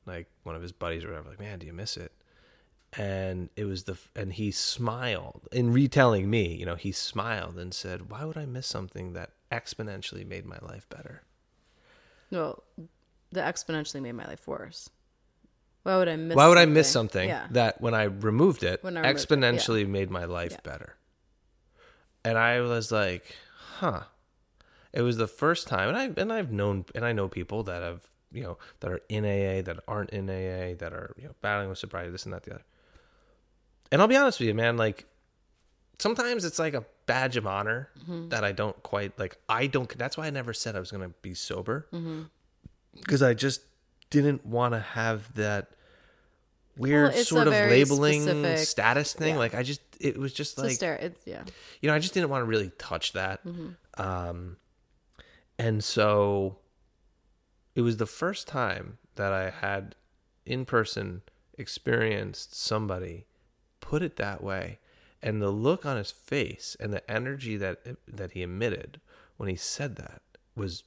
like 0.08 0.28
one 0.44 0.56
of 0.56 0.62
his 0.62 0.72
buddies 0.72 1.04
or 1.04 1.10
whatever, 1.10 1.30
like, 1.30 1.40
man, 1.40 1.60
do 1.60 1.68
you 1.68 1.74
miss 1.74 1.98
it? 1.98 2.12
And 2.94 3.50
it 3.56 3.66
was 3.66 3.84
the, 3.84 3.98
and 4.16 4.34
he 4.34 4.52
smiled 4.52 5.48
in 5.52 5.74
retelling 5.74 6.30
me, 6.30 6.56
you 6.56 6.66
know, 6.66 6.76
he 6.76 6.92
smiled 6.92 7.58
and 7.58 7.74
said, 7.74 8.10
why 8.10 8.24
would 8.24 8.38
I 8.38 8.46
miss 8.46 8.66
something 8.66 9.14
that 9.14 9.32
exponentially 9.52 10.26
made 10.26 10.46
my 10.46 10.58
life 10.62 10.88
better? 10.90 11.24
Well, 12.32 12.64
that 13.32 13.54
exponentially 13.54 14.02
made 14.02 14.14
my 14.14 14.26
life 14.26 14.48
worse. 14.48 14.90
Why 15.84 15.98
would 15.98 16.08
I 16.10 16.16
miss? 16.16 16.36
why 16.36 16.48
would 16.48 16.58
I 16.58 16.66
miss 16.66 16.90
something 16.90 17.30
Yeah. 17.30 17.48
that 17.52 17.80
when 17.82 17.94
I 17.94 18.04
removed 18.04 18.64
it, 18.64 18.82
I 18.84 18.88
removed 18.88 19.04
it, 19.04 19.04
yeah. 19.04 19.14
exponentially 19.14 19.88
made 19.88 20.10
my 20.10 20.26
life 20.26 20.54
Yeah. 20.54 20.60
better? 20.64 20.96
And 22.26 22.38
I 22.38 22.62
was 22.62 22.92
like, 22.92 23.36
huh. 23.80 24.04
It 24.94 25.02
was 25.02 25.18
the 25.18 25.28
first 25.28 25.68
time, 25.68 25.90
and 25.90 25.98
I 25.98 26.22
and 26.22 26.34
I've 26.34 26.52
known 26.52 26.86
and 26.96 27.06
I 27.06 27.12
know 27.12 27.28
people 27.28 27.62
that 27.64 27.84
have 27.84 28.02
you 28.32 28.42
know 28.42 28.58
that 28.80 28.92
are 28.92 29.02
in 29.10 29.26
AA, 29.26 29.62
that 29.62 29.80
aren't 29.88 30.10
in 30.10 30.30
AA, 30.30 30.76
that 30.76 30.92
are 30.94 31.14
you 31.18 31.28
know 31.28 31.36
battling 31.42 31.70
with 31.70 31.78
sobriety, 31.78 32.10
this 32.10 32.26
and 32.26 32.34
that, 32.34 32.44
the 32.44 32.56
other. 32.56 32.64
And 33.92 34.02
I'll 34.02 34.08
be 34.08 34.16
honest 34.18 34.40
with 34.40 34.48
you, 34.48 34.54
man. 34.54 34.78
Like 34.78 35.06
sometimes 36.00 36.46
it's 36.46 36.60
like 36.60 36.74
a 36.74 36.86
badge 37.06 37.38
of 37.38 37.48
honor 37.48 37.90
Mm-hmm. 38.02 38.30
that 38.30 38.44
I 38.44 38.52
don't 38.52 38.82
quite 38.84 39.18
like. 39.20 39.38
I 39.50 39.68
don't. 39.68 39.90
That's 39.98 40.18
why 40.18 40.28
I 40.28 40.30
never 40.30 40.54
said 40.54 40.76
I 40.76 40.80
was 40.80 40.92
gonna 40.92 41.10
be 41.22 41.34
sober 41.34 41.88
Mm-hmm. 41.94 42.24
because 42.96 43.22
I 43.24 43.34
just 43.34 43.62
didn't 44.10 44.46
want 44.46 44.74
to 44.74 44.80
have 44.80 45.34
that 45.36 45.72
weird 46.78 47.14
it's 47.16 47.30
sort 47.30 47.48
of 47.48 47.54
labeling 47.54 48.22
specific- 48.22 48.60
status 48.60 49.14
thing. 49.14 49.34
yeah. 49.34 49.40
Like 49.40 49.56
I 49.56 49.64
just, 49.64 49.82
it 50.00 50.18
was 50.18 50.32
just 50.32 50.58
like 50.58 50.72
stare. 50.72 50.96
It's 50.96 51.20
yeah. 51.26 51.44
you 51.82 51.90
know, 51.90 51.96
I 51.96 52.00
just 52.00 52.14
didn't 52.14 52.30
want 52.30 52.42
to 52.44 52.46
really 52.46 52.72
touch 52.78 53.14
that. 53.14 53.42
Um, 53.98 54.58
and 55.58 55.84
so 55.84 56.58
it 57.76 57.82
was 57.82 57.98
the 57.98 58.06
first 58.06 58.48
time 58.48 58.98
that 59.16 59.34
I 59.34 59.50
had 59.50 59.96
in 60.46 60.66
person 60.66 61.24
experienced 61.58 62.56
somebody 62.56 63.26
put 63.88 64.04
it 64.04 64.18
that 64.18 64.44
way. 64.44 64.80
And 65.22 65.42
the 65.42 65.50
look 65.50 65.86
on 65.86 65.98
his 65.98 66.12
face 66.12 66.76
and 66.80 66.94
the 66.94 67.10
energy 67.10 67.58
that 67.58 67.80
that 68.08 68.34
he 68.34 68.42
emitted 68.42 69.00
when 69.38 69.50
he 69.50 69.56
said 69.56 69.96
that 69.96 70.22
was 70.56 70.84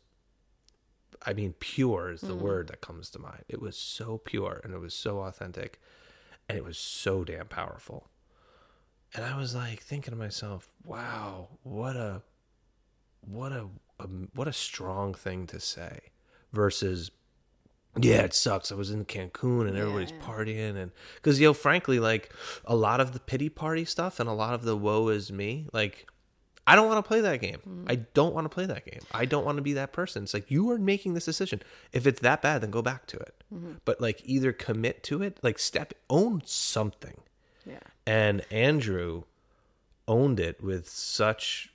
I 1.24 1.32
mean 1.32 1.54
pure 1.58 2.10
is 2.10 2.20
the 2.20 2.34
hmm. 2.34 2.42
word 2.42 2.68
that 2.68 2.80
comes 2.80 3.10
to 3.10 3.18
mind. 3.18 3.44
It 3.48 3.60
was 3.60 3.76
so 3.76 4.18
pure 4.18 4.60
and 4.62 4.74
it 4.74 4.78
was 4.78 4.94
so 4.94 5.20
authentic 5.20 5.80
and 6.48 6.58
it 6.58 6.64
was 6.64 6.78
so 6.78 7.24
damn 7.24 7.46
powerful. 7.46 8.08
And 9.14 9.24
I 9.24 9.36
was 9.36 9.54
like 9.54 9.80
thinking 9.80 10.12
to 10.12 10.18
myself, 10.18 10.70
"Wow, 10.84 11.48
what 11.62 11.96
a 11.96 12.22
what 13.22 13.50
a, 13.50 13.66
a 13.98 14.06
what 14.34 14.46
a 14.46 14.52
strong 14.52 15.14
thing 15.14 15.46
to 15.48 15.58
say." 15.58 15.98
Versus 16.52 17.10
yeah, 17.96 18.22
it 18.22 18.34
sucks. 18.34 18.70
I 18.70 18.74
was 18.74 18.90
in 18.90 19.04
Cancun 19.04 19.68
and 19.68 19.76
everybody's 19.76 20.12
Yeah. 20.12 20.20
partying 20.20 20.76
and 20.76 20.92
cuz 21.22 21.40
you 21.40 21.48
know 21.48 21.54
frankly 21.54 21.98
like 21.98 22.32
a 22.64 22.76
lot 22.76 23.00
of 23.00 23.12
the 23.12 23.20
pity 23.20 23.48
party 23.48 23.84
stuff 23.84 24.20
and 24.20 24.28
a 24.28 24.32
lot 24.32 24.54
of 24.54 24.64
the 24.64 24.76
woe 24.76 25.08
is 25.08 25.32
me, 25.32 25.66
like 25.72 26.06
I 26.66 26.76
don't 26.76 26.86
want 26.86 27.00
mm. 27.00 27.02
to 27.02 27.08
play 27.08 27.20
that 27.22 27.40
game. 27.40 27.84
I 27.88 27.96
don't 27.96 28.32
want 28.32 28.44
to 28.44 28.48
play 28.48 28.66
that 28.66 28.84
game. 28.84 29.00
I 29.10 29.24
don't 29.24 29.44
want 29.44 29.56
to 29.56 29.62
be 29.62 29.72
that 29.72 29.92
person. 29.92 30.22
It's 30.22 30.34
like 30.34 30.50
you 30.50 30.70
are 30.70 30.78
making 30.78 31.14
this 31.14 31.24
decision. 31.24 31.62
If 31.92 32.06
it's 32.06 32.20
that 32.20 32.42
bad, 32.42 32.60
then 32.60 32.70
go 32.70 32.80
back 32.80 33.06
to 33.08 33.16
it. 33.16 33.34
Mm-hmm. 33.52 33.72
But 33.84 34.00
like 34.00 34.22
either 34.24 34.52
commit 34.52 35.02
to 35.04 35.20
it, 35.22 35.38
like 35.42 35.58
step 35.58 35.94
own 36.08 36.42
something. 36.44 37.16
Yeah. 37.66 37.80
And 38.06 38.42
Andrew 38.52 39.24
owned 40.06 40.38
it 40.38 40.62
with 40.62 40.88
such 40.88 41.72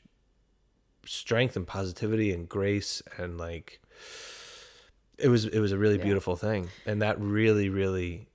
strength 1.06 1.56
and 1.56 1.67
positivity 1.67 2.32
and 2.32 2.47
grace 2.47 3.01
and 3.17 3.38
like 3.38 3.82
it 5.17 5.30
was 5.30 5.45
it 5.45 5.60
was 5.60 5.71
a 5.71 5.78
really 5.78 5.97
Yeah. 5.97 6.04
beautiful 6.04 6.36
thing. 6.36 6.69
And 6.86 7.01
that 7.01 7.19
really, 7.19 7.69
really 7.69 8.28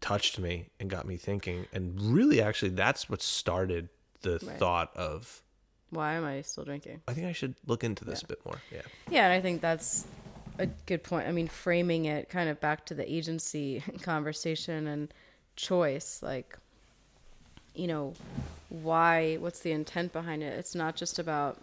touched 0.00 0.38
me 0.38 0.68
and 0.80 0.90
got 0.90 1.06
me 1.06 1.16
thinking. 1.16 1.66
And 1.72 2.00
really 2.00 2.40
actually 2.42 2.70
that's 2.70 3.08
what 3.08 3.22
started 3.22 3.88
the 4.22 4.38
Right. 4.42 4.58
thought 4.58 4.94
of 4.96 5.42
Why 5.90 6.14
am 6.14 6.24
I 6.24 6.42
still 6.42 6.64
drinking? 6.64 7.02
I 7.06 7.12
think 7.14 7.26
I 7.26 7.32
should 7.32 7.54
look 7.66 7.84
into 7.84 8.04
this 8.04 8.22
a 8.22 8.26
bit 8.26 8.44
more. 8.46 8.60
Yeah. 8.72 8.80
Yeah, 9.10 9.24
and 9.26 9.32
I 9.34 9.40
think 9.40 9.60
that's 9.60 10.06
a 10.58 10.66
good 10.86 11.02
point. 11.02 11.28
I 11.28 11.32
mean, 11.32 11.48
framing 11.48 12.06
it 12.06 12.28
kind 12.30 12.48
of 12.48 12.58
back 12.60 12.86
to 12.86 12.94
the 12.94 13.10
agency 13.12 13.82
conversation 14.02 14.86
and 14.86 15.12
choice, 15.56 16.22
like, 16.22 16.56
you 17.74 17.86
know, 17.86 18.14
why, 18.70 19.36
what's 19.36 19.60
the 19.60 19.72
intent 19.72 20.12
behind 20.14 20.42
it? 20.42 20.58
It's 20.58 20.74
not 20.74 20.96
just 20.96 21.18
about 21.18 21.60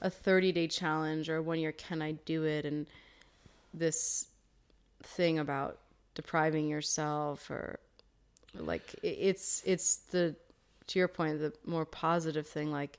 a 0.00 0.10
30 0.10 0.50
day 0.52 0.66
challenge 0.66 1.28
or 1.30 1.40
one 1.42 1.58
year, 1.60 1.72
can 1.72 2.02
I 2.02 2.12
do 2.12 2.44
it? 2.44 2.64
And 2.64 2.86
this 3.72 4.26
thing 5.02 5.38
about 5.38 5.78
depriving 6.14 6.68
yourself 6.68 7.50
or 7.50 7.78
like, 8.54 8.94
it's, 9.02 9.62
it's 9.64 9.96
the 10.10 10.34
to 10.88 10.98
your 10.98 11.08
point, 11.08 11.38
the 11.38 11.52
more 11.64 11.84
positive 11.84 12.46
thing, 12.48 12.72
like 12.72 12.98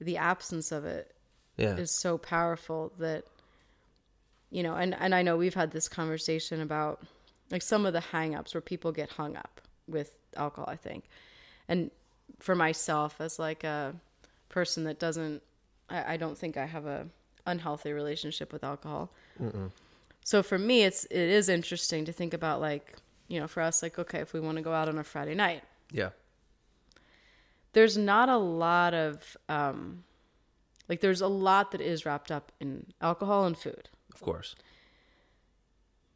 the 0.00 0.16
absence 0.16 0.70
of 0.70 0.84
it 0.84 1.12
Yeah. 1.56 1.76
is 1.76 1.90
so 2.00 2.18
powerful 2.18 2.92
that 2.98 3.24
you 4.50 4.62
know 4.62 4.74
and 4.76 4.94
and 4.94 5.12
I 5.14 5.22
know 5.22 5.36
we've 5.36 5.54
had 5.54 5.72
this 5.72 5.88
conversation 5.88 6.60
about 6.60 7.02
like 7.50 7.62
some 7.62 7.84
of 7.84 7.92
the 7.92 8.00
hang-ups 8.00 8.54
where 8.54 8.60
people 8.60 8.92
get 8.92 9.10
hung 9.10 9.36
up 9.36 9.60
with 9.88 10.14
alcohol 10.36 10.68
I 10.70 10.76
think. 10.76 11.04
And 11.68 11.90
for 12.38 12.54
myself 12.54 13.16
as 13.20 13.38
like 13.40 13.64
a 13.64 13.94
person 14.50 14.84
that 14.84 15.00
doesn't 15.00 15.42
I, 15.90 16.14
I 16.14 16.16
don't 16.16 16.38
think 16.38 16.56
I 16.56 16.66
have 16.66 16.86
a 16.86 17.08
unhealthy 17.44 17.92
relationship 17.92 18.52
with 18.52 18.62
alcohol 18.62 19.10
so 20.26 20.42
for 20.42 20.58
me 20.58 20.82
it's 20.82 21.04
it 21.04 21.28
is 21.38 21.48
interesting 21.48 22.04
to 22.04 22.12
think 22.12 22.34
about 22.34 22.60
like 22.60 22.96
you 23.28 23.38
know 23.38 23.46
for 23.46 23.60
us 23.62 23.80
like 23.80 23.96
okay 23.96 24.18
if 24.18 24.32
we 24.32 24.40
want 24.40 24.56
to 24.56 24.62
go 24.62 24.72
out 24.72 24.88
on 24.88 24.98
a 24.98 25.04
Friday 25.04 25.34
night 25.36 25.62
yeah. 25.92 26.10
there's 27.74 27.96
not 27.96 28.28
a 28.28 28.36
lot 28.36 28.92
of 28.92 29.36
um 29.48 30.02
like 30.88 31.00
there's 31.00 31.20
a 31.20 31.28
lot 31.28 31.70
that 31.70 31.80
is 31.80 32.04
wrapped 32.04 32.32
up 32.32 32.50
in 32.58 32.86
alcohol 33.00 33.46
and 33.46 33.56
food 33.56 33.88
Of 34.12 34.20
course. 34.20 34.56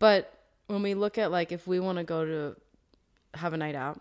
but 0.01 0.35
when 0.66 0.83
we 0.83 0.94
look 0.94 1.16
at 1.16 1.31
like 1.31 1.53
if 1.53 1.68
we 1.68 1.79
want 1.79 1.99
to 1.99 2.05
go 2.05 2.25
to 2.25 2.57
have 3.35 3.53
a 3.53 3.57
night 3.57 3.77
out 3.77 4.01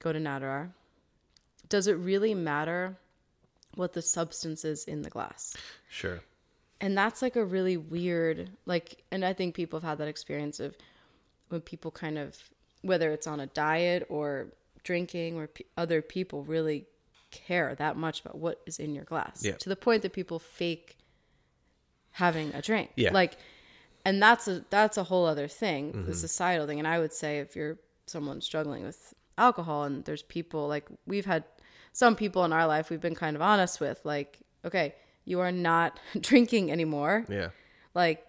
go 0.00 0.12
to 0.14 0.18
Natterar, 0.18 0.70
does 1.68 1.86
it 1.86 1.96
really 1.98 2.34
matter 2.34 2.96
what 3.74 3.92
the 3.92 4.02
substance 4.02 4.64
is 4.64 4.84
in 4.84 5.02
the 5.02 5.10
glass 5.10 5.54
Sure. 5.90 6.20
And 6.82 6.98
that's 6.98 7.22
like 7.22 7.36
a 7.36 7.44
really 7.44 7.76
weird 7.78 8.50
like 8.66 9.02
and 9.10 9.24
i 9.24 9.32
think 9.32 9.54
people 9.54 9.80
have 9.80 9.88
had 9.88 9.98
that 9.98 10.08
experience 10.08 10.60
of 10.60 10.76
when 11.48 11.60
people 11.62 11.90
kind 11.90 12.18
of 12.18 12.36
whether 12.82 13.10
it's 13.12 13.26
on 13.26 13.40
a 13.40 13.46
diet 13.46 14.04
or 14.10 14.48
drinking 14.84 15.36
or 15.36 15.46
p- 15.46 15.64
other 15.76 16.02
people 16.02 16.42
really 16.44 16.84
care 17.30 17.74
that 17.76 17.96
much 17.96 18.20
about 18.20 18.36
what 18.36 18.60
is 18.66 18.78
in 18.78 18.94
your 18.94 19.04
glass 19.04 19.42
Yeah. 19.42 19.52
to 19.52 19.68
the 19.70 19.76
point 19.76 20.02
that 20.02 20.12
people 20.12 20.38
fake 20.38 20.98
having 22.12 22.52
a 22.54 22.60
drink 22.60 22.90
Yeah. 22.96 23.12
like 23.12 23.36
and 24.04 24.22
that's 24.22 24.48
a 24.48 24.64
that's 24.70 24.96
a 24.98 25.04
whole 25.04 25.24
other 25.24 25.48
thing 25.48 25.92
Mm-hmm. 25.92 26.06
the 26.06 26.14
societal 26.14 26.66
thing 26.66 26.78
and 26.78 26.88
i 26.88 26.98
would 26.98 27.12
say 27.12 27.38
if 27.38 27.56
you're 27.56 27.78
someone 28.06 28.40
struggling 28.40 28.84
with 28.84 29.14
alcohol 29.38 29.84
and 29.84 30.04
there's 30.04 30.22
people 30.22 30.68
like 30.68 30.86
we've 31.06 31.24
had 31.24 31.44
some 31.92 32.14
people 32.16 32.44
in 32.44 32.52
our 32.52 32.66
life 32.66 32.90
we've 32.90 33.00
been 33.00 33.14
kind 33.14 33.34
of 33.36 33.40
honest 33.42 33.80
with 33.80 34.00
like 34.04 34.38
okay 34.64 34.94
you 35.24 35.40
are 35.40 35.52
not 35.52 35.98
drinking 36.20 36.70
anymore 36.72 37.24
Yeah. 37.28 37.48
like 37.94 38.28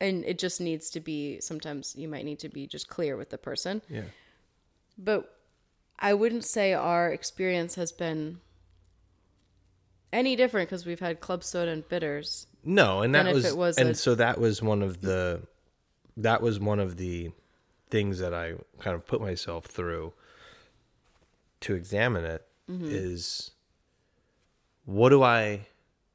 and 0.00 0.24
it 0.24 0.38
just 0.38 0.60
needs 0.60 0.90
to 0.90 1.00
be 1.00 1.40
sometimes 1.40 1.94
you 1.96 2.08
might 2.08 2.24
need 2.24 2.38
to 2.40 2.48
be 2.48 2.66
just 2.66 2.88
clear 2.88 3.16
with 3.16 3.30
the 3.30 3.38
person 3.38 3.82
Yeah. 3.88 4.02
but 4.98 5.38
i 5.98 6.12
wouldn't 6.14 6.44
say 6.44 6.72
our 6.74 7.12
experience 7.12 7.74
has 7.76 7.92
been 7.92 8.40
any 10.12 10.36
different 10.36 10.68
because 10.68 10.84
we've 10.86 11.00
had 11.00 11.20
club 11.20 11.42
soda 11.44 11.70
and 11.70 11.88
bitters 11.88 12.46
No, 12.64 13.00
and 13.02 13.14
that 13.14 13.32
was 13.32 13.44
it 13.44 13.56
was 13.56 13.78
and 13.78 13.90
a- 13.90 13.94
so 13.94 14.14
that 14.14 14.38
was 14.38 14.62
one 14.62 14.82
of 14.82 15.00
the 15.00 15.42
that 16.16 16.42
was 16.42 16.60
one 16.60 16.78
of 16.80 16.96
the 16.98 17.30
things 17.90 18.18
that 18.18 18.32
I 18.34 18.54
kind 18.78 18.94
of 18.94 19.06
put 19.06 19.20
myself 19.20 19.66
through 19.66 20.12
to 21.60 21.74
examine 21.74 22.24
it 22.24 22.46
is 22.68 23.50
Mm-hmm. 24.86 24.92
what 24.96 25.08
do 25.10 25.22
I 25.22 25.66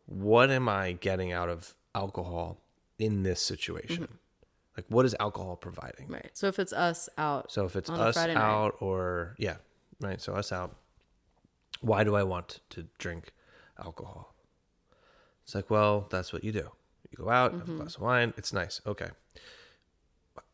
what 0.08 0.50
am 0.50 0.67
I 0.67 0.93
getting 0.93 1.32
out 1.32 1.50
of 1.50 1.76
alcohol 1.93 2.60
in 2.98 3.22
this 3.24 3.41
situation? 3.41 4.04
Mm-hmm. 4.06 4.13
Like 4.78 4.86
what 4.89 5.06
is 5.06 5.15
alcohol 5.20 5.56
providing? 5.56 6.08
right 6.08 6.30
so 6.34 6.48
if 6.48 6.58
it's 6.60 6.74
us 6.74 7.10
out 7.17 7.52
So 7.52 7.65
if 7.65 7.76
it's 7.76 7.89
us 7.89 8.15
Friday 8.15 8.34
night. 8.36 8.41
out 8.41 8.76
or 8.80 9.36
yeah, 9.38 9.58
right. 10.02 10.20
So 10.22 10.34
us 10.34 10.52
out. 10.52 10.76
Why 11.82 12.04
do 12.04 12.15
I 12.15 12.24
want 12.24 12.60
to 12.72 12.88
drink 12.98 13.34
alcohol? 13.84 14.34
It's 15.43 15.54
like, 15.56 15.70
well, 15.70 16.08
that's 16.10 16.32
what 16.34 16.43
you 16.43 16.52
do. 16.52 16.70
You 17.12 17.17
go 17.26 17.30
out, 17.30 17.52
Mm-hmm. 17.52 17.60
have 17.60 17.70
a 17.70 17.74
glass 17.78 17.96
of 17.96 18.02
wine. 18.02 18.34
It's 18.38 18.52
nice. 18.54 18.82
Okay. 18.86 19.10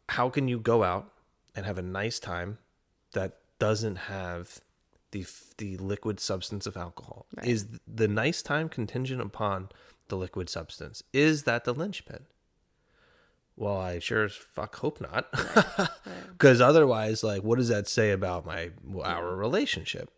How 0.10 0.30
can 0.30 0.48
you 0.48 0.60
go 0.60 0.84
out 0.84 1.12
and 1.56 1.66
have 1.66 1.78
a 1.78 1.82
nice 1.82 2.20
time 2.20 2.58
that 3.14 3.38
doesn't 3.60 3.96
have 3.96 4.60
the 5.14 5.26
the 5.58 5.78
liquid 5.78 6.20
substance 6.20 6.68
of 6.68 6.76
alcohol? 6.76 7.26
Right. 7.38 7.48
Is 7.48 7.68
the 7.88 8.10
nice 8.10 8.42
time 8.42 8.68
contingent 8.68 9.22
upon 9.22 9.70
the 10.10 10.18
liquid 10.18 10.50
substance? 10.50 11.02
Is 11.14 11.44
that 11.44 11.64
the 11.64 11.74
linchpin? 11.74 12.26
Well, 13.56 13.78
I 13.78 14.00
sure 14.00 14.26
as 14.26 14.36
fuck 14.36 14.76
hope 14.78 15.00
not. 15.00 15.32
Because 16.32 16.60
otherwise, 16.70 17.24
like, 17.24 17.44
what 17.44 17.58
does 17.58 17.70
that 17.70 17.88
say 17.88 18.12
about 18.12 18.46
my 18.46 18.72
our 19.02 19.36
relationship? 19.36 20.10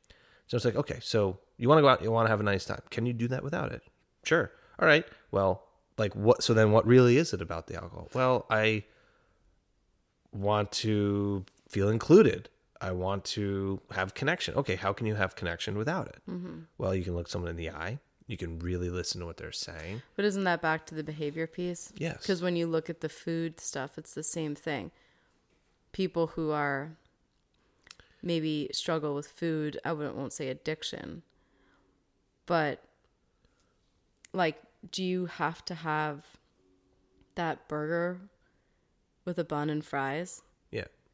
So 0.47 0.55
it's 0.55 0.65
like, 0.65 0.75
okay, 0.75 0.99
so 1.01 1.39
you 1.58 1.67
want 1.67 1.79
to 1.79 1.81
go 1.81 1.89
out, 1.89 2.01
you 2.01 2.12
want 2.12 2.27
to 2.27 2.29
have 2.31 2.39
a 2.39 2.43
nice 2.43 2.65
time. 2.65 2.81
Can 2.89 3.05
you 3.05 3.13
do 3.13 3.27
that 3.27 3.43
without 3.43 3.71
it? 3.71 3.81
Sure. 4.23 4.51
All 4.79 4.88
right. 4.88 5.05
Well, 5.31 5.63
like, 5.97 6.15
what? 6.15 6.43
So 6.43 6.53
then, 6.53 6.71
what 6.71 6.88
really 6.88 7.17
is 7.17 7.34
it 7.34 7.41
about 7.41 7.67
the 7.67 7.75
alcohol? 7.75 8.10
Well, 8.13 8.45
I 8.49 8.84
want 10.31 10.71
to 10.71 11.45
feel 11.67 11.89
included. 11.89 12.49
I 12.81 12.91
want 12.91 13.23
to 13.25 13.81
have 13.91 14.13
connection. 14.13 14.55
Okay, 14.55 14.75
how 14.75 14.91
can 14.93 15.07
you 15.07 15.15
have 15.15 15.35
connection 15.35 15.77
without 15.77 16.07
it? 16.07 16.19
Mm-hmm. 16.29 16.59
Well, 16.77 16.93
you 16.93 17.03
can 17.03 17.15
look 17.15 17.27
someone 17.27 17.49
in 17.49 17.55
the 17.55 17.69
eye. 17.69 17.99
You 18.27 18.38
can 18.38 18.59
really 18.59 18.89
listen 18.89 19.21
to 19.21 19.25
what 19.27 19.38
they're 19.38 19.51
saying. 19.51 20.01
but 20.15 20.25
isn't 20.25 20.43
that 20.45 20.61
back 20.61 20.85
to 20.88 20.95
the 20.95 21.03
behavior 21.03 21.45
piece 21.47 21.93
Yes. 21.95 22.17
because 22.21 22.41
when 22.41 22.55
you 22.55 22.65
look 22.67 22.89
at 22.89 23.01
the 23.01 23.09
food 23.09 23.59
stuff 23.59 23.97
it's 23.99 24.13
the 24.15 24.23
same 24.23 24.55
thing 24.55 24.89
people 25.91 26.27
who 26.27 26.49
are 26.51 26.97
maybe 28.23 28.67
struggle 28.73 29.13
with 29.13 29.27
food 29.27 29.79
i 29.85 29.93
wouldn't 29.93 30.15
won't 30.15 30.33
say 30.33 30.47
addiction 30.49 31.21
but 32.47 32.81
like 34.33 34.57
do 34.91 35.03
you 35.03 35.27
have 35.27 35.63
to 35.65 35.75
have 35.75 36.25
that 37.35 37.67
burger 37.67 38.19
with 39.23 39.38
a 39.38 39.43
bun 39.43 39.69
and 39.69 39.83
fries. 39.85 40.41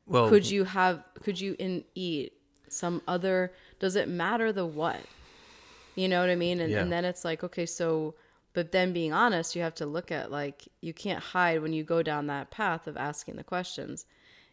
Well, 0.05 0.29
could 0.29 0.49
you 0.49 0.63
have 0.65 1.03
could 1.21 1.39
you 1.39 1.55
in 1.59 1.83
eat 1.95 2.33
some 2.67 3.01
other 3.07 3.53
does 3.79 3.95
it 3.95 4.07
matter 4.07 4.51
the 4.51 4.65
what? 4.65 5.01
You 5.95 6.07
know 6.07 6.21
what 6.21 6.29
i 6.29 6.35
mean? 6.35 6.59
And, 6.59 6.71
Yeah. 6.71 6.81
and 6.81 6.91
then 6.91 7.05
it's 7.05 7.23
like 7.25 7.43
okay 7.43 7.65
so 7.65 8.15
but 8.53 8.71
then 8.71 8.91
being 8.93 9.13
honest 9.13 9.55
you 9.55 9.61
have 9.61 9.75
to 9.75 9.85
look 9.85 10.11
at 10.11 10.31
like 10.31 10.67
you 10.81 10.93
can't 10.93 11.19
hide 11.23 11.61
when 11.61 11.73
you 11.73 11.83
go 11.83 12.01
down 12.03 12.27
that 12.27 12.51
path 12.51 12.87
of 12.87 12.97
asking 12.97 13.35
the 13.35 13.43
questions. 13.43 14.05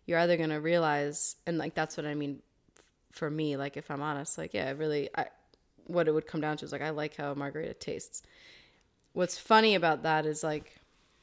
You're 0.07 0.19
either 0.21 0.37
going 0.37 0.51
to 0.51 0.61
realize 0.61 1.37
and 1.47 1.59
like 1.59 1.75
that's 1.75 1.97
what 1.97 2.07
i 2.07 2.15
mean 2.15 2.41
for 3.13 3.31
me 3.31 3.57
like 3.57 3.77
if 3.77 3.91
i'm 3.91 4.03
honest 4.03 4.39
like 4.39 4.55
yeah 4.55 4.73
really 4.73 5.09
i 5.17 5.27
what 5.87 6.09
it 6.09 6.13
would 6.13 6.27
come 6.27 6.41
down 6.41 6.57
to 6.57 6.65
is 6.65 6.73
like 6.73 6.83
i 6.83 6.91
like 6.91 7.17
how 7.17 7.33
a 7.33 7.35
margarita 7.35 7.75
tastes. 7.75 8.23
What's 9.15 9.39
funny 9.39 9.75
about 9.75 10.03
that 10.05 10.27
is 10.27 10.43
like 10.43 10.77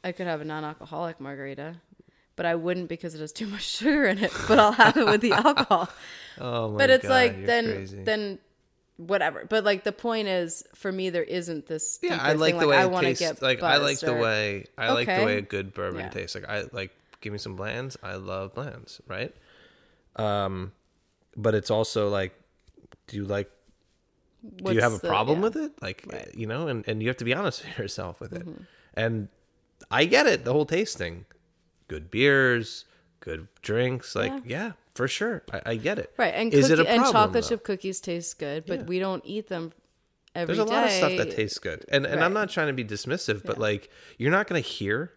i 0.04 0.12
could 0.12 0.28
have 0.28 0.42
a 0.42 0.46
non-alcoholic 0.46 1.20
margarita 1.20 1.76
but 2.36 2.46
i 2.46 2.56
wouldn't 2.56 2.90
because 2.90 3.16
it 3.16 3.20
has 3.22 3.32
too 3.32 3.48
much 3.48 3.64
sugar 3.64 4.06
in 4.06 4.18
it 4.20 4.32
but 4.48 4.60
i'll 4.60 4.72
have 4.72 4.98
it 4.98 5.06
with 5.06 5.22
the 5.22 5.32
alcohol 5.32 5.90
oh 6.40 6.70
my 6.70 6.72
god. 6.72 6.78
but 6.78 6.90
it's 6.90 7.04
God, 7.04 7.10
like 7.10 7.46
then 7.46 7.66
crazy. 7.66 8.04
then 8.04 8.40
whatever 8.98 9.46
but 9.50 9.64
like 9.66 9.84
the 9.84 9.92
point 9.92 10.28
is 10.28 10.64
for 10.74 10.90
me 10.92 11.10
there 11.10 11.24
isn't 11.24 11.66
this 11.68 12.00
Yeah, 12.02 12.18
I 12.22 12.32
like 12.34 12.54
thing, 12.54 12.62
the 12.62 12.68
way 12.68 12.78
I 12.78 12.86
wanna 12.86 13.14
get 13.14 13.42
Like 13.42 13.62
I 13.62 13.76
like 13.78 14.00
buzzed 14.00 14.06
the 14.06 14.14
way 14.14 14.66
I 14.78 14.92
like 14.94 15.08
the 15.08 15.26
way 15.26 15.38
a 15.38 15.42
good 15.42 15.74
bourbon 15.74 16.00
Yeah. 16.00 16.10
tastes. 16.10 16.34
Like 16.36 16.48
I 16.48 16.64
like 16.72 16.92
give 17.20 17.34
me 17.34 17.40
some 17.40 17.56
Blanton's. 17.58 17.98
I 18.02 18.16
love 18.16 18.54
Blanton's, 18.54 19.02
right? 19.08 19.36
Um, 20.16 20.72
but 21.36 21.56
it's 21.56 21.70
also 21.70 22.08
like, 22.10 22.34
do 23.08 23.18
you 23.18 23.26
like? 23.26 23.50
Do 24.64 24.74
you 24.74 24.80
have 24.82 24.94
a 24.94 24.98
the- 25.00 25.08
problem 25.10 25.40
yeah. 25.40 25.44
with 25.44 25.56
it? 25.58 25.72
Like 25.82 26.06
Right. 26.08 26.30
Mm-hmm. 26.30 26.40
you 26.40 26.48
know, 26.48 26.68
and 26.70 26.88
and 26.88 27.02
you 27.02 27.10
have 27.10 27.18
to 27.18 27.26
be 27.26 27.34
honest 27.34 27.64
with 27.66 27.78
yourself 27.78 28.20
with 28.22 28.32
it. 28.34 28.48
And 28.94 29.28
I 29.92 30.06
get 30.06 30.26
it, 30.26 30.46
the 30.46 30.54
whole 30.54 30.66
tasting, 30.66 31.26
good 31.88 32.10
beers, 32.12 32.86
good 33.20 33.48
drinks. 33.62 34.16
Like 34.16 34.44
yeah, 34.46 34.74
for 34.94 35.08
sure, 35.08 35.44
I, 35.52 35.62
I 35.72 35.76
get 35.76 36.00
it. 36.00 36.14
right 36.18 36.34
and 36.34 36.54
is 36.54 36.68
cookie, 36.70 36.74
it 36.74 36.80
a 36.80 36.86
problem, 36.86 37.04
and 37.06 37.14
chocolate 37.14 37.34
though? 37.44 37.50
chip 37.50 37.64
cookies 37.64 38.00
taste 38.00 38.40
good 38.40 38.66
but 38.66 38.80
Yeah. 38.80 38.86
we 38.86 39.00
don't 39.00 39.24
eat 39.26 39.48
them 39.48 39.72
every 40.34 40.56
There's 40.56 40.68
day. 40.68 40.74
a 40.74 40.78
lot 40.78 40.86
of 40.86 40.92
stuff 40.92 41.18
that 41.18 41.32
tastes 41.32 41.60
good, 41.60 41.86
and 41.90 42.06
and 42.06 42.24
I'm 42.24 42.34
not 42.34 42.50
trying 42.50 42.68
to 42.68 42.74
be 42.74 42.84
dismissive, 42.86 43.44
but 43.46 43.56
Yeah. 43.58 43.62
like 43.64 43.90
you're 44.18 44.32
not 44.32 44.48
going 44.48 44.62
to 44.62 44.68
hear, 44.68 45.12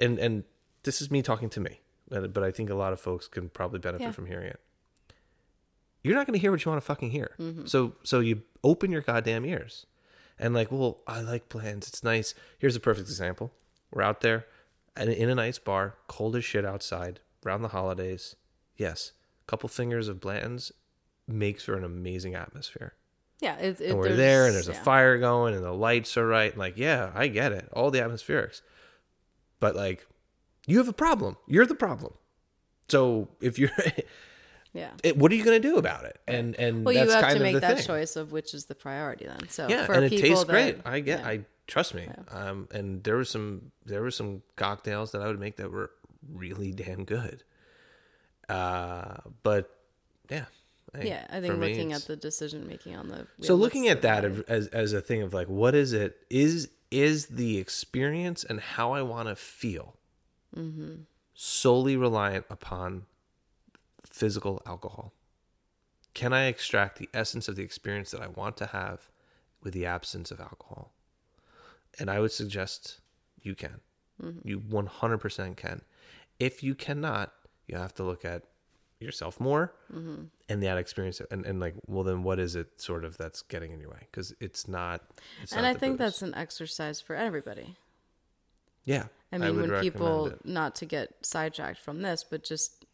and 0.00 0.18
and 0.18 0.44
this 0.82 1.00
is 1.02 1.10
me 1.10 1.22
talking 1.22 1.48
to 1.50 1.60
me, 1.60 1.80
but 2.08 2.42
I 2.42 2.50
think 2.50 2.70
a 2.70 2.74
lot 2.74 2.92
of 2.92 3.00
folks 3.00 3.28
can 3.28 3.48
probably 3.48 3.78
benefit 3.80 4.04
Yeah. 4.04 4.10
from 4.12 4.26
hearing 4.26 4.46
it. 4.48 4.60
You're 6.02 6.14
not 6.14 6.26
going 6.26 6.34
to 6.34 6.40
hear 6.40 6.52
what 6.52 6.64
you 6.64 6.70
want 6.70 6.80
to 6.80 6.86
fucking 6.86 7.10
hear, 7.10 7.32
Mm-hmm. 7.38 7.66
so 7.66 7.96
so 8.02 8.20
you 8.20 8.42
open 8.62 8.92
your 8.92 9.00
goddamn 9.00 9.44
ears, 9.44 9.86
and 10.38 10.54
like, 10.54 10.70
well, 10.70 10.98
I 11.06 11.20
like 11.20 11.48
plans. 11.48 11.88
it's 11.88 12.04
nice. 12.04 12.34
Here's 12.58 12.76
a 12.76 12.80
perfect 12.80 13.08
example: 13.08 13.52
we're 13.90 14.02
out 14.02 14.20
there, 14.20 14.46
in 14.96 15.28
a 15.30 15.34
nice 15.34 15.58
bar, 15.58 15.94
cold 16.08 16.36
as 16.36 16.44
shit 16.44 16.64
outside, 16.64 17.20
around 17.44 17.62
the 17.62 17.68
holidays. 17.68 18.36
Yes, 18.76 19.12
a 19.42 19.46
couple 19.50 19.68
fingers 19.68 20.08
of 20.08 20.20
blends 20.20 20.72
makes 21.28 21.64
for 21.64 21.76
an 21.76 21.82
amazing 21.84 22.34
atmosphere 22.36 22.94
yeah 23.40 23.56
it, 23.58 23.80
it, 23.80 23.90
and 23.90 23.98
we're 23.98 24.14
there 24.14 24.46
and 24.46 24.54
there's 24.54 24.68
a 24.68 24.72
fire 24.72 25.18
going 25.18 25.54
and 25.54 25.62
the 25.64 25.70
lights 25.72 26.16
are 26.16 26.26
right. 26.26 26.52
And 26.52 26.58
Like, 26.58 26.78
yeah, 26.78 27.10
I 27.14 27.26
get 27.26 27.52
it. 27.52 27.68
All 27.72 27.90
the 27.90 27.98
atmospherics. 27.98 28.62
But 29.60 29.76
like 29.76 30.06
you 30.66 30.78
have 30.78 30.88
a 30.88 30.92
problem. 30.94 31.36
You're 31.46 31.66
the 31.66 31.74
problem. 31.74 32.14
So 32.88 33.28
if 33.42 33.58
you're 33.58 33.70
Yeah. 34.72 34.90
it, 35.02 35.16
what 35.18 35.32
are 35.32 35.34
you 35.34 35.44
going 35.44 35.60
to 35.60 35.68
do 35.68 35.76
about 35.76 36.04
it? 36.04 36.18
And 36.26 36.54
and 36.58 36.84
Well, 36.84 36.94
you 36.94 37.10
have 37.10 37.32
to 37.34 37.40
make 37.40 37.60
that 37.60 37.78
thing. 37.78 37.86
choice 37.86 38.16
of 38.16 38.32
which 38.32 38.54
is 38.54 38.66
the 38.66 38.74
priority 38.74 39.26
then. 39.26 39.48
So 39.50 39.68
Yeah, 39.68 39.84
for 39.86 39.92
and 39.94 40.04
it 40.04 40.10
people 40.10 40.28
tastes 40.28 40.44
that- 40.44 40.52
great. 40.52 40.78
I 40.86 41.00
get. 41.00 41.20
yeah. 41.20 41.26
I 41.28 41.40
trust 41.66 41.94
me. 41.94 42.08
Um, 42.30 42.68
and 42.72 43.02
there 43.04 43.16
was 43.16 43.28
some 43.30 43.72
there 43.84 44.02
were 44.02 44.10
some 44.10 44.42
cocktails 44.56 45.12
that 45.12 45.22
I 45.22 45.26
would 45.26 45.40
make 45.40 45.56
that 45.56 45.70
were 45.70 45.90
really 46.32 46.72
damn 46.72 47.04
good. 47.04 47.42
Uh, 48.48 49.16
but 49.42 49.70
yeah, 50.30 50.44
hey, 50.94 51.08
yeah, 51.08 51.26
I 51.30 51.40
think 51.40 51.58
looking 51.58 51.92
at 51.92 52.02
the 52.06 52.16
decision 52.16 52.66
making 52.66 52.94
on 52.96 53.08
the 53.08 53.26
so 53.40 53.54
looking 53.54 53.88
at 53.88 54.02
that 54.02 54.24
as 54.48 54.68
as 54.68 54.92
a 54.92 55.00
thing 55.00 55.22
of 55.22 55.34
like 55.34 55.48
what 55.48 55.74
is 55.74 55.92
it 55.92 56.16
is 56.30 56.68
is 56.90 57.26
the 57.26 57.58
experience 57.58 58.44
and 58.44 58.60
how 58.60 58.92
I 58.92 59.02
want 59.02 59.28
to 59.28 59.36
feel 59.36 59.94
Mm-hmm. 60.56 61.02
solely 61.34 61.96
reliant 61.98 62.46
upon 62.48 63.04
physical 64.08 64.62
alcohol. 64.64 65.12
Can 66.14 66.32
I 66.32 66.46
extract 66.46 66.98
the 66.98 67.10
essence 67.12 67.46
of 67.48 67.56
the 67.56 67.62
experience 67.62 68.10
that 68.12 68.22
I 68.22 68.28
want 68.28 68.56
to 68.58 68.66
have 68.66 69.10
with 69.62 69.74
the 69.74 69.84
absence 69.84 70.30
of 70.30 70.40
alcohol? 70.40 70.92
And 71.98 72.10
I 72.10 72.20
would 72.20 72.32
suggest 72.32 73.00
you 73.40 73.54
can. 73.54 73.80
Mm-hmm. 74.22 74.46
You 74.48 74.60
100% 74.60 75.56
can. 75.56 75.82
If 76.38 76.62
you 76.62 76.74
cannot, 76.74 77.32
you 77.66 77.76
have 77.76 77.94
to 77.94 78.02
look 78.02 78.24
at 78.24 78.42
yourself 79.00 79.38
more 79.38 79.74
Mm-hmm. 79.92 80.22
and 80.48 80.62
that 80.62 80.78
experience 80.78 81.20
and, 81.30 81.44
and 81.44 81.60
like 81.60 81.74
well 81.86 82.02
then 82.02 82.22
what 82.22 82.38
is 82.40 82.56
it 82.56 82.80
sort 82.80 83.04
of 83.04 83.18
that's 83.18 83.42
getting 83.42 83.72
in 83.72 83.78
your 83.80 83.90
way 83.90 83.98
because 84.10 84.32
it's 84.40 84.66
not 84.66 85.02
it's 85.42 85.52
and 85.52 85.62
not 85.62 85.76
I 85.76 85.78
think 85.78 85.92
booze. 85.98 85.98
that's 85.98 86.22
an 86.22 86.34
exercise 86.34 86.98
for 87.00 87.14
everybody. 87.14 87.76
yeah 88.84 89.04
I 89.30 89.36
mean, 89.38 89.54
would 89.56 89.70
when 89.70 89.80
people, 89.82 90.28
it. 90.28 90.46
not 90.46 90.74
to 90.76 90.86
get 90.86 91.14
sidetracked 91.26 91.78
from 91.78 92.00
this, 92.00 92.24
but 92.24 92.42
just 92.42 92.86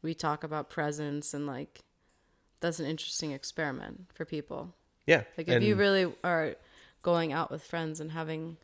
we 0.00 0.14
talk 0.14 0.42
about 0.42 0.70
presence 0.70 1.34
and 1.34 1.46
like 1.46 1.80
that's 2.60 2.80
an 2.80 2.86
interesting 2.86 3.32
experiment 3.32 4.06
for 4.14 4.24
people. 4.24 4.74
yeah 5.06 5.24
Like 5.36 5.48
if 5.48 5.62
you 5.62 5.74
really 5.76 6.12
are 6.24 6.54
going 7.02 7.32
out 7.32 7.50
with 7.50 7.62
friends 7.62 8.00
and 8.00 8.10
having 8.12 8.56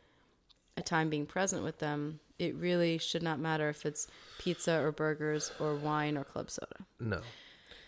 a 0.77 0.83
time 0.83 1.11
being 1.11 1.27
present 1.27 1.63
with 1.65 1.79
them, 1.79 2.21
it 2.39 2.55
really 2.55 2.99
should 2.99 3.23
not 3.23 3.39
matter 3.41 3.69
if 3.69 3.85
it's 3.85 4.07
pizza 4.39 4.81
or 4.81 4.93
burgers 4.93 5.51
or 5.59 5.75
wine 5.75 6.17
or 6.17 6.25
club 6.25 6.51
soda. 6.51 6.77
No. 7.01 7.21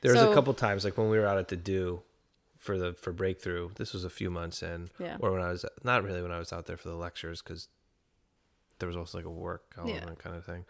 There 0.01 0.13
was 0.13 0.21
So- 0.21 0.31
a 0.33 0.35
couple 0.35 0.53
times, 0.55 0.85
like 0.85 0.99
when 0.99 1.09
we 1.09 1.19
were 1.19 1.27
out 1.27 1.39
at 1.39 1.49
the 1.49 1.57
do 1.57 2.03
for 2.59 2.77
the 2.79 2.93
for 2.95 3.13
breakthrough. 3.13 3.71
This 3.77 3.93
was 3.95 4.05
a 4.05 4.11
few 4.11 4.31
months 4.31 4.63
in, 4.63 4.91
Yeah. 4.99 5.17
or 5.21 5.33
when 5.33 5.41
I 5.41 5.49
was 5.51 5.65
not 5.83 6.05
really 6.05 6.21
when 6.21 6.33
I 6.33 6.39
was 6.39 6.53
out 6.53 6.67
there 6.67 6.77
for 6.77 6.89
the 6.89 6.95
lectures 6.97 7.41
because 7.41 7.69
there 8.79 8.87
was 8.87 8.97
also 8.97 9.17
like 9.19 9.25
a 9.27 9.31
work 9.31 9.75
element 9.79 10.05
Yeah. 10.09 10.15
kind 10.23 10.37
of 10.37 10.45
thing. 10.45 10.65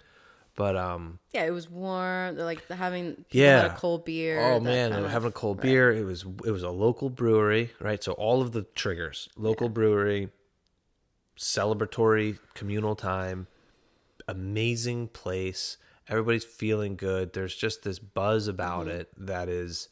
But 0.56 0.76
um, 0.76 1.18
Yeah, 1.32 1.44
it 1.44 1.50
was 1.52 1.70
warm. 1.70 2.36
They're 2.36 2.44
like 2.44 2.66
having 2.68 3.24
Yeah. 3.30 3.72
a 3.72 3.76
cold 3.76 4.04
beer. 4.04 4.40
oh 4.40 4.60
man, 4.60 4.90
kind 4.92 5.04
of- 5.04 5.10
having 5.10 5.28
a 5.28 5.32
cold 5.32 5.58
right. 5.58 5.62
beer. 5.62 5.92
It 5.92 6.04
was 6.04 6.24
it 6.44 6.50
was 6.50 6.62
a 6.62 6.70
local 6.70 7.08
brewery, 7.08 7.70
right? 7.80 8.02
So 8.02 8.12
all 8.12 8.42
of 8.42 8.52
the 8.52 8.62
triggers, 8.74 9.28
local 9.36 9.68
brewery, 9.68 10.28
celebratory 11.38 12.38
communal 12.54 12.94
time, 12.96 13.46
amazing 14.28 15.08
place. 15.08 15.76
Everybody's 16.08 16.44
feeling 16.44 16.96
good. 16.96 17.32
There's 17.32 17.54
just 17.54 17.82
this 17.82 17.98
buzz 17.98 18.48
about 18.48 18.86
Mm-hmm. 18.86 19.00
it 19.00 19.08
that 19.16 19.48
is 19.48 19.88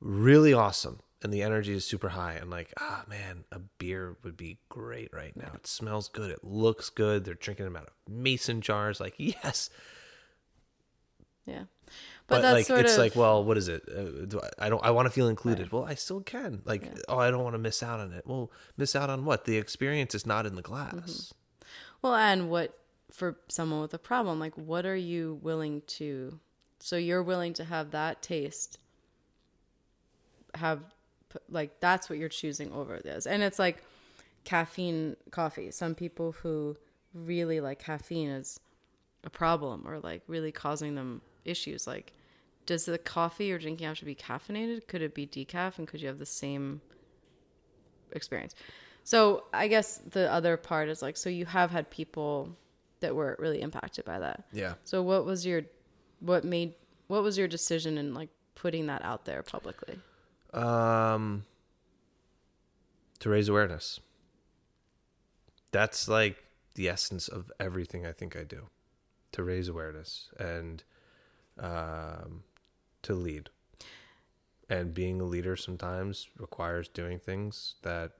really 0.00 0.52
awesome. 0.52 1.00
And 1.22 1.32
the 1.32 1.42
energy 1.42 1.72
is 1.72 1.84
super 1.84 2.10
high. 2.10 2.34
And 2.34 2.50
like, 2.50 2.72
ah, 2.80 3.04
man, 3.08 3.44
a 3.52 3.60
beer 3.78 4.16
would 4.24 4.36
be 4.36 4.58
great 4.68 5.12
right 5.12 5.36
now. 5.36 5.52
It 5.54 5.66
smells 5.66 6.08
good. 6.08 6.30
It 6.30 6.42
looks 6.42 6.90
good. 6.90 7.24
They're 7.24 7.34
drinking 7.34 7.66
them 7.66 7.76
out 7.76 7.88
of 7.88 8.12
mason 8.12 8.60
jars. 8.60 9.00
Like, 9.00 9.14
yes. 9.18 9.70
Yeah, 11.44 11.64
But, 12.28 12.36
but, 12.36 12.42
that's 12.42 12.54
like, 12.54 12.66
sort 12.66 12.80
it's 12.80 12.92
of 12.92 12.98
like, 13.00 13.16
well, 13.16 13.42
what 13.42 13.58
is 13.58 13.66
it? 13.66 13.82
Uh, 13.88 14.26
do 14.26 14.40
I, 14.40 14.66
I 14.66 14.68
don't. 14.68 14.84
I 14.84 14.92
want 14.92 15.06
to 15.06 15.10
feel 15.10 15.26
included. 15.26 15.72
Well, 15.72 15.84
I 15.84 15.94
still 15.94 16.20
can. 16.20 16.62
Like, 16.64 16.88
oh, 17.08 17.18
I 17.18 17.32
don't 17.32 17.42
want 17.42 17.54
to 17.54 17.58
miss 17.58 17.82
out 17.82 17.98
on 17.98 18.12
it. 18.12 18.24
Well, 18.24 18.52
miss 18.76 18.94
out 18.94 19.10
on 19.10 19.24
what? 19.24 19.44
The 19.44 19.58
experience 19.58 20.14
is 20.14 20.24
not 20.24 20.46
in 20.46 20.54
the 20.54 20.62
glass. 20.62 20.94
Mm-hmm. 20.94 21.64
Well, 22.00 22.14
and 22.14 22.48
what 22.48 22.78
for 23.10 23.38
someone 23.48 23.80
with 23.80 23.92
a 23.92 23.98
problem, 23.98 24.38
like 24.38 24.56
what 24.56 24.86
are 24.86 24.96
you 24.96 25.40
willing 25.42 25.82
to 25.86 26.38
so 26.82 26.96
you're 26.96 27.22
willing 27.22 27.52
to 27.54 27.64
have 27.64 27.92
that 27.92 28.22
taste 28.22 28.78
have 30.54 30.80
like 31.48 31.80
that's 31.80 32.08
what 32.08 32.18
you're 32.18 32.28
choosing 32.28 32.72
over 32.72 32.98
this. 32.98 33.26
And 33.26 33.42
it's 33.42 33.58
like 33.58 33.82
caffeine 34.44 35.16
coffee. 35.30 35.70
Some 35.70 35.94
people 35.94 36.32
who 36.32 36.76
really 37.14 37.60
like 37.60 37.78
caffeine 37.78 38.30
is 38.30 38.58
a 39.24 39.30
problem 39.30 39.86
or 39.86 40.00
like 40.00 40.22
really 40.26 40.50
causing 40.50 40.94
them 40.94 41.20
issues 41.44 41.86
like 41.86 42.12
does 42.64 42.84
the 42.84 42.96
coffee 42.96 43.46
you're 43.46 43.58
drinking 43.58 43.86
have 43.86 43.98
to 43.98 44.04
be 44.04 44.14
caffeinated? 44.14 44.86
Could 44.86 45.02
it 45.02 45.14
be 45.14 45.26
decaf 45.26 45.78
and 45.78 45.88
could 45.88 46.00
you 46.00 46.06
have 46.06 46.20
the 46.20 46.26
same 46.26 46.80
experience. 48.14 48.54
So 49.04 49.44
I 49.52 49.68
guess 49.68 50.00
the 50.10 50.30
other 50.32 50.56
part 50.56 50.88
is 50.88 51.02
like, 51.02 51.16
so 51.16 51.28
you 51.28 51.44
have 51.46 51.70
had 51.70 51.90
people 51.90 52.56
that 53.00 53.14
were 53.14 53.36
really 53.38 53.60
impacted 53.60 54.04
by 54.04 54.20
that. 54.20 54.44
Yeah. 54.52 54.74
So 54.84 55.02
what 55.02 55.24
was 55.24 55.44
your, 55.44 55.62
what 56.20 56.44
made, 56.44 56.74
what 57.08 57.22
was 57.22 57.36
your 57.36 57.48
decision 57.48 57.98
in 57.98 58.14
like 58.14 58.28
putting 58.54 58.86
that 58.86 59.04
out 59.04 59.24
there 59.24 59.42
publicly? 59.42 59.98
Um, 60.52 61.44
to 63.20 63.30
raise 63.30 63.48
awareness. 63.48 64.00
That's 65.70 66.08
like 66.08 66.44
the 66.74 66.88
essence 66.88 67.28
of 67.28 67.50
everything 67.58 68.06
I 68.06 68.12
think 68.12 68.36
I 68.36 68.44
do. 68.44 68.68
To 69.32 69.42
raise 69.42 69.68
awareness 69.68 70.28
and 70.38 70.84
um, 71.58 72.42
to 73.02 73.14
lead. 73.14 73.48
And 74.68 74.92
being 74.92 75.20
a 75.20 75.24
leader 75.24 75.56
sometimes 75.56 76.28
requires 76.38 76.88
doing 76.88 77.18
things 77.18 77.76
that 77.82 78.12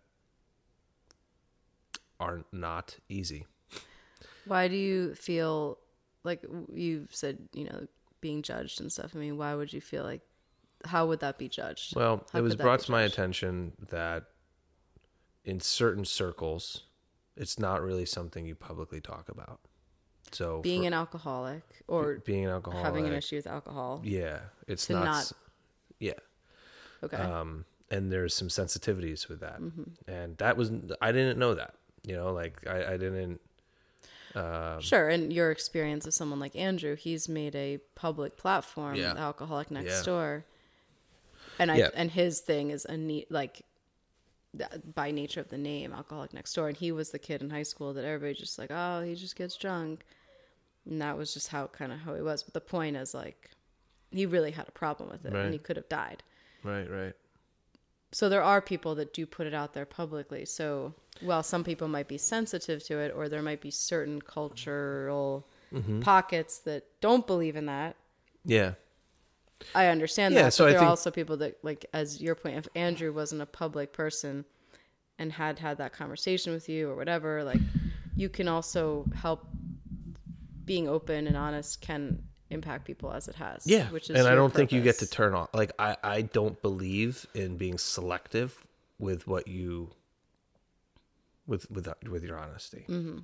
are 2.19 2.45
not 2.53 2.97
easy. 3.09 3.47
Why 4.47 4.69
do 4.69 4.77
you 4.77 5.15
feel 5.15 5.79
like 6.25 6.45
you 6.73 7.07
said, 7.11 7.39
you 7.53 7.65
know, 7.65 7.87
being 8.21 8.43
judged 8.43 8.81
and 8.81 8.91
stuff? 8.91 9.13
I 9.15 9.19
mean, 9.19 9.37
why 9.37 9.55
would 9.55 9.73
you 9.73 9.81
feel 9.81 10.05
like, 10.05 10.23
how 10.85 11.07
would 11.07 11.21
that 11.21 11.39
be 11.39 11.49
judged? 11.49 11.95
Well, 11.97 12.27
How 12.33 12.39
it 12.39 12.43
was 12.43 12.57
brought 12.57 12.81
to 12.81 12.91
my 12.91 13.03
attention 13.03 13.73
that 13.91 14.25
in 15.45 15.61
certain 15.61 16.05
circles, 16.05 16.85
it's 17.37 17.59
not 17.59 17.83
really 17.83 18.07
something 18.07 18.47
you 18.47 18.55
publicly 18.55 19.01
talk 19.01 19.29
about. 19.29 19.61
So 20.31 20.61
Being 20.63 20.83
for- 20.83 20.87
an 20.89 20.95
alcoholic 20.95 21.63
or 21.89 22.15
being 22.25 22.45
an 22.47 22.51
alcoholic, 22.51 22.85
having 22.85 23.07
an 23.07 23.13
issue 23.13 23.37
with 23.37 23.47
alcohol. 23.47 24.01
yeah, 24.05 24.41
it's 24.67 24.89
not, 24.89 25.05
not- 25.05 25.33
yeah. 25.99 26.13
Okay. 27.03 27.17
Um, 27.17 27.65
and 27.91 28.11
there's 28.11 28.35
some 28.35 28.49
sensitivities 28.49 29.29
with 29.29 29.41
that, 29.41 29.61
Mm-hmm. 29.61 30.11
and 30.11 30.37
that 30.39 30.57
was 30.57 30.71
I 31.03 31.13
didn't 31.13 31.39
know 31.39 31.55
that. 31.55 31.75
You 32.05 32.17
know, 32.17 32.33
like 32.33 32.67
I, 32.67 32.95
I 32.95 32.97
didn't. 32.97 33.41
Um, 34.35 34.81
Sure, 34.81 35.09
and 35.11 35.31
your 35.33 35.51
experience 35.51 36.07
of 36.07 36.15
someone 36.15 36.41
like 36.41 36.57
Andrew, 36.57 36.97
he's 36.97 37.29
made 37.29 37.55
a 37.55 37.79
public 37.95 38.37
platform, 38.39 38.95
Yeah. 38.95 39.15
Alcoholic 39.15 39.71
Next 39.71 39.91
Yeah. 39.91 40.03
Door, 40.05 40.45
and 41.59 41.71
I 41.71 41.77
Yeah. 41.79 41.91
and 41.95 42.11
his 42.11 42.41
thing 42.41 42.71
is 42.71 42.85
a 42.85 42.97
neat 42.97 43.31
like 43.31 43.63
by 44.95 45.11
nature 45.11 45.41
of 45.41 45.49
the 45.49 45.57
name 45.59 45.93
Alcoholic 45.93 46.35
Next 46.35 46.53
Door, 46.55 46.69
and 46.69 46.77
he 46.77 46.93
was 46.93 47.11
the 47.11 47.19
kid 47.19 47.41
in 47.41 47.51
high 47.51 47.63
school 47.63 47.95
that 47.95 48.05
everybody 48.05 48.35
just 48.39 48.59
like, 48.59 48.71
oh, 48.71 49.03
he 49.03 49.15
just 49.15 49.35
gets 49.37 49.57
drunk, 49.57 50.05
and 50.85 51.01
that 51.01 51.17
was 51.17 51.33
just 51.33 51.49
how 51.49 51.69
kind 51.69 51.91
of 51.93 52.01
how 52.01 52.15
he 52.15 52.21
was. 52.21 52.43
But 52.43 52.53
the 52.55 52.61
point 52.61 52.97
is 52.97 53.15
like, 53.15 53.51
he 54.11 54.27
really 54.27 54.51
had 54.51 54.69
a 54.69 54.73
problem 54.73 55.09
with 55.11 55.25
it, 55.25 55.33
Right. 55.33 55.45
and 55.45 55.53
he 55.55 55.59
could 55.59 55.77
have 55.77 55.89
died. 55.89 56.23
Right, 56.63 56.89
right. 56.91 57.15
So 58.15 58.29
there 58.29 58.43
are 58.43 58.61
people 58.61 58.95
that 58.97 59.15
do 59.15 59.25
put 59.25 59.47
it 59.47 59.55
out 59.55 59.73
there 59.73 59.87
publicly. 59.87 60.45
So 60.45 60.93
while 61.23 61.43
some 61.43 61.65
people 61.65 61.89
might 61.89 62.09
be 62.09 62.19
sensitive 62.19 62.85
to 62.85 62.99
it, 62.99 63.11
or 63.17 63.31
there 63.31 63.41
might 63.43 63.61
be 63.63 63.71
certain 63.71 64.21
cultural 64.21 65.49
Mm-hmm. 65.73 66.01
pockets 66.01 66.59
that 66.59 66.85
don't 67.01 67.27
believe 67.27 67.57
in 67.57 67.65
that, 67.65 67.97
Yeah, 68.45 68.75
I 69.75 69.87
understand 69.89 70.35
Yeah, 70.35 70.45
that. 70.45 70.53
so 70.55 70.65
but 70.65 70.69
I 70.69 70.71
there 70.73 70.79
think- 70.81 70.87
are 70.87 70.91
also 70.91 71.11
people 71.11 71.37
that, 71.39 71.59
like, 71.63 71.87
as 71.93 72.21
your 72.21 72.35
point, 72.35 72.57
if 72.57 72.69
Andrew 72.75 73.13
wasn't 73.13 73.43
a 73.43 73.47
public 73.47 73.93
person 73.93 74.45
and 75.19 75.33
had 75.33 75.59
had 75.59 75.79
that 75.79 75.93
conversation 75.93 76.53
with 76.53 76.69
you 76.69 76.89
or 76.91 76.97
whatever, 76.97 77.45
like, 77.45 77.61
you 78.17 78.29
can 78.29 78.49
also 78.49 79.07
help. 79.15 79.47
Being 80.65 80.89
open 80.89 81.27
and 81.27 81.37
honest 81.37 81.81
can 81.81 82.23
impact 82.49 82.85
people 82.85 83.13
as 83.13 83.27
it 83.27 83.35
has. 83.35 83.67
yeah. 83.67 83.91
which 83.91 84.09
is 84.09 84.17
and 84.17 84.29
I 84.29 84.37
don't 84.37 84.55
think 84.55 84.71
you 84.71 84.81
get 84.81 84.99
to 85.01 85.09
turn 85.09 85.35
off. 85.35 85.49
Like 85.53 85.73
I, 85.77 85.97
I 86.05 86.23
don't 86.23 86.61
believe 86.63 87.27
in 87.35 87.57
being 87.57 87.79
selective 87.79 88.65
with 89.01 89.27
what 89.27 89.49
you, 89.49 89.91
with 91.49 91.69
with 91.69 91.89
with 92.09 92.23
your 92.23 92.39
honesty. 92.39 92.85
Mm-hmm. 92.89 93.19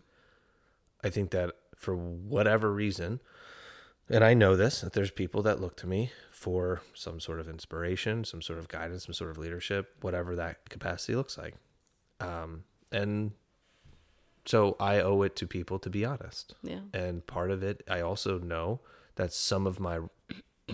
I 1.04 1.10
think 1.10 1.30
that 1.30 1.54
for 1.76 1.94
whatever 1.94 2.72
reason, 2.72 3.20
and 4.10 4.24
I 4.24 4.34
know 4.34 4.56
this, 4.56 4.80
that 4.80 4.92
there's 4.92 5.10
people 5.10 5.42
that 5.42 5.60
look 5.60 5.76
to 5.76 5.86
me 5.86 6.12
for 6.30 6.82
some 6.94 7.20
sort 7.20 7.40
of 7.40 7.48
inspiration, 7.48 8.24
some 8.24 8.42
sort 8.42 8.58
of 8.58 8.68
guidance, 8.68 9.06
some 9.06 9.12
sort 9.12 9.30
of 9.30 9.38
leadership, 9.38 9.94
whatever 10.00 10.36
that 10.36 10.68
capacity 10.70 11.14
looks 11.14 11.36
like. 11.36 11.54
Um, 12.20 12.64
and 12.90 13.32
so 14.46 14.76
I 14.80 15.00
owe 15.00 15.22
it 15.22 15.36
to 15.36 15.46
people 15.46 15.78
to 15.80 15.90
be 15.90 16.04
honest. 16.04 16.54
Yeah. 16.62 16.80
And 16.94 17.26
part 17.26 17.50
of 17.50 17.62
it, 17.62 17.82
I 17.88 18.00
also 18.00 18.38
know 18.38 18.80
that 19.16 19.32
some 19.32 19.66
of 19.66 19.78
my 19.78 20.00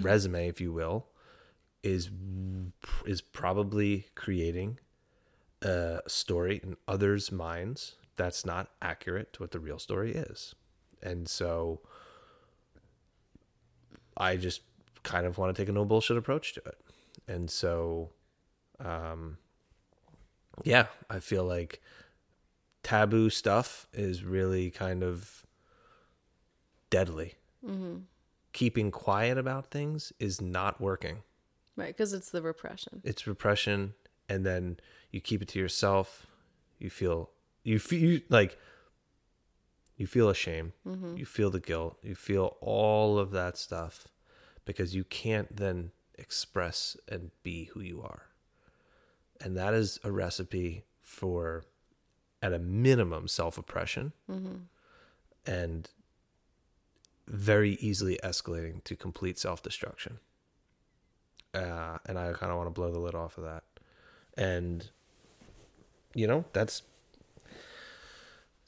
resume, 0.01 0.49
if 0.49 0.61
you 0.61 0.73
will, 0.73 1.07
is 1.83 2.11
is 3.05 3.21
probably 3.21 4.07
creating 4.15 4.79
a 5.63 6.01
story 6.07 6.61
in 6.63 6.77
others' 6.87 7.33
minds 7.33 7.97
that's 8.17 8.47
not 8.47 8.71
accurate 8.81 9.33
to 9.35 9.43
what 9.43 9.51
the 9.51 9.59
real 9.59 9.79
story 9.79 10.13
is. 10.13 10.55
And 11.03 11.29
so 11.29 11.81
I 14.17 14.37
just 14.37 14.63
kind 15.03 15.27
of 15.27 15.39
want 15.39 15.55
to 15.55 15.61
take 15.61 15.69
a 15.69 15.73
no 15.73 15.85
bullshit 15.85 16.17
approach 16.17 16.55
to 16.55 16.63
it. 16.65 16.79
And 17.29 17.51
so 17.51 18.11
um 18.81 19.39
yeah, 20.65 20.87
I 21.11 21.21
feel 21.21 21.45
like 21.45 21.81
taboo 22.83 23.31
stuff 23.31 23.89
is 23.93 24.25
really 24.25 24.71
kind 24.71 25.03
of 25.03 25.45
deadly. 26.91 27.35
Keeping 28.53 28.91
quiet 28.93 29.37
about 29.37 29.71
things 29.71 30.13
is 30.21 30.41
not 30.41 30.81
working. 30.81 31.23
Right, 31.77 31.89
because 31.89 32.13
it's 32.13 32.31
the 32.31 32.41
repression. 32.41 33.01
It's 33.03 33.27
repression, 33.27 33.95
and 34.29 34.47
then 34.47 34.79
you 35.11 35.21
keep 35.21 35.43
it 35.43 35.49
to 35.49 35.59
yourself. 35.59 36.27
You 36.79 36.89
feel 36.89 37.31
you 37.65 37.81
feel 37.81 38.01
you, 38.01 38.21
like 38.29 38.59
you 39.97 40.07
feel 40.07 40.29
ashamed. 40.29 40.73
You 41.17 41.25
feel 41.25 41.51
the 41.51 41.61
guilt. 41.61 41.99
You 42.03 42.15
feel 42.15 42.57
all 42.61 43.19
of 43.19 43.31
that 43.33 43.57
stuff 43.57 44.09
because 44.65 44.95
you 44.95 45.05
can't 45.05 45.57
then 45.57 45.91
express 46.19 46.97
and 47.09 47.31
be 47.43 47.65
who 47.75 47.81
you 47.81 48.03
are. 48.03 48.23
And 49.41 49.57
that 49.57 49.75
is 49.75 49.99
a 50.05 50.11
recipe 50.11 50.85
for, 51.03 51.65
at 52.43 52.53
a 52.53 52.59
minimum, 52.59 53.29
self 53.29 53.59
oppression 53.59 54.13
and 55.47 55.91
very 57.27 57.73
easily 57.75 58.19
escalating 58.23 58.83
to 58.85 58.97
complete 58.97 59.39
self 59.39 59.63
destruction. 59.63 60.19
Uh, 61.55 61.99
and 62.07 62.19
I 62.19 62.33
kind 62.33 62.51
of 62.51 62.59
want 62.59 62.67
to 62.67 62.73
blow 62.73 62.91
the 62.91 62.99
lid 62.99 63.15
off 63.15 63.39
of 63.39 63.45
that. 63.45 63.63
And, 64.37 64.91
you 66.15 66.27
know, 66.27 66.45
that's. 66.53 66.83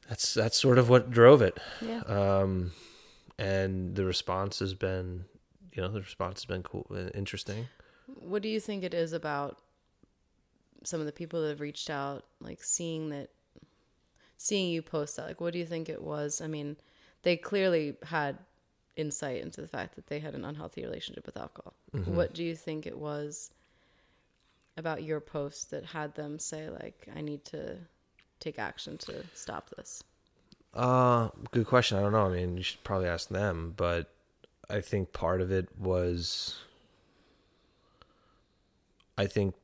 That's 0.09 0.35
that's 0.35 0.57
sort 0.57 0.79
of 0.79 0.89
what 0.89 1.11
drove 1.11 1.43
it, 1.43 1.59
Yeah. 1.83 2.01
um, 2.07 2.73
and 3.39 3.95
the 3.97 4.05
response 4.05 4.61
has 4.61 4.73
been, 4.75 5.25
you 5.73 5.83
know, 5.83 5.89
the 5.89 6.01
response 6.01 6.41
has 6.41 6.45
been 6.47 6.63
cool, 6.63 6.87
uh, 6.91 7.09
interesting. 7.15 7.69
what 8.07 8.41
do 8.43 8.49
you 8.49 8.61
think 8.61 8.85
it 8.85 8.95
is 8.95 9.13
about 9.13 9.59
some 10.85 11.01
of 11.01 11.07
the 11.07 11.13
people 11.13 11.43
that 11.43 11.49
have 11.49 11.61
reached 11.61 11.91
out, 11.91 12.25
like 12.41 12.63
seeing 12.63 13.09
that, 13.11 13.31
seeing 14.37 14.71
you 14.71 14.81
post 14.83 15.17
that? 15.17 15.27
Like, 15.27 15.41
what 15.41 15.53
do 15.53 15.59
you 15.59 15.67
think 15.67 15.89
it 15.89 16.01
was? 16.03 16.41
I 16.41 16.47
mean, 16.47 16.77
they 17.23 17.37
clearly 17.37 17.97
had 18.05 18.39
insight 18.95 19.43
into 19.43 19.61
the 19.61 19.67
fact 19.69 19.97
that 19.97 20.07
they 20.07 20.21
had 20.21 20.35
an 20.37 20.45
unhealthy 20.45 20.83
relationship 20.85 21.27
with 21.27 21.37
alcohol. 21.37 21.75
What 22.05 22.33
do 22.33 22.45
you 22.45 22.55
think 22.55 22.87
it 22.87 22.97
was 22.99 23.51
about 24.77 25.03
your 25.03 25.21
post 25.21 25.71
that 25.71 25.85
had 25.87 26.15
them 26.15 26.39
say, 26.39 26.69
like, 26.71 27.09
I 27.15 27.23
need 27.23 27.45
to 27.47 27.79
take 28.41 28.59
action 28.59 28.99
to 28.99 29.25
stop 29.35 29.71
this? 29.71 30.03
Uh, 30.75 31.29
good 31.53 31.67
question. 31.67 31.99
I 31.99 32.03
don't 32.03 32.13
know. 32.13 32.27
I 32.27 32.29
mean, 32.29 32.57
you 32.57 32.63
should 32.63 32.85
probably 32.85 33.09
ask 33.09 33.29
them, 33.29 33.75
but 33.77 34.13
I 34.69 34.81
think 34.81 35.13
part 35.13 35.41
of 35.41 35.51
it 35.51 35.69
was 35.79 36.59
I 39.19 39.27
think 39.27 39.55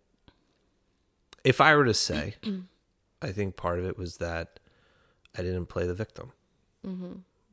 if 1.44 1.60
I 1.60 1.76
were 1.76 1.84
to 1.84 1.94
say, 1.94 2.36
I 3.22 3.32
think 3.32 3.56
part 3.56 3.78
of 3.78 3.84
it 3.84 3.98
was 3.98 4.16
that 4.18 4.60
I 5.36 5.42
didn't 5.42 5.66
play 5.66 5.86
the 5.86 5.94
victim 5.94 6.32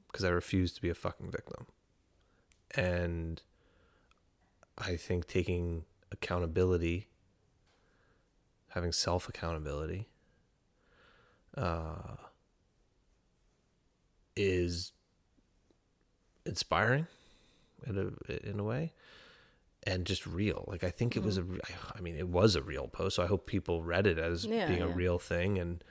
because 0.07 0.23
I 0.23 0.29
refused 0.29 0.75
to 0.75 0.81
be 0.81 0.89
a 0.89 0.95
fucking 0.95 1.31
victim. 1.31 1.67
And 2.75 3.41
I 4.77 4.95
think 4.95 5.27
taking 5.27 5.85
accountability, 6.11 7.07
having 8.69 8.91
self 8.91 9.29
accountability, 9.29 10.08
uh, 11.59 12.15
is 14.35 14.93
inspiring 16.45 17.07
in 17.85 17.97
a 18.29 18.49
in 18.49 18.59
a 18.59 18.63
way 18.63 18.93
and 19.83 20.05
just 20.05 20.25
real. 20.25 20.65
Like 20.67 20.83
i 20.83 20.89
think 20.89 21.15
it 21.15 21.23
was 21.23 21.37
a 21.37 21.45
i 21.95 22.01
mean 22.01 22.15
it 22.15 22.27
was 22.27 22.55
a 22.55 22.61
real 22.61 22.87
post 22.87 23.15
so 23.17 23.23
i 23.23 23.27
hope 23.27 23.45
people 23.45 23.83
read 23.83 24.07
it 24.07 24.17
as 24.17 24.45
Yeah, 24.45 24.67
being 24.67 24.81
a 24.81 24.87
real 24.87 25.19
thing. 25.19 25.57
And 25.57 25.83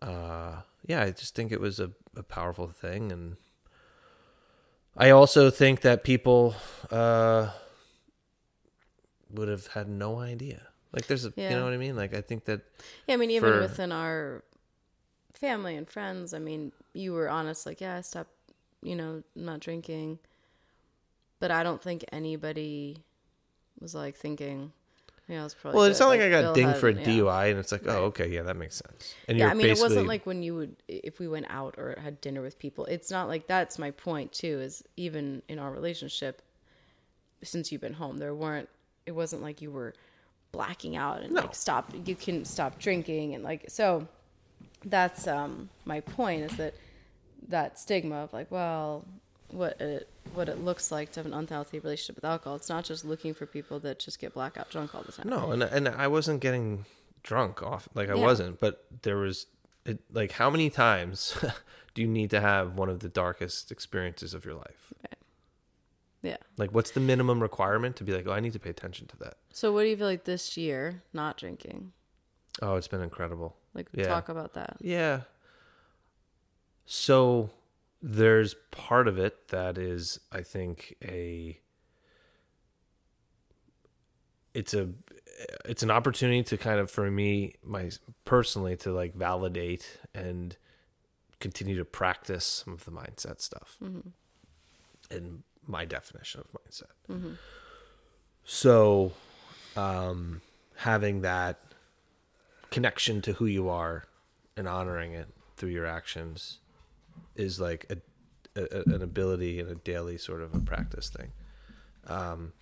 uh 0.00 0.62
yeah 0.86 1.02
i 1.02 1.10
just 1.10 1.34
think 1.34 1.52
it 1.52 1.60
was 1.60 1.78
a, 1.80 1.90
a 2.16 2.22
powerful 2.22 2.68
thing. 2.68 3.12
And 3.12 3.36
i 4.96 5.10
also 5.10 5.50
think 5.50 5.80
that 5.82 6.02
people 6.04 6.54
uh 6.90 7.50
would 9.32 9.48
have 9.48 9.68
had 9.68 9.88
no 9.88 10.18
idea. 10.18 10.62
Like 10.92 11.06
there's 11.06 11.24
a 11.24 11.32
Yeah. 11.36 11.50
you 11.50 11.56
know 11.56 11.64
what 11.64 11.72
i 11.72 11.76
mean? 11.76 11.96
Like 11.96 12.14
i 12.14 12.20
think 12.20 12.44
that 12.46 12.62
Yeah, 13.06 13.14
I 13.14 13.16
mean, 13.16 13.30
even 13.30 13.52
for- 13.52 13.60
within 13.60 13.92
our 13.92 14.42
family 15.34 15.76
and 15.76 15.88
friends, 15.88 16.34
I 16.34 16.38
mean, 16.38 16.72
you 16.92 17.12
were 17.12 17.28
honest, 17.28 17.66
like, 17.66 17.80
yeah, 17.80 17.96
I 17.96 18.00
stopped, 18.00 18.30
you 18.82 18.96
know, 18.96 19.22
not 19.34 19.60
drinking. 19.60 20.18
But 21.38 21.50
I 21.50 21.62
don't 21.62 21.80
think 21.82 22.04
anybody 22.12 22.98
was 23.80 23.94
like 23.94 24.14
thinking, 24.16 24.72
yeah, 25.26 25.38
know, 25.38 25.44
it's 25.46 25.54
probably. 25.54 25.76
well 25.78 25.86
good. 25.86 25.90
it's 25.92 26.00
not 26.00 26.08
like, 26.08 26.20
i 26.20 26.28
got 26.28 26.40
Bill 26.42 26.52
dinged 26.54 26.70
had- 26.72 26.78
for 26.80 26.88
a 26.88 26.94
yeah. 26.94 27.04
dui 27.06 27.50
and 27.50 27.58
it's 27.58 27.72
like 27.72 27.82
oh, 27.84 27.88
Right. 27.88 27.96
oh 27.98 28.04
okay 28.06 28.28
yeah 28.28 28.42
that 28.42 28.56
makes 28.56 28.76
sense 28.76 29.14
and 29.28 29.38
Yeah, 29.38 29.46
I 29.48 29.54
mean, 29.54 29.68
it 29.68 29.78
wasn't 29.78 30.06
like 30.06 30.26
when 30.26 30.42
you 30.42 30.54
would, 30.56 30.76
if 30.88 31.18
we 31.20 31.28
went 31.28 31.46
out 31.48 31.76
or 31.78 31.96
had 32.02 32.20
dinner 32.20 32.42
with 32.42 32.58
people. 32.58 32.84
It's 32.86 33.10
not 33.10 33.28
like 33.28 33.46
that's 33.46 33.78
my 33.78 33.90
point 33.92 34.32
too. 34.32 34.60
Is 34.60 34.82
even 34.98 35.40
in 35.48 35.58
our 35.58 35.70
relationship, 35.70 36.42
since 37.42 37.70
you've 37.72 37.80
been 37.80 37.94
home, 37.94 38.18
there 38.18 38.34
weren't. 38.34 38.68
It 39.06 39.12
wasn't 39.12 39.40
like 39.40 39.62
you 39.62 39.70
were 39.70 39.94
blacking 40.52 40.96
out 40.96 41.22
and 41.22 41.32
No. 41.32 41.42
like 41.42 41.54
stop. 41.54 41.90
You 42.04 42.16
can 42.16 42.44
stop 42.44 42.78
drinking 42.78 43.34
and 43.34 43.42
like 43.42 43.64
so. 43.68 44.06
That's 44.84 45.26
um 45.26 45.68
my 45.84 46.00
point 46.00 46.42
is 46.50 46.56
that 46.56 46.74
that 47.48 47.78
stigma 47.78 48.16
of 48.16 48.32
like, 48.32 48.50
well, 48.50 49.04
what 49.50 49.80
it 49.80 50.08
what 50.34 50.48
it 50.48 50.58
looks 50.64 50.90
like 50.92 51.12
to 51.12 51.20
have 51.20 51.26
an 51.26 51.34
unhealthy 51.34 51.78
relationship 51.78 52.16
with 52.16 52.24
alcohol. 52.24 52.56
It's 52.56 52.68
not 52.68 52.84
just 52.84 53.04
looking 53.04 53.34
for 53.34 53.46
people 53.46 53.80
that 53.80 53.98
just 53.98 54.18
get 54.20 54.34
blackout 54.34 54.70
drunk 54.70 54.94
all 54.94 55.02
the 55.02 55.12
time. 55.12 55.28
No, 55.28 55.50
and 55.50 55.62
and 55.62 55.88
I 55.88 56.06
wasn't 56.08 56.40
getting 56.40 56.84
drunk 57.22 57.62
off 57.62 57.88
like 57.94 58.08
I 58.08 58.14
Yeah. 58.14 58.22
wasn't, 58.24 58.60
but 58.60 58.84
there 59.02 59.16
was 59.16 59.46
it 59.84 60.00
like 60.12 60.32
how 60.32 60.48
many 60.50 60.70
times 60.70 61.36
do 61.94 62.02
you 62.02 62.08
need 62.08 62.30
to 62.30 62.40
have 62.40 62.76
one 62.76 62.88
of 62.88 63.00
the 63.00 63.08
darkest 63.08 63.70
experiences 63.72 64.34
of 64.34 64.44
your 64.44 64.54
life? 64.54 64.92
Yeah. 66.22 66.36
Like 66.58 66.72
what's 66.74 66.90
the 66.90 67.00
minimum 67.00 67.40
requirement 67.40 67.96
to 67.96 68.04
be 68.04 68.12
like, 68.12 68.26
"Oh, 68.26 68.32
I 68.32 68.40
need 68.40 68.52
to 68.52 68.58
pay 68.58 68.68
attention 68.70 69.06
to 69.08 69.16
that." 69.18 69.38
So 69.52 69.72
what 69.72 69.82
do 69.84 69.88
you 69.88 69.96
feel 69.96 70.06
like 70.06 70.24
this 70.24 70.54
year 70.56 71.02
not 71.14 71.38
drinking? 71.38 71.92
Oh, 72.60 72.76
it's 72.76 72.88
been 72.88 73.00
incredible. 73.00 73.56
Like 73.74 73.88
Yeah. 73.92 74.06
talk 74.08 74.28
about 74.28 74.54
that. 74.54 74.76
Yeah. 74.80 75.22
So 76.86 77.50
there's 78.02 78.54
part 78.70 79.06
of 79.08 79.18
it 79.18 79.48
that 79.48 79.78
is 79.78 80.18
I 80.32 80.42
think 80.42 80.96
a 81.04 81.60
it's 84.54 84.74
a 84.74 84.88
it's 85.64 85.82
an 85.82 85.90
opportunity 85.90 86.42
to 86.42 86.56
kind 86.56 86.80
of 86.80 86.90
for 86.90 87.10
me 87.10 87.54
my 87.64 87.90
personally 88.24 88.76
to 88.78 88.92
like 88.92 89.14
validate 89.14 89.98
and 90.14 90.56
continue 91.38 91.76
to 91.78 91.84
practice 91.84 92.44
some 92.64 92.74
of 92.74 92.84
the 92.84 92.90
mindset 92.90 93.40
stuff 93.40 93.78
and 95.10 95.42
my 95.66 95.84
definition 95.84 96.40
of 96.42 96.46
mindset 96.60 96.90
so 98.44 99.12
um 99.76 100.40
having 100.76 101.20
that 101.22 101.58
connection 102.70 103.20
to 103.22 103.34
who 103.34 103.46
you 103.46 103.68
are 103.68 104.04
and 104.56 104.68
honoring 104.68 105.12
it 105.12 105.28
through 105.56 105.70
your 105.70 105.86
actions 105.86 106.58
is 107.34 107.60
like 107.60 107.86
a, 107.90 107.96
a 108.60 108.82
an 108.86 109.02
ability 109.02 109.60
and 109.60 109.70
a 109.70 109.74
daily 109.74 110.18
sort 110.18 110.42
of 110.42 110.54
a 110.54 110.60
practice 110.60 111.08
thing. 111.08 111.32
Um, 112.06 112.52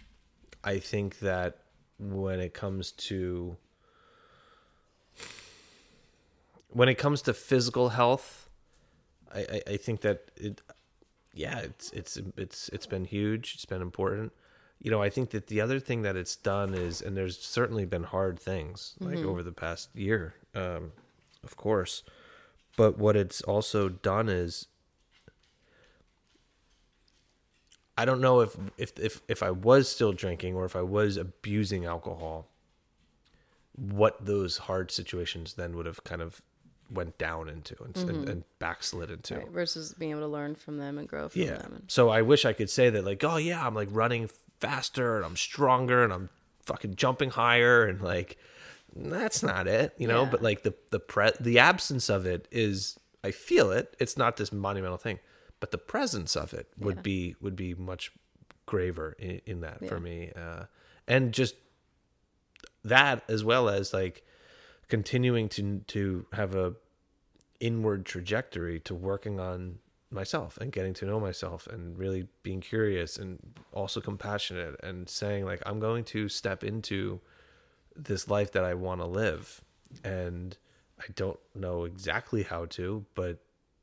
I 0.65 0.79
think 0.79 1.21
that 1.21 1.59
when 1.99 2.41
it 2.41 2.55
comes 2.55 2.93
to 2.93 3.57
when 6.69 6.89
it 6.89 6.97
comes 6.97 7.23
to 7.23 7.35
physical 7.35 7.91
health, 7.91 8.49
I, 9.35 9.41
I, 9.41 9.63
I 9.73 9.77
think 9.77 10.03
that 10.03 10.31
it, 10.37 10.61
yeah, 11.35 11.59
it's 11.61 11.91
it's 11.93 12.19
it's 12.37 12.69
it's 12.71 12.87
been 12.87 13.05
huge. 13.05 13.55
It's 13.55 13.65
been 13.65 13.83
important. 13.83 14.33
You 14.81 14.91
know, 14.93 15.03
I 15.03 15.11
think 15.11 15.31
that 15.31 15.49
the 15.49 15.61
other 15.61 15.81
thing 15.81 16.03
that 16.03 16.15
it's 16.17 16.37
done 16.37 16.73
is, 16.73 17.03
and 17.03 17.17
there's 17.17 17.39
certainly 17.41 17.85
been 17.85 18.05
hard 18.05 18.39
things 18.39 18.95
like 19.01 19.25
over 19.25 19.43
the 19.43 19.53
past 19.53 19.89
year, 19.95 20.35
um, 20.55 20.93
of 21.43 21.57
course, 21.57 22.05
but 22.77 22.97
what 22.97 23.17
it's 23.17 23.41
also 23.43 23.89
done 23.89 24.29
is 24.29 24.69
I 27.97 28.05
don't 28.05 28.21
know 28.21 28.41
if 28.41 28.57
if 28.77 28.97
if 29.01 29.21
if 29.27 29.43
I 29.43 29.51
was 29.51 29.89
still 29.89 30.13
drinking 30.13 30.55
or 30.55 30.65
if 30.65 30.77
I 30.77 30.83
was 30.83 31.17
abusing 31.17 31.85
alcohol, 31.85 32.47
what 33.75 34.25
those 34.25 34.59
hard 34.59 34.93
situations 34.93 35.55
then 35.55 35.77
would 35.77 35.87
have 35.87 36.05
kind 36.05 36.23
of 36.23 36.41
went 36.91 37.19
down 37.19 37.49
into 37.49 37.77
and, 37.83 37.97
and, 38.09 38.29
and 38.29 38.45
backslid 38.61 39.11
into. 39.11 39.37
Right, 39.39 39.51
versus 39.51 39.93
being 39.99 40.13
able 40.13 40.21
to 40.23 40.27
learn 40.29 40.55
from 40.55 40.79
them 40.79 40.97
and 40.99 41.09
grow 41.09 41.29
from 41.29 41.43
Yeah. 41.43 41.59
them. 41.59 41.73
And, 41.75 41.91
So 41.91 42.09
I 42.09 42.23
wish 42.23 42.45
I 42.45 42.53
could 42.53 42.71
say 42.71 42.89
that 42.91 43.05
like, 43.05 43.23
oh 43.25 43.37
yeah, 43.37 43.67
I'm 43.67 43.75
like 43.75 43.89
running 43.91 44.31
faster 44.61 45.17
and 45.17 45.25
I'm 45.25 45.37
stronger 45.37 46.03
and 46.05 46.13
I'm 46.13 46.29
fucking 46.65 46.97
jumping 46.97 47.31
higher 47.31 47.85
and 47.87 48.01
like 48.01 48.37
that's 48.97 49.43
not 49.43 49.67
it, 49.67 49.95
you 49.99 50.09
know. 50.09 50.23
Yeah. 50.25 50.31
But 50.31 50.43
like 50.43 50.63
the 50.63 50.75
the 50.91 51.01
pre 51.01 51.31
the 51.41 51.59
absence 51.59 52.09
of 52.09 52.27
it 52.27 52.49
is 52.51 52.99
I 53.23 53.31
feel 53.31 53.71
it. 53.71 53.97
It's 53.99 54.17
not 54.17 54.37
this 54.37 54.53
monumental 54.53 54.97
thing, 54.99 55.19
but 55.61 55.71
the 55.71 55.79
presence 55.79 56.37
of 56.37 56.53
it 56.55 56.69
would 56.79 56.97
Yeah. 56.97 57.03
be 57.03 57.37
would 57.41 57.57
be 57.57 57.75
much 57.75 58.13
graver 58.67 59.17
in, 59.19 59.41
in 59.47 59.61
that 59.61 59.87
for 59.89 59.99
me, 60.01 60.31
uh, 60.37 60.65
and 61.07 61.33
just 61.33 61.55
that 62.85 63.23
as 63.29 63.45
well 63.45 63.69
as 63.69 63.93
like 63.93 64.25
continuing 64.89 65.49
to 65.51 65.81
to 65.87 66.27
have 66.33 66.55
a 66.55 66.75
inward 67.61 68.07
trajectory 68.07 68.79
to 68.81 68.95
working 68.95 69.41
on 69.41 69.79
myself 70.11 70.57
and 70.59 70.73
getting 70.73 70.95
to 70.95 71.05
know 71.05 71.21
myself 71.21 71.67
and 71.67 71.99
really 71.99 72.29
being 72.43 72.61
curious 72.61 73.19
and 73.19 73.39
also 73.73 74.01
compassionate 74.01 74.75
and 74.83 75.09
saying 75.09 75.45
like 75.45 75.63
I'm 75.67 75.81
going 75.81 76.05
to 76.05 76.29
step 76.29 76.65
into 76.65 77.21
this 77.95 78.27
life 78.29 78.53
that 78.53 78.65
I 78.65 78.75
want 78.75 79.01
to 79.03 79.07
live 79.07 79.61
and 80.03 80.57
I 80.99 81.05
don't 81.15 81.39
know 81.55 81.85
exactly 81.85 82.43
how 82.43 82.65
to 82.67 83.05
but 83.15 83.39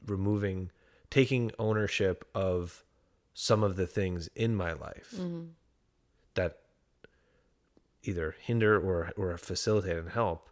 removing 0.08 0.72
taking 1.12 1.52
ownership 1.60 2.28
of 2.34 2.84
some 3.34 3.64
of 3.64 3.76
the 3.76 3.86
things 3.88 4.28
in 4.36 4.56
my 4.56 4.74
life 4.74 5.14
that 6.34 6.58
either 8.04 8.36
hinder 8.40 8.80
or 8.80 9.12
or 9.16 9.38
facilitate 9.38 9.98
and 9.98 10.10
help 10.10 10.50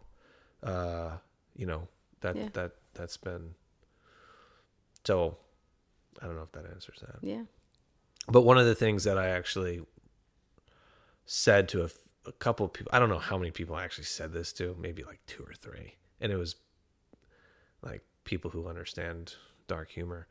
uh 0.62 1.16
you 1.56 1.66
know 1.66 1.88
that 2.20 2.36
Yeah. 2.36 2.48
that 2.52 2.72
that's 2.94 3.16
been 3.16 3.54
so 5.04 5.36
i 6.24 6.26
don't 6.26 6.36
know 6.36 6.42
if 6.42 6.52
that 6.52 6.64
answers 6.72 6.98
that 7.02 7.16
Yeah. 7.22 7.42
but 8.28 8.42
one 8.42 8.58
of 8.58 8.66
the 8.66 8.74
things 8.74 9.04
that 9.04 9.18
i 9.18 9.28
actually 9.28 9.82
said 11.26 11.68
to 11.68 11.88
a 12.26 12.32
couple 12.32 12.66
of 12.66 12.72
people 12.72 12.90
i 12.92 12.98
don't 12.98 13.10
know 13.10 13.18
how 13.18 13.38
many 13.38 13.50
people 13.50 13.76
i 13.76 13.84
actually 13.84 14.04
said 14.04 14.32
this 14.32 14.52
to 14.54 14.74
maybe 14.80 15.04
like 15.04 15.20
two 15.26 15.42
or 15.44 15.52
three 15.54 15.94
and 16.20 16.32
it 16.32 16.36
was 16.36 16.56
like 17.82 18.02
people 18.24 18.50
who 18.50 18.66
understand 18.66 19.34
dark 19.68 19.90
humor 19.90 20.26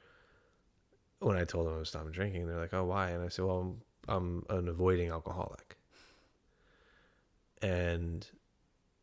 when 1.19 1.37
i 1.37 1.43
told 1.43 1.67
them 1.67 1.75
i 1.75 1.77
was 1.77 1.89
stopping 1.89 2.11
drinking 2.11 2.47
they're 2.47 2.59
like 2.59 2.73
oh 2.73 2.83
why 2.83 3.09
and 3.11 3.23
i 3.23 3.27
said 3.29 3.45
well 3.45 3.77
i'm, 4.09 4.43
I'm 4.49 4.57
an 4.57 4.67
avoiding 4.67 5.09
alcoholic 5.09 5.77
and 7.61 8.27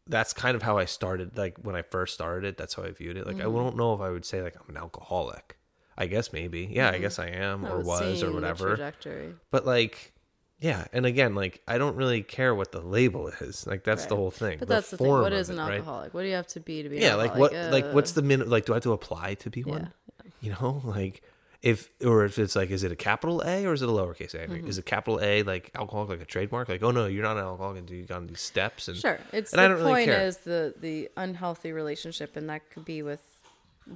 that's 0.06 0.32
kind 0.32 0.54
of 0.56 0.62
how 0.62 0.76
I 0.76 0.84
started. 0.86 1.38
Like 1.38 1.56
when 1.62 1.76
I 1.76 1.82
first 1.82 2.14
started 2.14 2.46
it, 2.46 2.56
that's 2.58 2.74
how 2.74 2.82
I 2.82 2.90
viewed 2.90 3.16
it. 3.16 3.26
Like 3.26 3.36
I 3.36 3.44
Mm-hmm. 3.44 3.54
don't 3.56 3.76
know 3.76 3.94
if 3.94 4.00
I 4.00 4.10
would 4.10 4.24
say 4.24 4.42
like 4.42 4.56
I'm 4.56 4.68
an 4.68 4.76
alcoholic. 4.76 5.56
I 6.00 6.06
guess 6.06 6.32
maybe, 6.32 6.68
yeah, 6.72 6.90
I 6.90 6.98
guess 6.98 7.18
I 7.18 7.26
am 7.28 7.64
or 7.66 7.78
was 7.78 8.00
was 8.00 8.22
or 8.22 8.32
whatever. 8.32 8.68
trajectory. 8.68 9.34
But 9.50 9.66
like, 9.66 10.12
yeah, 10.60 10.86
and 10.92 11.04
again, 11.06 11.34
like 11.34 11.60
I 11.68 11.78
don't 11.78 11.94
really 11.94 12.22
care 12.22 12.54
what 12.54 12.72
the 12.72 12.80
label 12.80 13.28
is. 13.28 13.66
Like 13.66 13.84
that's 13.84 14.06
the 14.06 14.16
whole 14.16 14.30
thing. 14.30 14.58
But 14.58 14.68
that's 14.68 14.90
the 14.90 14.96
thing. 14.96 15.06
What 15.06 15.32
is 15.32 15.50
an 15.50 15.58
it, 15.58 15.62
right? 15.62 15.72
alcoholic? 15.74 16.14
What 16.14 16.22
do 16.22 16.28
you 16.28 16.34
have 16.34 16.46
to 16.48 16.60
be 16.60 16.82
to 16.82 16.88
be? 16.88 16.98
Yeah, 16.98 17.14
like 17.16 17.34
what? 17.36 17.52
alcoholic? 17.52 17.84
Like 17.84 17.94
what's 17.94 18.12
Uh, 18.12 18.14
the 18.16 18.22
minute? 18.22 18.48
Like 18.48 18.64
do 18.64 18.72
I 18.72 18.76
have 18.76 18.82
to 18.84 18.92
apply 18.92 19.34
to 19.34 19.50
be 19.50 19.62
one? 19.62 19.92
You 20.40 20.52
know, 20.52 20.80
like 20.84 21.22
if 21.60 21.90
or 22.02 22.24
if 22.24 22.38
it's 22.38 22.56
like, 22.56 22.70
is 22.70 22.82
it 22.82 22.90
a 22.92 22.96
capital 22.96 23.42
A 23.44 23.66
or 23.66 23.74
is 23.74 23.82
it 23.82 23.88
a 23.90 23.92
lowercase 23.92 24.32
a? 24.32 24.48
Mm-hmm. 24.48 24.66
Is 24.66 24.78
it 24.78 24.86
capital 24.86 25.20
A 25.22 25.42
like 25.42 25.70
alcoholic 25.74 26.08
like 26.08 26.22
a 26.22 26.24
trademark? 26.24 26.70
Like 26.70 26.82
oh 26.82 26.90
no, 26.92 27.04
you're 27.06 27.22
not 27.22 27.36
an 27.36 27.44
alcoholic 27.44 27.78
until 27.78 27.96
you 27.96 28.04
got 28.04 28.16
on 28.16 28.26
these 28.26 28.40
steps 28.40 28.88
and 28.88 28.96
Sure. 28.96 29.18
It's 29.34 29.52
and 29.52 29.58
the 29.60 29.64
I 29.64 29.68
don't 29.68 29.76
really 29.76 29.90
point 29.92 30.06
care. 30.06 30.26
is 30.26 30.38
the 30.38 30.74
the 30.80 31.10
unhealthy 31.18 31.72
relationship, 31.72 32.36
and 32.36 32.48
that 32.48 32.70
could 32.70 32.86
be 32.86 33.02
with 33.02 33.20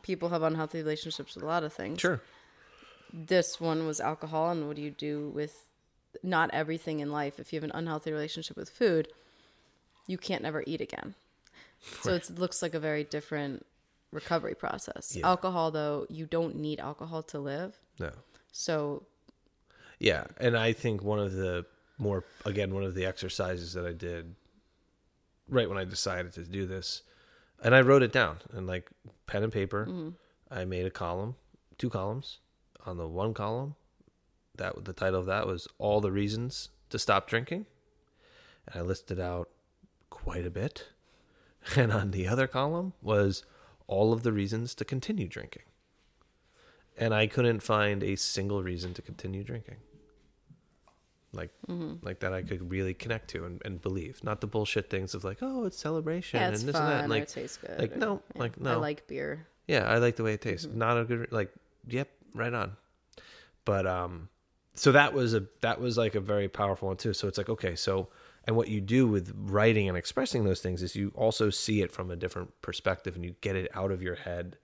people 0.03 0.29
have 0.31 0.43
unhealthy 0.43 0.79
relationships 0.79 1.35
with 1.35 1.45
a 1.45 1.47
lot 1.47 1.65
of 1.65 1.73
things. 1.73 2.01
sure. 2.01 2.21
This 3.13 3.61
one 3.61 3.87
was 3.87 4.01
alcohol, 4.01 4.51
and 4.51 4.67
what 4.67 4.75
do 4.77 4.83
you 4.83 4.91
do 4.91 5.29
with 5.29 5.69
not 6.23 6.51
everything 6.53 6.99
in 6.99 7.13
life? 7.13 7.39
If 7.39 7.53
you 7.53 7.59
have 7.59 7.65
an 7.65 7.71
unhealthy 7.73 8.11
relationship 8.11 8.57
with 8.57 8.69
food, 8.69 9.09
you 10.09 10.19
can't 10.19 10.43
never 10.43 10.65
eat 10.67 10.81
again. 10.81 11.15
So 12.03 12.13
it 12.15 12.39
looks 12.39 12.61
like 12.63 12.75
a 12.75 12.81
very 12.81 13.05
different 13.05 13.65
recovery 14.11 14.55
process. 14.55 15.15
Yeah. 15.15 15.29
Alcohol, 15.29 15.71
though, 15.71 16.07
you 16.09 16.27
don't 16.27 16.57
need 16.57 16.81
alcohol 16.81 17.23
to 17.25 17.39
live. 17.39 17.79
No. 18.01 18.11
So 18.53 19.05
Yeah, 19.99 20.25
and 20.39 20.57
I 20.57 20.73
think 20.73 21.03
one 21.03 21.19
of 21.19 21.33
the 21.33 21.67
more 21.99 22.25
again 22.45 22.75
one 22.75 22.83
of 22.83 22.95
the 22.95 23.07
exercises 23.07 23.73
that 23.75 23.87
I 23.87 23.93
did 23.93 24.35
right 25.49 25.69
when 25.69 25.79
I 25.79 25.85
decided 25.85 26.33
to 26.35 26.45
do 26.45 26.67
this, 26.67 27.03
and 27.65 27.75
I 27.75 27.81
wrote 27.81 28.03
it 28.03 28.13
down 28.13 28.39
and 28.53 28.67
like 28.67 28.91
pen 29.27 29.43
and 29.43 29.53
paper. 29.53 29.87
Mm-hmm. 29.87 30.11
I 30.51 30.65
made 30.65 30.87
a 30.87 30.91
column, 30.91 31.35
two 31.79 31.91
columns. 31.91 32.39
On 32.87 32.99
the 32.99 33.09
one 33.09 33.33
column, 33.33 33.77
that 34.57 34.85
the 34.85 34.93
title 34.93 35.19
of 35.19 35.27
that 35.27 35.47
was 35.47 35.67
all 35.79 36.03
the 36.03 36.13
reasons 36.13 36.69
to 36.91 36.99
stop 36.99 37.27
drinking, 37.27 37.65
and 38.67 38.83
I 38.83 38.85
listed 38.85 39.19
out 39.19 39.49
quite 40.11 40.47
a 40.47 40.51
bit. 40.51 40.89
And 41.77 41.91
on 41.95 42.11
the 42.11 42.29
other 42.29 42.47
column 42.47 42.93
was 43.01 43.43
all 43.87 44.13
of 44.13 44.23
the 44.23 44.33
reasons 44.33 44.75
to 44.75 44.85
continue 44.85 45.27
drinking. 45.27 45.63
And 46.99 47.15
I 47.15 47.27
couldn't 47.27 47.61
find 47.61 48.03
a 48.03 48.17
single 48.17 48.63
reason 48.63 48.93
to 48.93 49.01
continue 49.01 49.43
drinking. 49.43 49.77
Like 51.35 51.51
like 52.03 52.21
that 52.21 52.33
I 52.33 52.43
could 52.43 52.71
really 52.71 52.95
connect 52.95 53.29
to 53.31 53.45
and, 53.45 53.61
and 53.65 53.81
believe. 53.81 54.23
Not 54.23 54.41
the 54.41 54.47
bullshit 54.47 54.91
things 54.91 55.15
of 55.15 55.25
like, 55.25 55.39
oh, 55.43 55.65
it's 55.65 55.79
celebration 55.79 56.41
yeah, 56.41 56.47
and 56.47 56.55
it's 56.55 56.65
this 56.65 56.75
fun. 56.75 56.83
and 56.83 56.93
that. 56.93 57.01
And 57.03 57.11
like 57.11 57.23
it 57.25 57.29
tastes 57.29 57.57
good. 57.57 57.79
like 57.79 57.97
no, 57.97 58.23
yeah. 58.35 58.41
like 58.41 58.61
no. 58.61 58.73
I 58.73 58.77
like 58.77 59.07
beer. 59.07 59.47
Yeah, 59.67 59.85
I 59.85 59.99
like 59.99 60.17
the 60.17 60.25
way 60.25 60.35
it 60.35 60.41
tastes. 60.41 60.67
Mm-hmm. 60.67 60.79
Not 60.79 60.99
a 60.99 61.05
good 61.05 61.33
like 61.33 61.53
yep, 61.89 62.09
right 62.35 62.53
on. 62.53 62.77
But 63.65 63.87
um 63.87 64.29
so 64.75 64.93
that 64.93 65.15
was 65.15 65.35
a 65.35 65.45
that 65.61 65.81
was 65.81 65.97
like 65.97 66.15
a 66.15 66.21
very 66.21 66.49
powerful 66.49 66.89
one 66.89 66.97
too. 66.97 67.13
So 67.13 67.29
it's 67.29 67.39
like 67.39 67.49
okay, 67.49 67.75
so 67.75 68.09
and 68.47 68.57
what 68.57 68.69
you 68.69 68.81
do 68.81 69.07
with 69.07 69.33
writing 69.37 69.89
and 69.89 69.97
expressing 69.97 70.45
those 70.45 70.61
things 70.61 70.83
is 70.83 70.95
you 70.95 71.13
also 71.15 71.51
see 71.51 71.81
it 71.81 71.91
from 71.91 72.11
a 72.11 72.17
different 72.17 72.61
perspective 72.61 73.15
and 73.15 73.25
you 73.25 73.35
get 73.41 73.57
it 73.57 73.71
out 73.75 73.91
of 73.91 74.03
your 74.03 74.17
head 74.17 74.59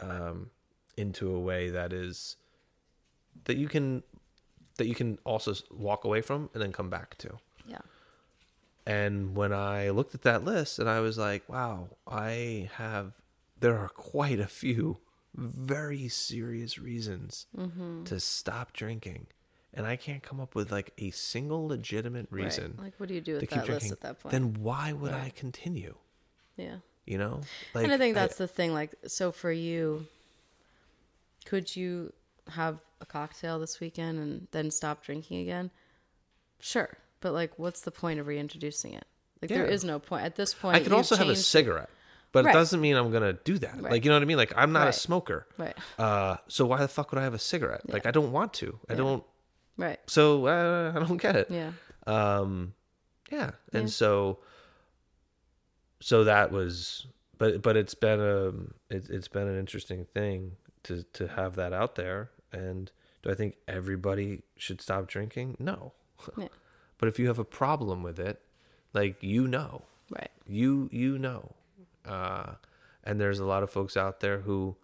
um 0.00 0.50
into 0.96 1.34
a 1.34 1.38
way 1.38 1.70
that 1.70 1.92
is 1.92 2.36
that 3.44 3.56
you 3.56 3.68
can 3.68 4.02
that 4.78 4.86
you 4.86 4.94
can 4.94 5.18
also 5.24 5.54
walk 5.70 6.04
away 6.04 6.20
from 6.22 6.50
and 6.52 6.62
then 6.62 6.72
come 6.72 6.90
back 6.90 7.16
to. 7.18 7.38
Yeah. 7.66 7.78
And 8.86 9.34
when 9.34 9.52
I 9.52 9.90
looked 9.90 10.14
at 10.14 10.22
that 10.22 10.44
list 10.44 10.78
and 10.78 10.88
I 10.88 11.00
was 11.00 11.18
like, 11.18 11.48
wow, 11.48 11.88
I 12.06 12.70
have, 12.74 13.14
there 13.58 13.76
are 13.78 13.88
quite 13.88 14.38
a 14.38 14.46
few 14.46 14.98
very 15.34 16.08
serious 16.08 16.78
reasons 16.78 17.46
Mm-hmm. 17.56 18.04
to 18.04 18.20
stop 18.20 18.72
drinking. 18.72 19.26
And 19.74 19.86
I 19.86 19.96
can't 19.96 20.22
come 20.22 20.40
up 20.40 20.54
with 20.54 20.70
like 20.72 20.92
a 20.98 21.10
single 21.10 21.66
legitimate 21.66 22.28
Right. 22.30 22.44
reason 22.44 22.78
Like, 22.80 22.94
what 22.98 23.08
do 23.08 23.14
you 23.14 23.20
do 23.20 23.34
to 23.34 23.40
with 23.40 23.50
keep 23.50 23.58
that 23.58 23.66
drinking. 23.66 23.90
list 23.90 23.92
at 23.92 24.00
that 24.08 24.20
point? 24.20 24.30
Then 24.32 24.54
why 24.62 24.92
would 24.92 25.12
I 25.12 25.32
continue? 25.34 25.96
yeah. 26.56 26.76
You 27.04 27.18
know? 27.18 27.42
Like, 27.74 27.84
and 27.84 27.92
I 27.92 27.98
think 27.98 28.14
that's 28.16 28.36
the 28.36 28.48
thing. 28.48 28.72
Like, 28.72 28.92
so 29.06 29.30
for 29.30 29.52
you, 29.52 30.06
could 31.44 31.74
you 31.76 32.12
have 32.48 32.80
a 33.00 33.06
cocktail 33.06 33.58
this 33.58 33.80
weekend 33.80 34.18
and 34.18 34.48
then 34.52 34.70
stop 34.70 35.04
drinking 35.04 35.40
again? 35.40 35.70
Sure, 36.60 36.96
but 37.20 37.32
like, 37.32 37.58
what's 37.58 37.80
the 37.80 37.90
point 37.90 38.18
of 38.20 38.26
reintroducing 38.26 38.92
it? 38.94 39.04
Like, 39.42 39.50
there 39.50 39.66
Yeah. 39.66 39.72
is 39.72 39.84
no 39.84 39.98
point 39.98 40.24
at 40.24 40.36
this 40.36 40.54
point. 40.54 40.76
I 40.76 40.80
could 40.80 40.92
also 40.92 41.16
have 41.16 41.28
a 41.28 41.36
cigarette, 41.36 41.90
but 42.32 42.44
Right. 42.46 42.50
it 42.54 42.58
doesn't 42.58 42.80
mean 42.80 42.96
I'm 42.96 43.10
going 43.10 43.22
to 43.22 43.34
do 43.44 43.58
that. 43.58 43.74
Right. 43.82 43.92
Like, 43.92 44.04
you 44.04 44.10
know 44.10 44.16
what 44.16 44.22
I 44.22 44.26
mean? 44.26 44.38
Like, 44.38 44.52
I'm 44.56 44.72
not 44.72 44.88
a 44.88 44.92
smoker. 44.92 45.46
Right, 45.58 45.76
Uh, 45.98 46.36
so 46.48 46.64
why 46.66 46.78
the 46.78 46.88
fuck 46.88 47.12
would 47.12 47.18
I 47.20 47.24
have 47.24 47.34
a 47.34 47.38
cigarette? 47.38 47.88
Like, 47.90 48.06
I 48.06 48.10
don't 48.10 48.32
want 48.32 48.54
to. 48.54 48.78
I 48.88 48.94
don't. 48.94 49.22
right, 49.76 50.00
So 50.06 50.46
uh, 50.46 50.92
I 50.96 50.98
don't 51.06 51.18
get 51.20 51.36
it. 51.36 51.50
yeah, 51.50 51.72
um 52.06 52.72
yeah 53.30 53.50
and 53.72 53.82
Yeah. 53.84 53.88
so 53.88 54.38
so 56.00 56.24
that 56.24 56.52
was 56.52 57.06
but 57.38 57.60
but 57.62 57.76
it's 57.76 57.94
been 57.94 58.20
a 58.20 58.48
it, 58.94 59.10
it's 59.10 59.28
been 59.28 59.48
an 59.48 59.58
interesting 59.58 60.04
thing 60.14 60.52
to 60.84 61.02
to 61.14 61.26
have 61.28 61.56
that 61.56 61.72
out 61.72 61.96
there 61.96 62.30
and 62.52 62.90
do 63.22 63.30
i 63.30 63.34
think 63.34 63.56
everybody 63.68 64.42
should 64.56 64.80
stop 64.80 65.06
drinking? 65.08 65.56
No. 65.58 65.92
Yeah. 66.36 66.48
but 66.98 67.08
if 67.08 67.18
you 67.18 67.26
have 67.28 67.38
a 67.38 67.44
problem 67.44 68.02
with 68.02 68.18
it 68.18 68.40
like 68.92 69.22
you 69.22 69.46
know. 69.46 69.82
Right, 70.10 70.30
you 70.46 70.88
you 70.92 71.18
know. 71.18 71.52
Uh 72.04 72.54
and 73.04 73.20
there's 73.20 73.38
a 73.38 73.44
lot 73.44 73.62
of 73.62 73.70
folks 73.70 73.96
out 73.96 74.20
there 74.20 74.40
who 74.40 74.76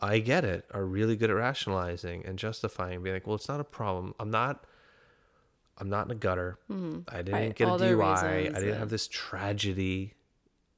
i 0.00 0.18
get 0.18 0.44
it 0.44 0.66
are 0.72 0.84
really 0.84 1.16
good 1.16 1.30
at 1.30 1.36
rationalizing 1.36 2.24
and 2.26 2.38
justifying 2.38 3.02
being 3.02 3.14
like 3.16 3.26
well 3.26 3.36
it's 3.36 3.48
not 3.48 3.60
a 3.60 3.64
problem. 3.64 4.14
I'm 4.20 4.30
not 4.30 4.64
i'm 5.78 5.88
not 5.88 6.06
in 6.06 6.10
a 6.12 6.14
gutter. 6.14 6.58
I 6.70 6.72
didn't 6.74 7.04
Mm-hmm. 7.06 7.32
Right, 7.34 7.54
get 7.54 7.68
a 7.68 7.70
all 7.70 7.78
the 7.78 7.86
dui 7.86 8.04
i. 8.22 8.42
Didn't 8.44 8.66
that- 8.68 8.78
have 8.78 8.90
this 8.90 9.08
tragedy. 9.08 10.14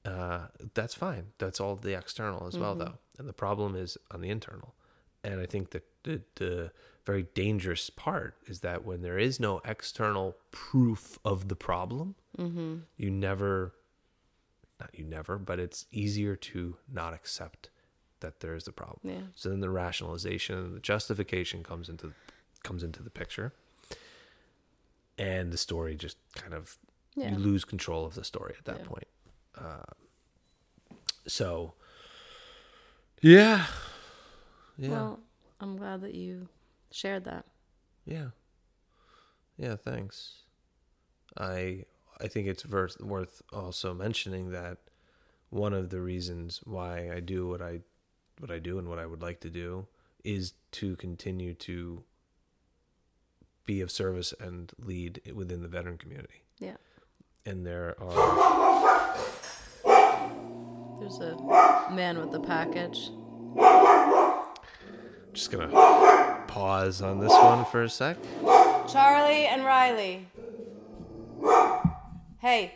Uh 0.04 0.46
that's 0.74 0.94
fine. 0.94 1.26
That's 1.38 1.60
all 1.60 1.76
the 1.76 1.96
external 1.98 2.46
as 2.46 2.56
well 2.56 2.72
Mm-hmm. 2.74 2.84
though. 2.84 2.98
And 3.18 3.28
the 3.28 3.32
problem 3.32 3.74
is 3.74 3.98
on 4.12 4.20
the 4.20 4.28
internal 4.30 4.74
and 5.24 5.40
i 5.40 5.46
think 5.46 5.70
that 5.70 5.84
the, 6.04 6.22
the 6.36 6.70
very 7.04 7.24
dangerous 7.34 7.90
part 7.90 8.36
is 8.46 8.60
that 8.60 8.84
when 8.84 9.02
there 9.02 9.18
is 9.18 9.40
no 9.40 9.60
external 9.64 10.36
proof 10.50 11.18
of 11.24 11.48
the 11.48 11.56
problem 11.56 12.14
Mm-hmm. 12.38 12.76
you 12.96 13.10
never 13.10 13.74
not 14.78 14.90
you 14.96 15.04
never 15.04 15.38
but 15.38 15.58
it's 15.58 15.86
easier 15.90 16.36
to 16.36 16.76
not 16.92 17.12
accept 17.14 17.68
that 18.20 18.38
there 18.40 18.54
is 18.54 18.68
a 18.68 18.72
problem 18.72 19.00
Yeah. 19.14 19.26
so 19.34 19.48
then 19.48 19.60
the 19.60 19.70
rationalization 19.70 20.56
and 20.58 20.74
the 20.76 20.80
justification 20.80 21.62
comes 21.64 21.88
into 21.88 22.12
comes 22.62 22.82
into 22.84 23.02
the 23.02 23.10
picture 23.10 23.52
and 25.18 25.52
the 25.52 25.58
story 25.58 25.96
just 25.96 26.16
kind 26.34 26.54
of 26.54 26.78
Yeah. 27.16 27.30
you 27.32 27.38
lose 27.38 27.64
control 27.64 28.04
of 28.06 28.14
the 28.14 28.22
story 28.24 28.54
at 28.58 28.64
that 28.66 28.80
Yeah. 28.80 28.86
point. 28.86 29.08
Uh, 29.56 29.82
so, 31.26 31.74
yeah, 33.20 33.66
yeah, 34.78 34.90
Well, 34.90 35.20
I'm 35.60 35.76
glad 35.76 36.00
that 36.02 36.14
you 36.14 36.48
shared 36.90 37.24
that. 37.24 37.44
yeah, 38.06 38.28
yeah. 39.56 39.76
Thanks. 39.76 40.42
I 41.36 41.84
I 42.20 42.28
think 42.28 42.46
it's 42.48 42.64
worth 42.66 43.00
worth 43.00 43.42
also 43.52 43.92
mentioning 43.94 44.50
that 44.52 44.78
one 45.50 45.72
of 45.72 45.90
the 45.90 46.00
reasons 46.00 46.60
why 46.64 47.10
I 47.12 47.20
do 47.20 47.48
what 47.48 47.60
I 47.62 47.80
what 48.38 48.50
I 48.50 48.58
do 48.58 48.78
and 48.78 48.88
what 48.88 48.98
I 48.98 49.06
would 49.06 49.20
like 49.22 49.40
to 49.40 49.50
do 49.50 49.86
is 50.24 50.54
to 50.72 50.96
continue 50.96 51.54
to 51.54 52.02
be 53.64 53.80
of 53.80 53.90
service 53.90 54.32
and 54.40 54.72
lead 54.78 55.20
within 55.34 55.62
the 55.62 55.68
veteran 55.68 55.98
community. 55.98 56.42
Yeah. 56.58 56.76
And 57.44 57.66
there 57.66 57.94
are 58.00 59.16
There's 61.00 61.18
a 61.20 61.36
man 61.92 62.18
with 62.18 62.32
the 62.32 62.40
package. 62.40 63.10
Just 65.39 65.53
gonna 65.53 66.43
pause 66.49 67.01
on 67.01 67.20
this 67.20 67.30
one 67.32 67.64
for 67.66 67.84
a 67.84 67.89
sec. 67.89 68.16
Charlie 68.89 69.47
and 69.47 69.64
Riley. 69.64 70.26
Hey. 72.41 72.72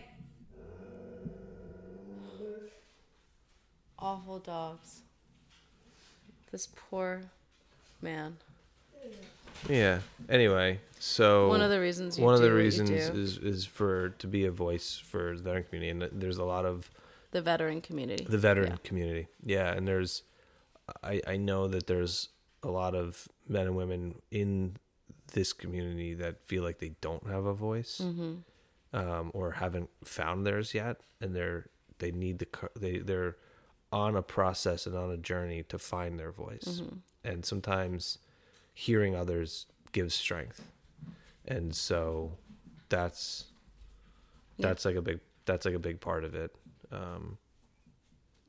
Awful 3.98 4.38
dogs. 4.38 5.00
This 6.52 6.68
poor 6.88 7.22
man. 8.00 8.36
Yeah. 9.68 9.98
Anyway, 10.28 10.78
so 11.00 11.48
One 11.48 11.62
of 11.62 11.70
the 11.70 11.80
reasons 11.80 12.16
you 12.16 12.24
one 12.24 12.34
of 12.34 12.42
the 12.42 12.52
reasons 12.52 12.90
is 12.90 13.38
is 13.38 13.64
for 13.64 14.10
to 14.20 14.28
be 14.28 14.44
a 14.44 14.52
voice 14.52 15.02
for 15.04 15.36
the 15.36 15.42
veteran 15.42 15.64
community, 15.64 15.90
and 15.90 16.20
there's 16.22 16.38
a 16.38 16.44
lot 16.44 16.64
of 16.64 16.92
the 17.32 17.42
veteran 17.42 17.80
community. 17.80 18.24
the 18.24 18.38
veteran 18.38 18.70
Yeah. 18.70 18.76
community. 18.84 19.26
Yeah, 19.42 19.72
and 19.72 19.88
there's 19.88 20.22
I 21.02 21.20
I 21.26 21.36
know 21.38 21.66
that 21.66 21.88
there's 21.88 22.28
a 22.62 22.68
lot 22.70 22.94
of 22.94 23.26
men 23.48 23.66
and 23.66 23.76
women 23.76 24.20
in 24.30 24.76
this 25.32 25.52
community 25.52 26.14
that 26.14 26.46
feel 26.46 26.62
like 26.62 26.78
they 26.78 26.92
don't 27.00 27.26
have 27.26 27.44
a 27.46 27.54
voice 27.54 28.00
Mm-hmm. 28.02 28.96
um, 28.96 29.30
or 29.34 29.52
haven't 29.52 29.90
found 30.04 30.46
theirs 30.46 30.74
yet, 30.74 30.98
and 31.20 31.34
they're 31.34 31.68
they 31.98 32.10
need 32.12 32.38
the 32.38 32.48
they 32.78 32.98
they're 32.98 33.36
on 33.92 34.16
a 34.16 34.22
process 34.22 34.86
and 34.86 34.96
on 34.96 35.10
a 35.10 35.16
journey 35.16 35.62
to 35.64 35.78
find 35.78 36.18
their 36.18 36.32
voice, 36.32 36.80
Mm-hmm. 36.82 36.96
and 37.24 37.44
sometimes 37.44 38.18
hearing 38.74 39.14
others 39.14 39.66
gives 39.92 40.14
strength, 40.14 40.62
and 41.46 41.74
so 41.74 42.32
that's 42.88 43.46
Yeah. 44.56 44.68
that's 44.68 44.84
like 44.84 44.96
a 44.96 45.02
big 45.02 45.20
that's 45.44 45.64
like 45.66 45.74
a 45.74 45.78
big 45.80 46.00
part 46.00 46.24
of 46.24 46.34
it. 46.34 46.54
Um, 46.90 47.38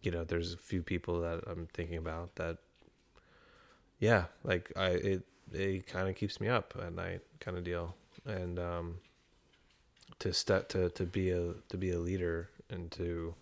you 0.01 0.11
know, 0.11 0.23
there's 0.25 0.53
a 0.53 0.57
few 0.57 0.83
people 0.83 1.21
that 1.21 1.41
I'm 1.47 1.67
thinking 1.73 1.97
about 1.97 2.35
that, 2.35 2.57
yeah, 4.03 4.25
like 4.43 4.69
I 4.75 4.87
it 4.87 5.23
it 5.53 5.87
kind 5.87 6.09
of 6.09 6.15
keeps 6.15 6.41
me 6.41 6.49
up 6.49 6.73
at 6.77 6.93
night, 6.93 7.21
kind 7.39 7.57
of 7.57 7.63
deal, 7.63 7.95
and 8.25 8.59
um, 8.59 8.97
to 10.19 10.33
step 10.33 10.67
to 10.69 10.89
to 10.89 11.05
be 11.05 11.29
a 11.29 11.53
to 11.69 11.77
be 11.77 11.91
a 11.91 11.99
leader 11.99 12.49
and 12.69 12.91
to 12.91 13.33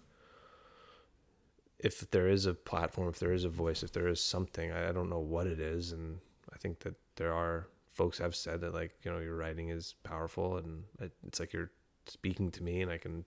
if 1.79 2.11
there 2.11 2.27
is 2.27 2.45
a 2.45 2.53
platform, 2.53 3.09
if 3.09 3.17
there 3.17 3.33
is 3.33 3.43
a 3.43 3.49
voice, 3.49 3.81
if 3.81 3.91
there 3.91 4.07
is 4.07 4.23
something, 4.23 4.71
I, 4.71 4.89
I 4.89 4.91
don't 4.91 5.09
know 5.09 5.19
what 5.19 5.47
it 5.47 5.59
is, 5.59 5.91
and 5.91 6.19
I 6.53 6.57
think 6.57 6.81
that 6.81 6.93
there 7.15 7.33
are 7.33 7.67
folks 7.91 8.19
have 8.19 8.35
said 8.35 8.61
that 8.61 8.71
like 8.71 8.91
you 9.03 9.11
know 9.11 9.17
your 9.17 9.35
writing 9.35 9.69
is 9.69 9.95
powerful 10.03 10.57
and 10.57 10.83
it, 10.99 11.11
it's 11.25 11.39
like 11.39 11.53
you're 11.53 11.71
speaking 12.05 12.51
to 12.51 12.61
me 12.61 12.81
and 12.81 12.91
I 12.91 12.99
can 12.99 13.25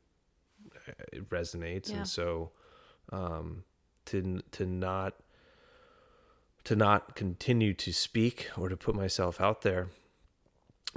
it 1.13 1.29
resonates. 1.31 1.91
Yeah. 1.91 1.97
and 1.97 2.09
so 2.09 2.53
um 3.13 3.65
to 4.07 4.41
to 4.53 4.67
not 4.67 5.15
to 6.65 6.75
not 6.77 7.15
continue 7.15 7.75
to 7.75 7.93
speak 7.93 8.51
or 8.57 8.69
to 8.69 8.77
put 8.77 8.95
myself 8.95 9.41
out 9.41 9.63
there 9.63 9.89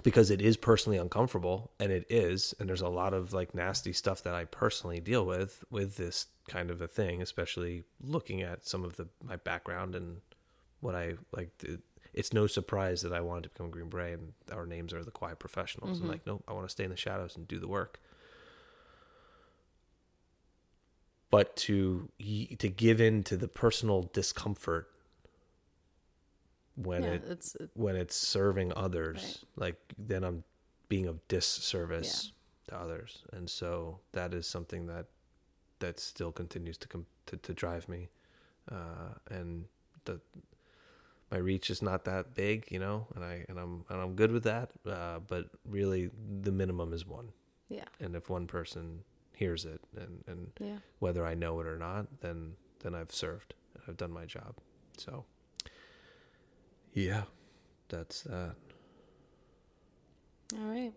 because 0.04 0.30
it 0.30 0.42
is 0.42 0.58
personally 0.58 0.98
uncomfortable 0.98 1.72
and 1.80 1.92
it 1.92 2.06
is 2.10 2.54
and 2.60 2.70
there's 2.70 2.82
a 2.82 2.90
lot 2.90 3.14
of 3.14 3.34
like 3.34 3.56
nasty 3.56 3.92
stuff 3.92 4.22
that 4.24 4.34
I 4.34 4.46
personally 4.46 5.00
deal 5.00 5.26
with 5.26 5.64
with 5.70 5.98
this 5.98 6.28
kind 6.48 6.70
of 6.70 6.82
a 6.82 6.88
thing 6.88 7.22
especially 7.22 7.84
looking 8.02 8.42
at 8.42 8.66
some 8.66 8.84
of 8.84 8.96
the 8.96 9.08
my 9.24 9.36
background 9.36 9.96
and 9.96 10.18
what 10.80 10.96
I 10.96 11.16
like 11.32 11.58
the, 11.58 11.80
it's 12.14 12.34
no 12.34 12.48
surprise 12.48 13.04
that 13.04 13.14
I 13.14 13.22
wanted 13.22 13.44
to 13.44 13.50
become 13.50 13.68
a 13.68 13.70
Green 13.70 13.90
Beret 13.90 14.20
and 14.20 14.34
our 14.52 14.66
names 14.66 14.92
are 14.92 15.04
the 15.04 15.12
quiet 15.12 15.38
professionals. 15.38 16.00
I'm 16.00 16.04
mm-hmm. 16.04 16.12
like, 16.12 16.26
nope, 16.26 16.44
I 16.48 16.54
want 16.54 16.68
to 16.68 16.72
stay 16.72 16.84
in 16.84 16.90
the 16.90 16.98
shadows 16.98 17.36
and 17.36 17.48
do 17.48 17.60
the 17.60 17.68
work. 17.68 18.00
But 21.30 21.56
to 21.58 22.10
to 22.58 22.70
give 22.70 23.02
in 23.02 23.24
to 23.26 23.38
the 23.38 23.48
personal 23.48 24.10
discomfort 24.14 24.90
when 26.78 27.04
yeah, 27.04 27.10
it 27.10 27.24
it's 27.28 27.56
it, 27.56 27.70
when 27.74 27.96
it's 27.96 28.16
serving 28.16 28.72
others, 28.76 29.46
like 29.56 29.76
then 29.98 30.24
I'm 30.24 30.44
being 30.90 31.08
of 31.08 31.28
disservice 31.28 32.32
to 32.70 32.78
others, 32.78 33.24
and 33.34 33.50
so 33.50 34.00
that 34.14 34.34
is 34.34 34.48
something 34.48 34.88
that 34.88 35.08
that 35.80 36.00
still 36.00 36.32
continues 36.32 36.78
to 36.78 36.88
com- 36.88 37.06
to, 37.26 37.38
to 37.38 37.54
drive 37.54 37.90
me, 37.90 38.10
uh, 38.72 39.16
and 39.30 39.66
the 40.06 40.20
my 41.32 41.38
reach 41.38 41.70
is 41.70 41.82
not 41.82 42.06
that 42.06 42.34
big, 42.36 42.68
you 42.70 42.80
know, 42.80 43.08
and 43.16 43.24
I 43.24 43.46
and 43.50 43.60
I'm 43.60 43.84
and 43.90 44.02
I'm 44.02 44.16
good 44.16 44.32
with 44.32 44.44
that. 44.44 44.72
Uh, 44.86 45.20
but 45.20 45.50
really, 45.66 46.10
the 46.42 46.52
minimum 46.52 46.94
is 46.94 47.06
one, 47.06 47.30
yeah, 47.70 47.86
and 48.00 48.16
if 48.16 48.30
one 48.30 48.48
person 48.48 49.04
hears 49.34 49.66
it, 49.66 49.82
and 49.96 50.24
and 50.28 50.52
yeah. 50.60 50.78
whether 51.00 51.26
I 51.26 51.34
know 51.34 51.60
it 51.60 51.68
or 51.68 51.78
not, 51.78 52.22
then 52.22 52.54
then 52.80 52.94
I've 52.94 53.12
served. 53.12 53.56
I've 53.88 53.98
done 53.98 54.12
my 54.12 54.26
job. 54.26 54.56
So, 54.98 55.26
yeah, 56.98 57.24
that's 57.90 58.24
that. 58.24 58.56
All 60.54 60.60
right. 60.66 60.94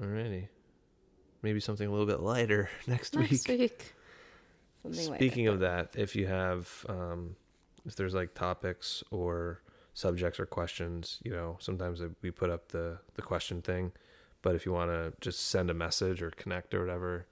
Alrighty, 0.00 0.48
maybe 1.42 1.60
something 1.60 1.86
a 1.86 1.90
little 1.90 2.06
bit 2.06 2.20
lighter 2.20 2.68
next, 2.86 3.14
Next 3.14 3.48
week. 3.48 3.58
week. 3.60 3.94
Something 4.82 5.14
Speaking 5.14 5.46
of 5.48 5.60
that, 5.60 5.90
if 5.96 6.14
you 6.16 6.26
have, 6.26 6.84
um, 6.88 7.36
if 7.86 7.96
there's 7.96 8.12
like 8.14 8.34
topics 8.34 9.02
or 9.10 9.62
subjects 9.94 10.38
or 10.40 10.46
questions, 10.46 11.20
you 11.24 11.30
know, 11.30 11.56
sometimes 11.60 12.02
we 12.22 12.30
put 12.30 12.50
up 12.50 12.68
the 12.68 12.98
the 13.14 13.22
question 13.22 13.62
thing, 13.62 13.92
but 14.42 14.54
if 14.54 14.66
you 14.66 14.72
want 14.72 14.90
to 14.90 15.12
just 15.20 15.46
send 15.48 15.70
a 15.70 15.74
message 15.74 16.20
or 16.22 16.30
connect 16.32 16.74
or 16.74 16.80
whatever, 16.80 17.26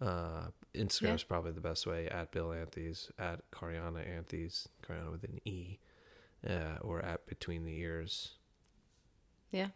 uh, 0.00 0.46
Instagram's 0.74 1.22
Yeah. 1.22 1.28
probably 1.28 1.52
the 1.52 1.60
best 1.60 1.86
way. 1.86 2.08
At 2.08 2.30
Bill 2.32 2.52
Anthes, 2.52 3.10
at 3.18 3.48
Cariana 3.50 4.02
Anthes, 4.08 4.68
Cariana 4.86 5.10
with 5.10 5.24
an 5.24 5.40
E, 5.44 5.78
uh, 6.48 6.78
or 6.80 7.00
at 7.02 7.26
Between 7.26 7.64
the 7.64 7.78
Ears. 7.78 8.32
Yeah. 9.50 9.68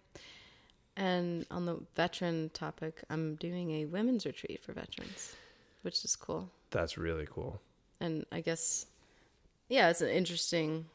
And 0.96 1.46
on 1.50 1.64
the 1.66 1.78
veteran 1.94 2.50
topic, 2.52 3.04
I'm 3.08 3.36
doing 3.36 3.70
a 3.70 3.84
women's 3.86 4.26
retreat 4.26 4.62
for 4.64 4.72
veterans, 4.72 5.36
which 5.82 6.04
is 6.04 6.16
cool. 6.16 6.50
That's 6.70 6.98
really 6.98 7.26
cool. 7.30 7.60
And 8.00 8.26
I 8.32 8.40
guess, 8.40 8.86
yeah, 9.68 9.90
it's 9.90 10.00
an 10.00 10.08
interesting 10.08 10.86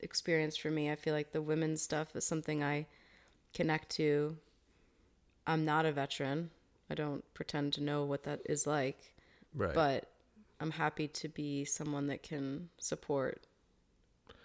experience 0.00 0.56
for 0.56 0.70
me. 0.70 0.90
I 0.90 0.96
feel 0.96 1.12
like 1.14 1.32
the 1.32 1.42
women's 1.42 1.82
stuff 1.82 2.16
is 2.16 2.24
something 2.24 2.62
I 2.64 2.86
connect 3.52 3.90
to. 3.96 4.36
I'm 5.46 5.64
not 5.64 5.84
a 5.86 5.92
veteran. 5.92 6.50
I 6.90 6.94
don't 6.94 7.22
pretend 7.34 7.74
to 7.74 7.82
know 7.82 8.04
what 8.04 8.24
that 8.24 8.40
is 8.46 8.66
like, 8.66 9.14
Right. 9.54 9.74
but 9.74 10.08
I'm 10.60 10.70
happy 10.70 11.08
to 11.08 11.28
be 11.28 11.64
someone 11.64 12.06
that 12.06 12.22
can 12.22 12.68
support 12.78 13.46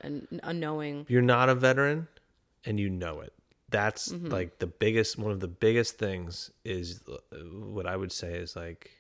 and 0.02 0.28
a 0.44 0.54
knowing. 0.54 1.06
you're 1.10 1.22
not 1.22 1.50
a 1.50 1.56
veteran 1.56 2.08
and 2.66 2.80
you 2.80 2.90
know 2.90 3.22
it 3.22 3.34
that's 3.70 4.10
Mm-hmm. 4.14 4.28
like 4.30 4.60
the 4.60 4.68
biggest 4.68 5.18
one 5.18 5.32
of 5.32 5.40
the 5.40 5.48
biggest 5.48 5.98
things 5.98 6.52
is 6.64 7.02
uh, 7.12 7.18
what 7.38 7.86
i 7.86 7.96
would 7.98 8.12
say 8.12 8.34
is 8.36 8.56
like 8.56 8.92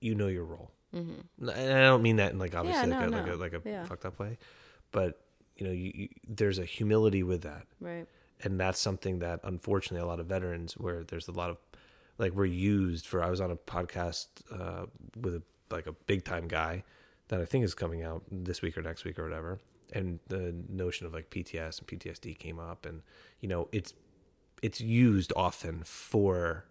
you 0.00 0.14
know 0.14 0.28
your 0.28 0.44
role 0.44 0.70
mm-hmm. 0.94 1.48
and 1.48 1.72
i 1.72 1.80
don't 1.82 2.02
mean 2.02 2.16
that 2.16 2.32
in 2.32 2.38
like 2.38 2.54
obviously 2.54 2.88
Yeah, 2.90 2.98
like, 3.00 3.10
no, 3.10 3.18
a, 3.18 3.20
like 3.20 3.28
a 3.28 3.36
like 3.36 3.52
a 3.54 3.62
Yeah. 3.68 3.84
fucked 3.84 4.04
up 4.06 4.18
way 4.18 4.38
but 4.92 5.20
you 5.56 5.66
know 5.66 5.72
you, 5.72 5.92
you 5.94 6.08
there's 6.28 6.58
a 6.58 6.64
humility 6.64 7.22
with 7.22 7.42
that 7.42 7.66
Right. 7.80 8.06
and 8.42 8.58
that's 8.58 8.78
something 8.80 9.18
that 9.20 9.40
unfortunately 9.42 10.04
a 10.04 10.08
lot 10.08 10.20
of 10.20 10.26
veterans 10.26 10.74
where 10.74 11.04
there's 11.04 11.28
a 11.28 11.32
lot 11.32 11.50
of 11.50 11.58
like 12.18 12.32
we're 12.32 12.44
used 12.46 13.06
for 13.06 13.22
i 13.22 13.28
was 13.30 13.40
on 13.40 13.50
a 13.50 13.56
podcast 13.56 14.28
uh, 14.52 14.86
with 15.20 15.34
a 15.34 15.42
like 15.70 15.86
a 15.86 15.92
big 15.92 16.24
time 16.24 16.48
guy 16.48 16.82
that 17.28 17.40
i 17.40 17.44
think 17.44 17.64
is 17.64 17.74
coming 17.74 18.02
out 18.02 18.22
this 18.30 18.62
week 18.62 18.76
or 18.76 18.82
next 18.82 19.04
week 19.04 19.18
or 19.18 19.24
whatever 19.24 19.58
and 19.92 20.18
the 20.28 20.54
notion 20.68 21.06
of 21.06 21.12
like 21.14 21.30
pts 21.30 21.78
and 21.78 21.86
ptsd 21.88 22.36
came 22.38 22.58
up 22.58 22.84
and 22.86 23.02
you 23.40 23.48
know 23.48 23.68
it's 23.72 23.94
it's 24.62 24.80
used 24.80 25.32
often 25.36 25.82
for 25.84 26.64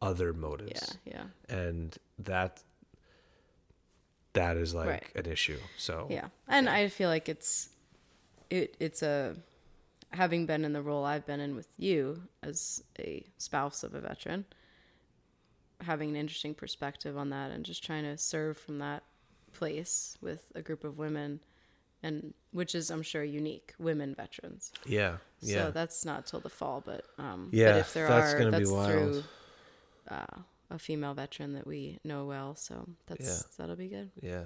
other 0.00 0.32
motives 0.32 0.98
Yeah. 1.04 1.24
Yeah. 1.48 1.56
And 1.56 1.96
that 2.18 2.62
that 4.34 4.56
is 4.56 4.74
like 4.74 4.86
Right. 4.88 5.04
an 5.16 5.26
issue 5.30 5.58
so 5.76 6.06
Yeah, 6.10 6.28
and 6.48 6.68
I 6.68 6.88
feel 6.88 7.08
like 7.08 7.28
it's 7.28 7.68
it 8.50 8.76
it's 8.80 9.02
a 9.02 9.36
having 10.10 10.46
been 10.46 10.64
in 10.64 10.72
the 10.72 10.82
role 10.82 11.04
I've 11.04 11.26
been 11.26 11.40
in 11.40 11.54
with 11.56 11.68
you 11.76 12.22
as 12.42 12.82
a 12.98 13.24
spouse 13.38 13.82
of 13.82 13.94
a 13.94 14.00
veteran, 14.00 14.44
having 15.80 16.10
an 16.10 16.16
interesting 16.16 16.54
perspective 16.54 17.16
on 17.16 17.30
that 17.30 17.50
and 17.50 17.64
just 17.64 17.82
trying 17.84 18.04
to 18.04 18.16
serve 18.18 18.58
from 18.58 18.78
that 18.78 19.02
place 19.54 20.16
with 20.20 20.44
a 20.54 20.62
group 20.62 20.84
of 20.84 20.98
women 20.98 21.40
and 22.02 22.34
which 22.52 22.74
is 22.74 22.90
I'm 22.90 23.02
sure 23.02 23.24
unique 23.24 23.72
women 23.78 24.14
veterans. 24.14 24.72
Yeah. 24.84 25.16
Yeah. 25.40 25.66
So 25.66 25.70
that's 25.70 26.04
not 26.04 26.26
till 26.26 26.40
the 26.40 26.50
fall, 26.50 26.82
but 26.84 27.04
um, 27.18 27.48
Yeah, 27.52 27.72
but 27.72 27.78
if 27.80 27.94
there 27.94 28.08
that's 28.08 28.34
are, 28.34 28.38
gonna 28.38 28.50
be 28.50 28.58
that's 28.58 28.70
wild. 28.70 28.90
through 28.92 29.22
uh, 30.10 30.40
a 30.70 30.78
female 30.78 31.14
veteran 31.14 31.54
that 31.54 31.66
we 31.66 31.98
know 32.04 32.26
well. 32.26 32.56
So 32.56 32.86
that's 33.06 33.44
that'll 33.56 33.76
be 33.76 33.88
good. 33.88 34.10
Yeah. 34.20 34.44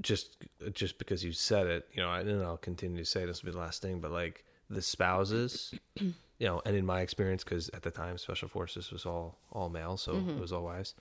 Just 0.00 0.38
just 0.72 0.98
because 0.98 1.22
you 1.24 1.30
said 1.32 1.68
it, 1.68 1.88
you 1.92 2.02
know, 2.02 2.12
and 2.12 2.42
I'll 2.42 2.56
continue 2.56 2.98
to 2.98 3.04
say 3.04 3.24
this 3.24 3.42
will 3.42 3.50
be 3.50 3.52
the 3.52 3.58
last 3.60 3.80
thing, 3.80 4.00
but 4.00 4.10
like 4.10 4.44
the 4.68 4.82
spouses, 4.82 5.72
you 6.00 6.12
know, 6.40 6.60
and 6.66 6.74
in 6.74 6.84
my 6.84 7.00
experience, 7.00 7.44
because 7.44 7.68
at 7.68 7.82
the 7.82 7.92
time 7.92 8.18
Special 8.18 8.48
Forces 8.48 8.90
was 8.90 9.06
all 9.06 9.38
all 9.52 9.68
male, 9.68 9.96
so 9.96 10.14
Mm-hmm. 10.14 10.30
it 10.30 10.40
was 10.40 10.52
all 10.52 10.64
wives. 10.64 10.94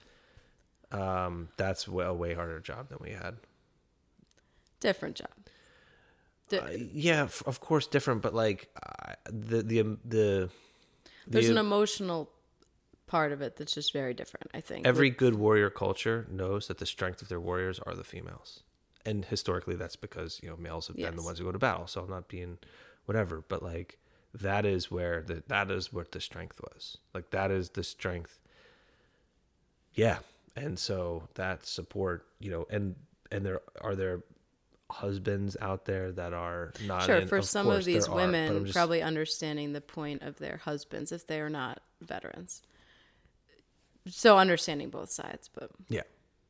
Um, 0.94 1.50
that's 1.58 1.88
a 1.88 2.14
way 2.14 2.34
harder 2.34 2.60
job 2.60 2.90
than 2.90 3.00
we 3.02 3.12
had. 3.12 3.38
Different 4.80 5.16
job. 5.16 5.30
Di- 6.50 6.58
Uh, 6.60 6.70
yeah, 6.94 7.24
f- 7.24 7.44
of 7.46 7.60
course, 7.60 7.88
different, 7.88 8.22
but 8.22 8.34
like 8.34 8.70
uh, 8.86 9.14
the 9.30 9.64
the 9.64 9.80
um, 9.82 10.00
the 10.06 10.50
There's 11.28 11.50
an 11.50 11.58
emotional 11.58 12.30
part 13.08 13.32
of 13.32 13.42
it 13.42 13.56
that's 13.56 13.74
just 13.74 13.94
very 13.94 14.14
different. 14.14 14.50
I 14.54 14.62
think 14.62 14.86
every 14.86 15.10
good 15.10 15.36
warrior 15.36 15.70
culture 15.70 16.28
knows 16.30 16.68
that 16.68 16.78
the 16.78 16.86
strength 16.86 17.22
of 17.22 17.30
their 17.30 17.40
warriors 17.40 17.80
are 17.80 17.96
the 17.96 18.04
females 18.04 18.62
and 19.06 19.26
historically 19.26 19.76
that's 19.76 19.98
because 19.98 20.40
you 20.42 20.50
know 20.50 20.56
males 20.56 20.88
have 20.88 20.96
been 20.96 21.16
the 21.18 21.22
ones 21.22 21.38
who 21.38 21.44
go 21.44 21.52
to 21.52 21.60
battle 21.60 21.86
so 21.88 22.00
i'm 22.02 22.10
not 22.10 22.30
being 22.30 22.58
whatever 23.04 23.44
but 23.50 23.62
like 23.62 23.98
that 24.34 24.66
is 24.66 24.90
where 24.90 25.22
the 25.22 25.44
that 25.48 25.70
is 25.70 25.92
what 25.92 26.14
the 26.14 26.22
strength 26.22 26.62
was 26.62 26.98
like 27.14 27.30
that 27.32 27.52
is 27.52 27.72
the 27.72 27.84
strength 27.84 28.40
yeah 29.94 30.20
and 30.56 30.78
so 30.78 31.24
that 31.36 31.66
support 31.66 32.26
you 32.40 32.52
know 32.52 32.66
and 32.70 32.96
and 33.32 33.46
there 33.46 33.62
are 33.82 33.96
there 33.96 34.22
husbands 34.94 35.58
out 35.60 35.86
there 35.86 36.12
that 36.12 36.34
are 36.34 36.72
not 36.86 37.04
sure 37.04 37.18
in- 37.18 37.28
for 37.28 37.38
of 37.38 37.46
some 37.46 37.68
of 37.68 37.84
these 37.84 38.06
there 38.06 38.14
are, 38.14 38.16
women 38.16 38.64
just- 38.66 38.76
probably 38.76 39.02
understanding 39.02 39.74
the 39.74 39.82
point 39.82 40.22
of 40.22 40.38
their 40.38 40.58
husbands 40.58 41.12
if 41.12 41.26
they 41.28 41.40
are 41.40 41.50
not 41.50 41.82
veterans. 42.02 42.62
So 44.06 44.38
understanding 44.38 44.90
both 44.90 45.10
sides, 45.10 45.50
but 45.54 45.72
yeah. 45.88 46.02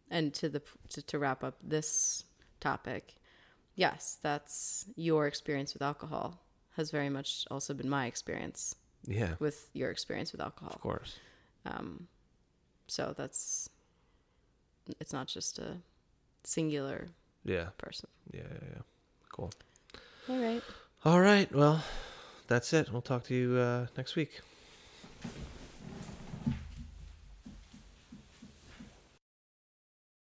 And 0.10 0.34
to 0.36 0.50
the 0.50 0.62
to, 0.90 1.02
to 1.04 1.20
wrap 1.20 1.44
up 1.44 1.56
this 1.64 2.26
topic 2.60 3.16
yes 3.76 4.20
that's 4.22 4.86
your 4.96 5.28
experience 5.28 5.74
with 5.74 5.82
alcohol 5.82 6.40
has 6.78 6.92
very 6.92 7.10
much 7.10 7.46
also 7.52 7.74
been 7.74 7.90
my 7.90 8.06
experience 8.06 8.76
yeah. 9.06 9.36
with 9.40 9.70
your 9.74 9.92
experience 9.92 10.32
with 10.32 10.42
alcohol. 10.42 10.74
Of 10.76 10.82
course. 10.82 11.18
Um 11.66 12.08
so 12.88 13.14
that's 13.16 13.70
it's 15.00 15.14
not 15.14 15.28
just 15.28 15.60
a 15.60 15.78
singular 16.44 17.08
yeah. 17.44 17.70
person. 17.78 18.10
Yeah 18.32 18.42
yeah, 18.42 18.70
yeah. 18.76 18.82
cool. 19.32 19.52
All 20.30 20.38
right. 20.38 20.64
All 21.06 21.20
right. 21.20 21.54
Well 21.54 21.84
that's 22.48 22.74
it. 22.74 22.92
We'll 22.92 23.02
talk 23.02 23.24
to 23.26 23.36
you 23.36 23.58
uh, 23.58 23.88
next 23.98 24.16
week 24.16 24.42